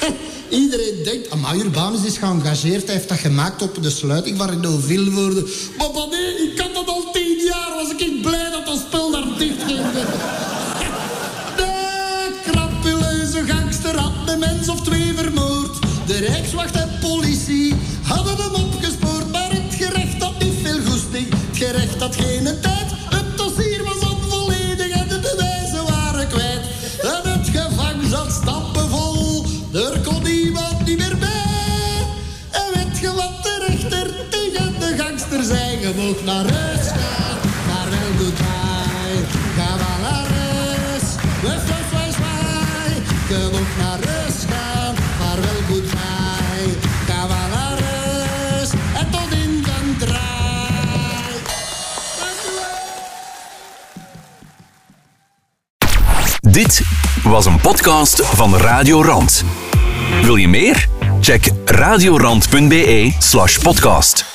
[0.60, 2.84] Iedereen denkt, amai, Urbanus is geëngageerd.
[2.84, 5.40] Hij heeft dat gemaakt op de sluiting van Renault Vilvoorde.
[5.78, 7.70] Maar maar nee, ik had dat al tien jaar.
[7.74, 8.37] Was ik blij
[16.18, 19.30] De Rijkswacht en politie hadden hem opgespoord.
[19.30, 21.26] Maar het gerecht had niet veel goesting.
[21.28, 22.88] Het gerecht had geen tijd.
[23.10, 26.60] Het dossier was onvolledig en de bewijzen waren kwijt.
[27.02, 29.44] En het gevang zat stappenvol.
[29.72, 32.06] Er kon niemand niet meer bij.
[32.50, 35.80] En weet je wat de rechter tegen de gangster zei?
[35.80, 36.77] Je naar huis
[57.28, 59.44] was een podcast van Radio Rand.
[60.22, 60.88] Wil je meer?
[61.20, 64.27] Check radiorand.be slash podcast.